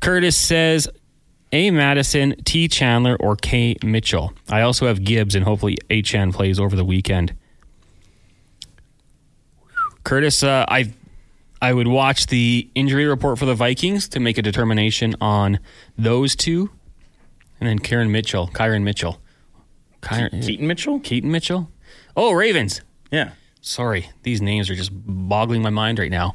Curtis 0.00 0.36
says 0.36 0.88
A 1.52 1.70
Madison, 1.70 2.34
T 2.44 2.68
Chandler, 2.68 3.16
or 3.20 3.36
K 3.36 3.76
Mitchell. 3.82 4.32
I 4.48 4.62
also 4.62 4.86
have 4.86 5.04
Gibbs, 5.04 5.34
and 5.34 5.44
hopefully 5.44 5.78
Achane 5.88 6.32
plays 6.32 6.58
over 6.58 6.74
the 6.76 6.84
weekend. 6.84 7.34
Curtis, 10.04 10.42
uh, 10.42 10.64
I 10.68 10.92
I 11.62 11.72
would 11.72 11.88
watch 11.88 12.26
the 12.26 12.68
injury 12.74 13.06
report 13.06 13.38
for 13.38 13.46
the 13.46 13.54
Vikings 13.54 14.08
to 14.10 14.20
make 14.20 14.38
a 14.38 14.42
determination 14.42 15.14
on 15.20 15.58
those 15.96 16.36
two, 16.36 16.70
and 17.60 17.68
then 17.68 17.78
Karen 17.78 18.12
Mitchell, 18.12 18.48
Kyron 18.48 18.82
Mitchell. 18.82 19.20
Kyron, 20.02 20.44
Keaton 20.44 20.66
Mitchell. 20.66 21.00
Keaton 21.00 21.32
Mitchell. 21.32 21.70
Oh, 22.16 22.32
Ravens. 22.32 22.82
Yeah. 23.10 23.30
Sorry, 23.60 24.10
these 24.22 24.40
names 24.40 24.70
are 24.70 24.74
just 24.74 24.90
boggling 24.92 25.62
my 25.62 25.70
mind 25.70 25.98
right 25.98 26.10
now. 26.10 26.34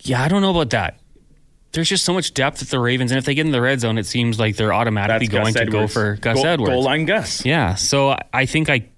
Yeah, 0.00 0.22
I 0.22 0.28
don't 0.28 0.42
know 0.42 0.50
about 0.50 0.70
that. 0.70 0.98
There's 1.72 1.88
just 1.88 2.04
so 2.04 2.12
much 2.12 2.34
depth 2.34 2.60
at 2.60 2.68
the 2.68 2.78
Ravens, 2.78 3.12
and 3.12 3.18
if 3.18 3.24
they 3.24 3.34
get 3.34 3.46
in 3.46 3.52
the 3.52 3.60
red 3.60 3.80
zone, 3.80 3.96
it 3.96 4.04
seems 4.04 4.38
like 4.38 4.56
they're 4.56 4.74
automatically 4.74 5.26
That's 5.26 5.54
going 5.54 5.66
to 5.66 5.72
go 5.72 5.86
for 5.86 6.16
Gus 6.16 6.36
goal, 6.36 6.46
Edwards. 6.46 6.70
Goal 6.70 6.82
line 6.82 7.06
Gus. 7.06 7.44
Yeah, 7.46 7.74
so 7.76 8.16
I 8.32 8.44
think 8.44 8.68
I 8.68 8.88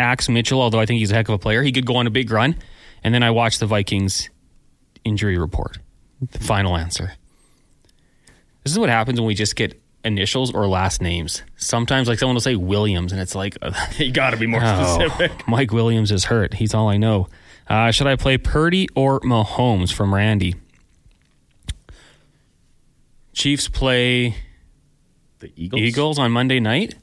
axe 0.00 0.28
Mitchell, 0.28 0.60
although 0.60 0.80
I 0.80 0.86
think 0.86 0.98
he's 0.98 1.12
a 1.12 1.14
heck 1.14 1.28
of 1.28 1.34
a 1.34 1.38
player. 1.38 1.62
He 1.62 1.70
could 1.70 1.86
go 1.86 1.96
on 1.96 2.06
a 2.06 2.10
big 2.10 2.30
run, 2.30 2.56
and 3.04 3.14
then 3.14 3.22
I 3.22 3.30
watch 3.30 3.58
the 3.58 3.66
Vikings 3.66 4.30
injury 5.04 5.38
report. 5.38 5.78
The 6.32 6.40
final 6.40 6.76
answer. 6.76 7.12
This 8.64 8.72
is 8.72 8.78
what 8.78 8.88
happens 8.88 9.20
when 9.20 9.26
we 9.26 9.34
just 9.34 9.56
get 9.56 9.80
initials 10.04 10.52
or 10.54 10.66
last 10.66 11.00
names. 11.00 11.42
Sometimes, 11.56 12.08
like 12.08 12.18
someone 12.18 12.34
will 12.34 12.40
say 12.40 12.56
Williams, 12.56 13.12
and 13.12 13.20
it's 13.20 13.34
like, 13.34 13.56
You 13.98 14.10
got 14.10 14.30
to 14.30 14.36
be 14.36 14.46
more 14.46 14.60
oh, 14.62 14.98
specific. 14.98 15.46
Mike 15.46 15.72
Williams 15.72 16.10
is 16.10 16.24
hurt. 16.24 16.54
He's 16.54 16.74
all 16.74 16.88
I 16.88 16.96
know. 16.96 17.28
Uh, 17.68 17.90
should 17.90 18.06
I 18.06 18.16
play 18.16 18.38
Purdy 18.38 18.88
or 18.94 19.20
Mahomes 19.20 19.92
from 19.92 20.14
Randy? 20.14 20.54
Chiefs 23.34 23.68
play 23.68 24.36
The 25.40 25.52
Eagles. 25.56 25.82
Eagles 25.82 26.18
on 26.18 26.32
Monday 26.32 26.60
night. 26.60 26.94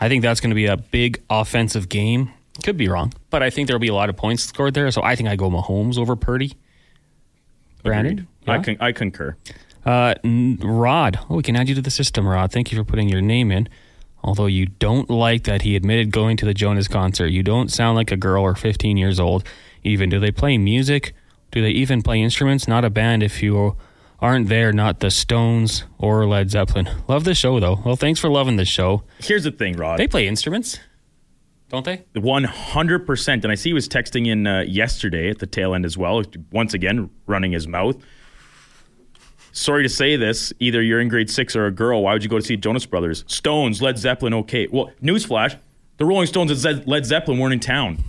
I 0.00 0.08
think 0.08 0.22
that's 0.22 0.40
going 0.40 0.50
to 0.50 0.54
be 0.56 0.66
a 0.66 0.76
big 0.76 1.22
offensive 1.30 1.88
game. 1.88 2.30
Could 2.62 2.76
be 2.76 2.88
wrong, 2.88 3.12
but 3.30 3.42
I 3.42 3.50
think 3.50 3.66
there'll 3.66 3.80
be 3.80 3.88
a 3.88 3.94
lot 3.94 4.08
of 4.08 4.16
points 4.16 4.44
scored 4.44 4.74
there. 4.74 4.90
So 4.90 5.02
I 5.02 5.16
think 5.16 5.28
I 5.28 5.34
go 5.34 5.50
Mahomes 5.50 5.98
over 5.98 6.14
Purdy. 6.14 6.54
Brandon, 7.82 8.28
I 8.46 8.58
con- 8.60 8.76
I 8.80 8.92
concur. 8.92 9.36
Uh, 9.84 10.14
Rod. 10.24 11.18
Oh, 11.28 11.36
we 11.36 11.42
can 11.42 11.56
add 11.56 11.68
you 11.68 11.74
to 11.74 11.82
the 11.82 11.90
system, 11.90 12.26
Rod. 12.26 12.52
Thank 12.52 12.70
you 12.72 12.78
for 12.78 12.84
putting 12.84 13.08
your 13.08 13.20
name 13.20 13.50
in. 13.50 13.68
Although 14.22 14.46
you 14.46 14.66
don't 14.66 15.10
like 15.10 15.44
that 15.44 15.62
he 15.62 15.76
admitted 15.76 16.10
going 16.10 16.38
to 16.38 16.46
the 16.46 16.54
Jonas 16.54 16.88
concert. 16.88 17.26
You 17.28 17.42
don't 17.42 17.70
sound 17.70 17.96
like 17.96 18.10
a 18.10 18.16
girl 18.16 18.42
or 18.42 18.54
15 18.54 18.96
years 18.96 19.20
old. 19.20 19.44
Even 19.82 20.08
do 20.08 20.18
they 20.18 20.30
play 20.30 20.56
music? 20.56 21.14
Do 21.50 21.60
they 21.60 21.70
even 21.70 22.00
play 22.00 22.22
instruments? 22.22 22.66
Not 22.66 22.86
a 22.86 22.90
band 22.90 23.22
if 23.22 23.42
you 23.42 23.76
aren't 24.20 24.48
there. 24.48 24.72
Not 24.72 25.00
the 25.00 25.10
Stones 25.10 25.84
or 25.98 26.26
Led 26.26 26.50
Zeppelin. 26.50 26.88
Love 27.08 27.24
the 27.24 27.34
show 27.34 27.60
though. 27.60 27.80
Well, 27.84 27.96
thanks 27.96 28.20
for 28.20 28.28
loving 28.28 28.56
the 28.56 28.64
show. 28.64 29.02
Here's 29.18 29.44
the 29.44 29.50
thing, 29.50 29.76
Rod. 29.76 29.98
They 29.98 30.06
play 30.06 30.26
instruments, 30.26 30.78
don't 31.68 31.84
they? 31.84 32.04
One 32.14 32.44
hundred 32.44 33.06
percent. 33.06 33.44
And 33.44 33.52
I 33.52 33.54
see 33.54 33.70
he 33.70 33.74
was 33.74 33.88
texting 33.88 34.26
in 34.26 34.46
uh, 34.46 34.60
yesterday 34.60 35.30
at 35.30 35.38
the 35.38 35.46
tail 35.46 35.74
end 35.74 35.84
as 35.84 35.98
well. 35.98 36.22
Once 36.50 36.74
again, 36.74 37.10
running 37.26 37.52
his 37.52 37.66
mouth. 37.68 37.96
Sorry 39.52 39.82
to 39.84 39.88
say 39.88 40.16
this. 40.16 40.52
Either 40.58 40.82
you're 40.82 41.00
in 41.00 41.08
grade 41.08 41.30
six 41.30 41.54
or 41.54 41.66
a 41.66 41.70
girl. 41.70 42.02
Why 42.02 42.12
would 42.12 42.24
you 42.24 42.28
go 42.28 42.38
to 42.38 42.44
see 42.44 42.56
Jonas 42.56 42.86
Brothers? 42.86 43.24
Stones, 43.28 43.80
Led 43.80 43.98
Zeppelin. 43.98 44.34
Okay. 44.34 44.66
Well, 44.66 44.90
newsflash: 45.02 45.56
the 45.98 46.04
Rolling 46.04 46.26
Stones 46.26 46.64
and 46.64 46.86
Led 46.86 47.06
Zeppelin 47.06 47.38
weren't 47.38 47.52
in 47.52 47.60
town. 47.60 48.02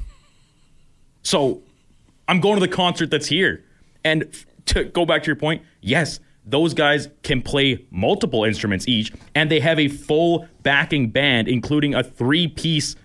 So, 1.22 1.62
I'm 2.28 2.40
going 2.40 2.56
to 2.56 2.60
the 2.60 2.68
concert 2.68 3.12
that's 3.12 3.28
here. 3.28 3.64
And 4.04 4.26
to 4.68 4.86
go 4.86 5.06
back 5.06 5.24
to 5.24 5.28
your 5.28 5.36
point, 5.36 5.62
yes, 5.82 6.20
those 6.46 6.74
guys 6.74 7.10
can 7.24 7.42
play 7.42 7.86
multiple 7.90 8.44
instruments 8.44 8.88
each, 8.88 9.12
and 9.34 9.50
they 9.50 9.60
have 9.60 9.80
a 9.80 9.88
full 9.88 10.48
backing 10.64 11.10
band, 11.10 11.48
including 11.48 11.96
a 11.96 12.04
three-piece 12.04 12.96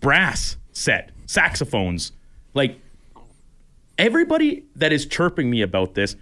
brass 0.00 0.56
set, 0.72 1.10
saxophones. 1.26 2.12
Like 2.54 2.80
everybody 3.98 4.64
that 4.76 4.92
is 4.92 5.06
chirping 5.06 5.50
me 5.50 5.62
about 5.62 5.94
this 5.94 6.16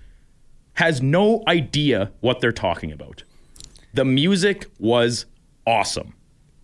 has 0.74 1.00
no 1.00 1.42
idea 1.48 2.12
what 2.20 2.40
they're 2.40 2.52
talking 2.52 2.92
about. 2.92 3.22
The 3.94 4.04
music 4.04 4.66
was 4.78 5.26
awesome. 5.66 6.14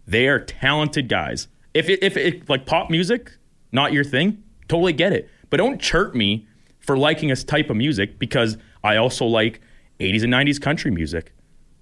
They 0.07 0.29
are 0.29 0.39
talented 0.39 1.09
guys. 1.09 1.49
If 1.73 1.89
it, 1.89 2.03
if 2.03 2.17
it 2.17 2.49
like 2.49 2.67
pop 2.67 2.91
music, 2.91 3.33
not 3.73 3.93
your 3.93 4.05
thing, 4.05 4.43
totally 4.69 4.93
get 4.93 5.13
it. 5.13 5.29
But 5.51 5.57
don't 5.57 5.81
chirp 5.81 6.15
me 6.15 6.47
for 6.85 6.97
liking 6.97 7.31
a 7.31 7.37
type 7.37 7.71
of 7.71 7.77
music 7.77 8.19
because 8.19 8.57
I 8.83 8.97
also 8.97 9.25
like 9.27 9.61
80s 10.01 10.23
and 10.25 10.33
90s 10.33 10.61
country 10.61 10.91
music, 10.91 11.33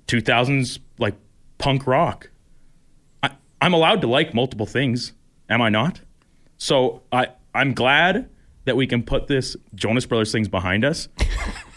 2000s 0.06 0.78
like 0.98 1.14
punk 1.58 1.86
rock. 1.86 2.30
I, 3.22 3.30
I'm 3.60 3.72
allowed 3.72 4.00
to 4.02 4.06
like 4.06 4.34
multiple 4.34 4.66
things, 4.66 5.12
am 5.48 5.60
I 5.62 5.68
not? 5.68 6.00
So 6.58 7.02
I 7.12 7.28
I'm 7.54 7.74
glad 7.74 8.28
that 8.64 8.76
we 8.76 8.86
can 8.86 9.02
put 9.02 9.26
this 9.26 9.56
Jonas 9.74 10.06
Brothers 10.06 10.32
things 10.32 10.48
behind 10.48 10.84
us. 10.84 11.08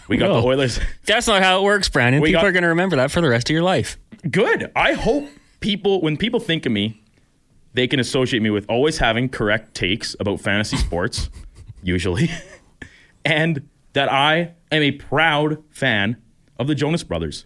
We 0.07 0.17
got 0.17 0.27
No. 0.27 0.39
the 0.41 0.47
Oilers. 0.47 0.79
That's 1.07 1.25
not 1.25 1.41
how 1.41 1.59
it 1.59 1.63
works, 1.63 1.89
Brandon. 1.89 2.21
We 2.21 2.27
People 2.29 2.43
got- 2.43 2.47
are 2.49 2.51
going 2.51 2.61
to 2.61 2.69
remember 2.69 2.95
that 2.97 3.09
for 3.09 3.21
the 3.21 3.27
rest 3.27 3.49
of 3.49 3.55
your 3.55 3.63
life. 3.63 3.97
Good. 4.29 4.71
I 4.75 4.93
hope 4.93 5.27
people 5.61 5.99
when 5.99 6.15
people 6.15 6.39
think 6.39 6.67
of 6.67 6.71
me, 6.71 7.01
they 7.73 7.87
can 7.87 7.99
associate 7.99 8.41
me 8.43 8.51
with 8.51 8.67
always 8.69 8.99
having 8.99 9.29
correct 9.29 9.73
takes 9.73 10.15
about 10.19 10.39
fantasy 10.41 10.77
sports, 10.77 11.31
usually, 11.81 12.29
and 13.25 13.67
that 13.93 14.11
I 14.11 14.53
am 14.71 14.81
a 14.83 14.91
proud 14.91 15.63
fan 15.71 16.17
of 16.57 16.67
the 16.67 16.75
Jonas 16.75 17.03
Brothers. 17.03 17.45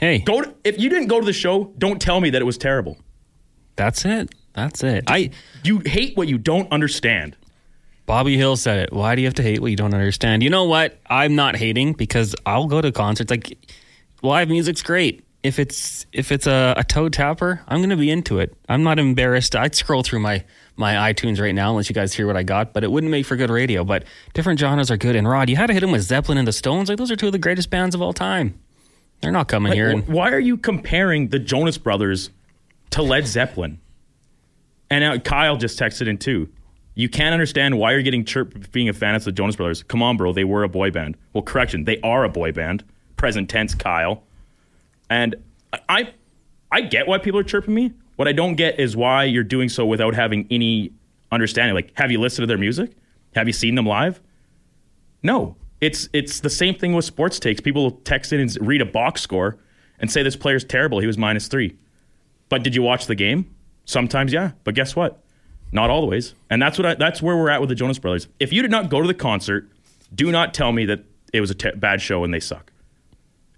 Hey, 0.00 0.18
Go 0.18 0.42
to, 0.42 0.54
if 0.64 0.78
you 0.78 0.88
didn't 0.88 1.06
go 1.06 1.20
to 1.20 1.24
the 1.26 1.32
show, 1.32 1.72
don't 1.78 2.00
tell 2.02 2.20
me 2.20 2.30
that 2.30 2.42
it 2.42 2.44
was 2.44 2.58
terrible. 2.58 2.98
that's 3.76 4.04
it. 4.04 4.34
That's 4.54 4.84
it. 4.84 5.04
I 5.08 5.30
You 5.64 5.80
hate 5.84 6.16
what 6.16 6.28
you 6.28 6.38
don't 6.38 6.70
understand. 6.70 7.36
Bobby 8.06 8.36
Hill 8.36 8.56
said 8.56 8.78
it. 8.80 8.92
Why 8.92 9.14
do 9.16 9.22
you 9.22 9.26
have 9.26 9.34
to 9.34 9.42
hate 9.42 9.60
what 9.60 9.70
you 9.70 9.76
don't 9.76 9.94
understand? 9.94 10.42
You 10.42 10.50
know 10.50 10.64
what? 10.64 11.00
I'm 11.08 11.34
not 11.34 11.56
hating 11.56 11.94
because 11.94 12.36
I'll 12.46 12.66
go 12.66 12.80
to 12.80 12.92
concerts. 12.92 13.30
Like 13.30 13.58
live 14.22 14.48
music's 14.48 14.82
great. 14.82 15.24
If 15.42 15.58
it's 15.58 16.06
if 16.12 16.30
it's 16.30 16.46
a, 16.46 16.74
a 16.76 16.84
toe 16.84 17.08
tapper, 17.08 17.62
I'm 17.66 17.80
gonna 17.80 17.96
be 17.96 18.10
into 18.10 18.38
it. 18.38 18.54
I'm 18.68 18.82
not 18.84 18.98
embarrassed. 18.98 19.56
I'd 19.56 19.74
scroll 19.74 20.02
through 20.02 20.20
my 20.20 20.44
my 20.76 21.12
iTunes 21.12 21.40
right 21.40 21.54
now 21.54 21.70
unless 21.70 21.88
you 21.88 21.94
guys 21.94 22.12
hear 22.12 22.26
what 22.26 22.36
I 22.36 22.42
got, 22.42 22.72
but 22.72 22.82
it 22.84 22.90
wouldn't 22.90 23.10
make 23.10 23.26
for 23.26 23.36
good 23.36 23.50
radio. 23.50 23.84
But 23.84 24.04
different 24.32 24.58
genres 24.58 24.90
are 24.90 24.96
good. 24.96 25.14
And 25.16 25.28
Rod, 25.28 25.48
you 25.48 25.56
had 25.56 25.68
to 25.68 25.72
hit 25.72 25.82
him 25.82 25.92
with 25.92 26.02
Zeppelin 26.02 26.38
and 26.38 26.48
the 26.48 26.52
Stones. 26.52 26.88
Like 26.88 26.98
those 26.98 27.10
are 27.10 27.16
two 27.16 27.26
of 27.26 27.32
the 27.32 27.38
greatest 27.38 27.70
bands 27.70 27.94
of 27.94 28.02
all 28.02 28.12
time. 28.12 28.58
They're 29.20 29.32
not 29.32 29.48
coming 29.48 29.70
Like, 29.70 29.76
here. 29.76 29.90
And, 29.90 30.06
why 30.08 30.32
are 30.32 30.40
you 30.40 30.56
comparing 30.56 31.28
the 31.28 31.38
Jonas 31.38 31.78
Brothers 31.78 32.30
to 32.90 33.02
Led 33.02 33.26
Zeppelin? 33.26 33.80
And 34.90 35.24
Kyle 35.24 35.56
just 35.56 35.78
texted 35.78 36.08
in 36.08 36.18
too. 36.18 36.48
You 36.94 37.08
can't 37.08 37.32
understand 37.32 37.78
why 37.78 37.92
you're 37.92 38.02
getting 38.02 38.24
chirped 38.24 38.70
being 38.70 38.88
a 38.88 38.92
fan 38.92 39.14
of 39.14 39.24
the 39.24 39.32
Jonas 39.32 39.56
Brothers. 39.56 39.82
Come 39.82 40.02
on, 40.02 40.16
bro. 40.16 40.32
They 40.32 40.44
were 40.44 40.62
a 40.62 40.68
boy 40.68 40.90
band. 40.90 41.16
Well, 41.32 41.42
correction, 41.42 41.84
they 41.84 42.00
are 42.02 42.24
a 42.24 42.28
boy 42.28 42.52
band. 42.52 42.84
Present 43.16 43.48
tense, 43.48 43.74
Kyle. 43.74 44.22
And 45.10 45.36
I, 45.88 46.12
I 46.70 46.82
get 46.82 47.06
why 47.08 47.18
people 47.18 47.40
are 47.40 47.44
chirping 47.44 47.74
me. 47.74 47.92
What 48.16 48.28
I 48.28 48.32
don't 48.32 48.54
get 48.54 48.78
is 48.78 48.96
why 48.96 49.24
you're 49.24 49.44
doing 49.44 49.68
so 49.68 49.84
without 49.84 50.14
having 50.14 50.46
any 50.50 50.92
understanding. 51.32 51.74
Like, 51.74 51.90
have 51.94 52.10
you 52.10 52.20
listened 52.20 52.44
to 52.44 52.46
their 52.46 52.58
music? 52.58 52.92
Have 53.34 53.46
you 53.46 53.52
seen 53.52 53.74
them 53.74 53.86
live? 53.86 54.20
No, 55.22 55.56
it's 55.80 56.08
it's 56.12 56.40
the 56.40 56.50
same 56.50 56.74
thing 56.74 56.94
with 56.94 57.04
sports 57.04 57.38
takes. 57.38 57.60
People 57.60 57.90
text 57.90 58.32
in 58.32 58.40
and 58.40 58.56
read 58.60 58.80
a 58.80 58.86
box 58.86 59.22
score 59.22 59.58
and 59.98 60.10
say 60.10 60.22
this 60.22 60.36
player's 60.36 60.64
terrible. 60.64 61.00
He 61.00 61.06
was 61.06 61.18
minus 61.18 61.48
three. 61.48 61.76
But 62.48 62.62
did 62.62 62.74
you 62.74 62.82
watch 62.82 63.06
the 63.06 63.14
game? 63.14 63.54
Sometimes, 63.84 64.32
yeah. 64.32 64.52
But 64.64 64.74
guess 64.74 64.94
what? 64.94 65.22
Not 65.72 65.90
always. 65.90 66.34
And 66.50 66.62
that's 66.62 66.78
what 66.78 66.86
I, 66.86 66.94
that's 66.94 67.20
where 67.20 67.36
we're 67.36 67.50
at 67.50 67.60
with 67.60 67.68
the 67.68 67.74
Jonas 67.74 67.98
Brothers. 67.98 68.28
If 68.38 68.52
you 68.52 68.62
did 68.62 68.70
not 68.70 68.90
go 68.90 69.00
to 69.00 69.08
the 69.08 69.14
concert, 69.14 69.68
do 70.14 70.30
not 70.30 70.54
tell 70.54 70.72
me 70.72 70.84
that 70.86 71.04
it 71.32 71.40
was 71.40 71.50
a 71.50 71.54
bad 71.76 72.00
show 72.00 72.22
and 72.22 72.32
they 72.32 72.40
suck, 72.40 72.70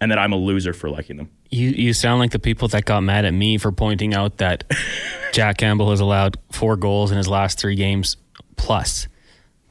and 0.01 0.11
that 0.11 0.19
I'm 0.19 0.33
a 0.33 0.37
loser 0.37 0.73
for 0.73 0.91
liking 0.91 1.17
them. 1.17 1.31
You 1.51 1.71
you 1.71 1.93
sound 1.93 2.21
like 2.21 2.31
the 2.31 2.39
people 2.39 2.69
that 2.69 2.85
got 2.85 3.03
mad 3.03 3.25
at 3.25 3.33
me 3.33 3.59
for 3.59 3.73
pointing 3.73 4.15
out 4.15 4.39
that 4.39 4.65
Jack 5.33 5.59
Campbell 5.59 5.91
has 5.91 6.01
allowed 6.01 6.37
four 6.53 6.77
goals 6.77 7.11
in 7.11 7.17
his 7.17 7.29
last 7.29 7.59
three 7.59 7.77
games 7.77 8.17
plus. 8.57 9.09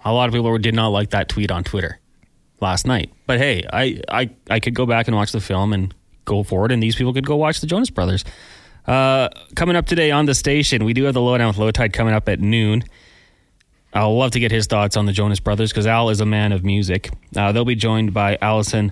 A 0.04 0.14
lot 0.14 0.28
of 0.28 0.34
people 0.34 0.56
did 0.58 0.76
not 0.76 0.90
like 0.90 1.10
that 1.12 1.30
tweet 1.30 1.50
on 1.52 1.64
Twitter 1.64 2.00
last 2.62 2.86
night. 2.86 3.12
But 3.26 3.40
hey, 3.40 3.64
I, 3.72 4.02
I, 4.08 4.30
I 4.50 4.60
could 4.60 4.76
go 4.76 4.86
back 4.86 5.08
and 5.08 5.16
watch 5.16 5.32
the 5.32 5.42
film 5.42 5.74
and 5.74 5.94
go 6.26 6.44
forward, 6.44 6.72
and 6.72 6.82
these 6.82 6.96
people 6.96 7.14
could 7.14 7.26
go 7.26 7.36
watch 7.36 7.60
the 7.60 7.68
Jonas 7.68 7.90
Brothers. 7.90 8.24
Uh, 8.88 9.30
coming 9.56 9.76
up 9.76 9.88
today 9.88 10.12
on 10.12 10.26
the 10.26 10.36
station, 10.36 10.86
we 10.86 10.94
do 10.94 11.06
have 11.06 11.16
the 11.16 11.22
lowdown 11.22 11.48
with 11.48 11.58
Lowetide 11.58 11.92
coming 11.92 12.14
up 12.14 12.30
at 12.30 12.40
noon. 12.40 12.84
I'll 13.94 14.16
love 14.16 14.32
to 14.32 14.40
get 14.40 14.52
his 14.52 14.68
thoughts 14.68 14.98
on 14.98 15.06
the 15.06 15.12
Jonas 15.12 15.40
Brothers 15.40 15.72
because 15.72 15.88
Al 15.88 16.10
is 16.10 16.20
a 16.22 16.26
man 16.26 16.52
of 16.52 16.64
music. 16.64 17.10
Uh, 17.36 17.52
they'll 17.52 17.66
be 17.66 17.76
joined 17.76 18.14
by 18.14 18.38
Allison 18.42 18.92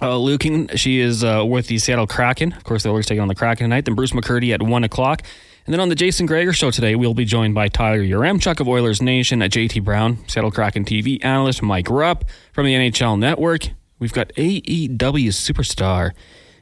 uh, 0.00 0.14
Lukan, 0.14 0.76
she 0.76 1.00
is 1.00 1.24
uh, 1.24 1.44
with 1.46 1.68
the 1.68 1.78
Seattle 1.78 2.06
Kraken. 2.06 2.52
Of 2.52 2.64
course, 2.64 2.82
the 2.82 2.90
Oilers 2.90 3.06
taking 3.06 3.22
on 3.22 3.28
the 3.28 3.34
Kraken 3.34 3.64
tonight. 3.64 3.84
Then 3.84 3.94
Bruce 3.94 4.12
McCurdy 4.12 4.52
at 4.52 4.62
1 4.62 4.84
o'clock. 4.84 5.22
And 5.66 5.72
then 5.72 5.80
on 5.80 5.88
the 5.88 5.94
Jason 5.94 6.26
Gregor 6.26 6.52
show 6.52 6.70
today, 6.70 6.94
we'll 6.94 7.14
be 7.14 7.24
joined 7.24 7.54
by 7.54 7.68
Tyler 7.68 7.98
Yaremchuk 7.98 8.60
of 8.60 8.68
Oilers 8.68 9.02
Nation, 9.02 9.42
at 9.42 9.50
JT 9.50 9.82
Brown, 9.82 10.18
Seattle 10.28 10.52
Kraken 10.52 10.84
TV 10.84 11.24
analyst, 11.24 11.60
Mike 11.60 11.90
Rupp 11.90 12.24
from 12.52 12.66
the 12.66 12.74
NHL 12.74 13.18
Network. 13.18 13.68
We've 13.98 14.12
got 14.12 14.28
AEW 14.34 15.28
superstar 15.28 16.12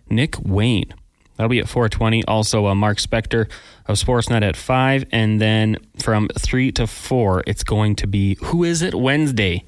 Nick 0.08 0.36
Wayne. 0.40 0.94
That'll 1.36 1.50
be 1.50 1.58
at 1.58 1.68
420. 1.68 2.24
Also, 2.24 2.66
uh, 2.66 2.74
Mark 2.74 2.98
Spector 2.98 3.50
of 3.86 3.96
Sportsnet 3.96 4.42
at 4.42 4.56
5. 4.56 5.04
And 5.10 5.40
then 5.40 5.76
from 5.98 6.28
3 6.38 6.72
to 6.72 6.86
4, 6.86 7.42
it's 7.46 7.64
going 7.64 7.96
to 7.96 8.06
be 8.06 8.36
Who 8.44 8.64
Is 8.64 8.82
It 8.82 8.94
Wednesday. 8.94 9.64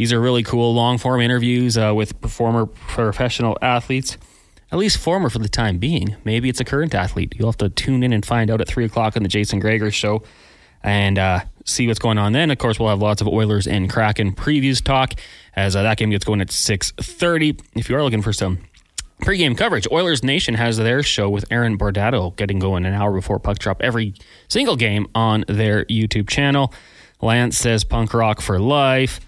These 0.00 0.14
are 0.14 0.20
really 0.20 0.42
cool 0.42 0.72
long 0.72 0.96
form 0.96 1.20
interviews 1.20 1.76
uh, 1.76 1.92
with 1.94 2.14
former 2.26 2.64
professional 2.64 3.58
athletes. 3.60 4.16
at 4.72 4.78
least 4.78 4.96
former 4.96 5.28
for 5.28 5.40
the 5.40 5.48
time 5.48 5.76
being. 5.76 6.16
Maybe 6.24 6.48
it's 6.48 6.58
a 6.58 6.64
current 6.64 6.94
athlete. 6.94 7.34
You'll 7.36 7.48
have 7.48 7.58
to 7.58 7.68
tune 7.68 8.02
in 8.02 8.14
and 8.14 8.24
find 8.24 8.50
out 8.50 8.62
at 8.62 8.66
3 8.66 8.86
o'clock 8.86 9.14
on 9.18 9.22
the 9.22 9.28
Jason 9.28 9.60
Gregor 9.60 9.90
show 9.90 10.22
and 10.82 11.18
uh, 11.18 11.40
see 11.66 11.86
what's 11.86 11.98
going 11.98 12.16
on 12.16 12.32
then. 12.32 12.50
Of 12.50 12.56
course, 12.56 12.80
we'll 12.80 12.88
have 12.88 13.02
lots 13.02 13.20
of 13.20 13.28
Oilers 13.28 13.66
and 13.66 13.90
Kraken 13.90 14.34
previews 14.34 14.82
talk 14.82 15.12
as 15.54 15.76
uh, 15.76 15.82
that 15.82 15.98
game 15.98 16.08
gets 16.08 16.24
going 16.24 16.40
at 16.40 16.48
6.30. 16.48 17.60
If 17.74 17.90
you 17.90 17.96
are 17.96 18.02
looking 18.02 18.22
for 18.22 18.32
some 18.32 18.60
pregame 19.20 19.54
coverage, 19.54 19.86
Oilers 19.92 20.24
Nation 20.24 20.54
has 20.54 20.78
their 20.78 21.02
show 21.02 21.28
with 21.28 21.44
Aaron 21.50 21.76
Bordato 21.76 22.34
getting 22.36 22.58
going 22.58 22.86
an 22.86 22.94
hour 22.94 23.12
before 23.12 23.38
puck 23.38 23.58
drop 23.58 23.82
every 23.82 24.14
single 24.48 24.76
game 24.76 25.08
on 25.14 25.44
their 25.46 25.84
YouTube 25.84 26.26
channel. 26.26 26.72
Lance 27.20 27.58
says 27.58 27.84
punk 27.84 28.14
rock 28.14 28.40
for 28.40 28.58
life. 28.58 29.20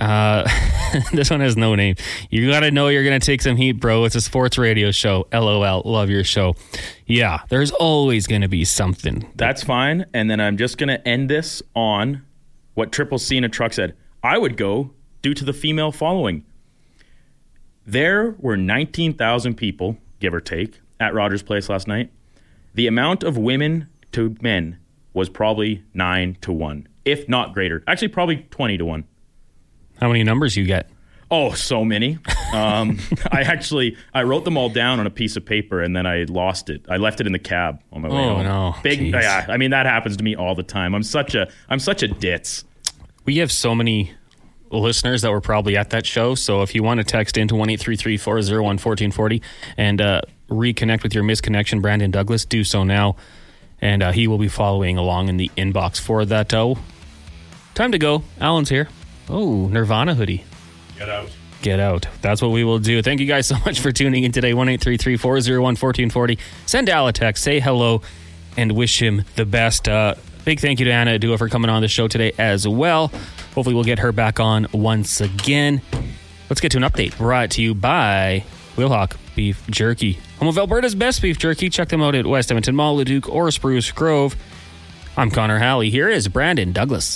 Uh, 0.00 0.48
this 1.12 1.30
one 1.30 1.40
has 1.40 1.56
no 1.56 1.74
name. 1.74 1.96
You 2.30 2.50
got 2.50 2.60
to 2.60 2.70
know 2.70 2.88
you're 2.88 3.04
going 3.04 3.18
to 3.20 3.24
take 3.24 3.42
some 3.42 3.56
heat, 3.56 3.72
bro. 3.72 4.04
It's 4.04 4.14
a 4.14 4.20
sports 4.20 4.58
radio 4.58 4.90
show. 4.90 5.28
LOL. 5.32 5.82
Love 5.84 6.10
your 6.10 6.24
show. 6.24 6.54
Yeah, 7.06 7.42
there's 7.48 7.70
always 7.72 8.26
going 8.26 8.42
to 8.42 8.48
be 8.48 8.64
something. 8.64 9.30
That's 9.36 9.62
fine. 9.62 10.06
And 10.14 10.30
then 10.30 10.40
I'm 10.40 10.56
just 10.56 10.78
going 10.78 10.88
to 10.88 11.06
end 11.06 11.28
this 11.28 11.62
on 11.74 12.24
what 12.74 12.92
Triple 12.92 13.18
C 13.18 13.36
in 13.36 13.44
a 13.44 13.48
truck 13.48 13.72
said. 13.72 13.94
I 14.22 14.38
would 14.38 14.56
go 14.56 14.90
due 15.22 15.34
to 15.34 15.44
the 15.44 15.52
female 15.52 15.92
following. 15.92 16.44
There 17.86 18.36
were 18.38 18.56
19,000 18.56 19.54
people, 19.54 19.96
give 20.20 20.32
or 20.32 20.40
take, 20.40 20.80
at 20.98 21.14
Rogers 21.14 21.42
Place 21.42 21.68
last 21.68 21.88
night. 21.88 22.10
The 22.74 22.86
amount 22.86 23.22
of 23.22 23.36
women 23.36 23.88
to 24.12 24.36
men 24.40 24.78
was 25.12 25.28
probably 25.28 25.82
9 25.94 26.36
to 26.42 26.52
1, 26.52 26.88
if 27.04 27.28
not 27.28 27.52
greater. 27.52 27.82
Actually, 27.86 28.08
probably 28.08 28.46
20 28.50 28.78
to 28.78 28.84
1. 28.84 29.04
How 30.00 30.08
many 30.08 30.24
numbers 30.24 30.56
you 30.56 30.64
get? 30.64 30.88
Oh, 31.32 31.52
so 31.52 31.84
many. 31.84 32.18
Um, 32.52 32.98
I 33.30 33.42
actually 33.42 33.96
I 34.12 34.24
wrote 34.24 34.44
them 34.44 34.56
all 34.56 34.68
down 34.68 34.98
on 34.98 35.06
a 35.06 35.10
piece 35.10 35.36
of 35.36 35.44
paper 35.44 35.80
and 35.80 35.94
then 35.94 36.06
I 36.06 36.24
lost 36.24 36.70
it. 36.70 36.82
I 36.88 36.96
left 36.96 37.20
it 37.20 37.26
in 37.26 37.32
the 37.32 37.38
cab 37.38 37.80
on 37.92 38.02
my 38.02 38.08
way 38.08 38.14
Oh, 38.16 38.34
home. 38.34 38.44
no. 38.44 38.74
Big 38.82 38.98
Jeez. 38.98 39.12
yeah, 39.12 39.46
I 39.48 39.56
mean 39.56 39.70
that 39.70 39.86
happens 39.86 40.16
to 40.16 40.24
me 40.24 40.34
all 40.34 40.54
the 40.56 40.62
time. 40.64 40.94
I'm 40.94 41.02
such 41.04 41.34
a 41.36 41.48
I'm 41.68 41.78
such 41.78 42.02
a 42.02 42.08
ditz. 42.08 42.64
We 43.26 43.36
have 43.36 43.52
so 43.52 43.74
many 43.76 44.12
listeners 44.72 45.22
that 45.22 45.30
were 45.30 45.40
probably 45.40 45.76
at 45.76 45.90
that 45.90 46.06
show. 46.06 46.34
So 46.34 46.62
if 46.62 46.74
you 46.74 46.82
want 46.82 46.98
to 46.98 47.04
text 47.04 47.36
into 47.36 47.54
1 47.54 47.68
401 47.76 48.62
1440 48.64 49.42
and 49.76 50.00
uh, 50.00 50.20
reconnect 50.48 51.02
with 51.04 51.14
your 51.14 51.22
misconnection, 51.24 51.80
Brandon 51.82 52.10
Douglas, 52.10 52.44
do 52.44 52.64
so 52.64 52.82
now. 52.82 53.16
And 53.80 54.02
uh, 54.02 54.12
he 54.12 54.26
will 54.26 54.38
be 54.38 54.48
following 54.48 54.96
along 54.98 55.28
in 55.28 55.36
the 55.38 55.50
inbox 55.56 56.00
for 56.00 56.24
that. 56.24 56.52
Uh, 56.52 56.74
time 57.74 57.92
to 57.92 57.98
go. 57.98 58.22
Alan's 58.40 58.68
here. 58.68 58.88
Oh, 59.30 59.68
Nirvana 59.68 60.14
hoodie. 60.14 60.44
Get 60.98 61.08
out. 61.08 61.30
Get 61.62 61.78
out. 61.78 62.06
That's 62.20 62.42
what 62.42 62.50
we 62.50 62.64
will 62.64 62.78
do. 62.80 63.00
Thank 63.00 63.20
you 63.20 63.26
guys 63.26 63.46
so 63.46 63.56
much 63.64 63.80
for 63.80 63.92
tuning 63.92 64.24
in 64.24 64.32
today. 64.32 64.54
1 64.54 64.66
401 64.78 65.60
1440. 65.62 66.38
Send 66.66 66.88
Al 66.88 67.06
a 67.06 67.12
text, 67.12 67.44
say 67.44 67.60
hello, 67.60 68.02
and 68.56 68.72
wish 68.72 69.00
him 69.00 69.24
the 69.36 69.44
best. 69.46 69.88
Uh, 69.88 70.14
big 70.44 70.58
thank 70.58 70.80
you 70.80 70.86
to 70.86 70.92
Anna 70.92 71.18
Adua 71.18 71.38
for 71.38 71.48
coming 71.48 71.70
on 71.70 71.80
the 71.80 71.88
show 71.88 72.08
today 72.08 72.32
as 72.38 72.66
well. 72.66 73.08
Hopefully, 73.54 73.74
we'll 73.74 73.84
get 73.84 74.00
her 74.00 74.10
back 74.12 74.40
on 74.40 74.66
once 74.72 75.20
again. 75.20 75.80
Let's 76.48 76.60
get 76.60 76.72
to 76.72 76.78
an 76.78 76.82
update 76.82 77.16
brought 77.16 77.52
to 77.52 77.62
you 77.62 77.74
by 77.74 78.44
Wheelhawk 78.76 79.16
Beef 79.36 79.64
Jerky. 79.70 80.18
Home 80.40 80.48
of 80.48 80.58
Alberta's 80.58 80.94
best 80.96 81.22
beef 81.22 81.38
jerky. 81.38 81.70
Check 81.70 81.90
them 81.90 82.02
out 82.02 82.14
at 82.14 82.26
West 82.26 82.50
Edmonton 82.50 82.74
Mall, 82.74 82.96
Leduc, 82.96 83.28
or 83.28 83.50
Spruce 83.50 83.92
Grove. 83.92 84.34
I'm 85.16 85.30
Connor 85.30 85.58
Halley. 85.58 85.90
Here 85.90 86.08
is 86.08 86.28
Brandon 86.28 86.72
Douglas. 86.72 87.08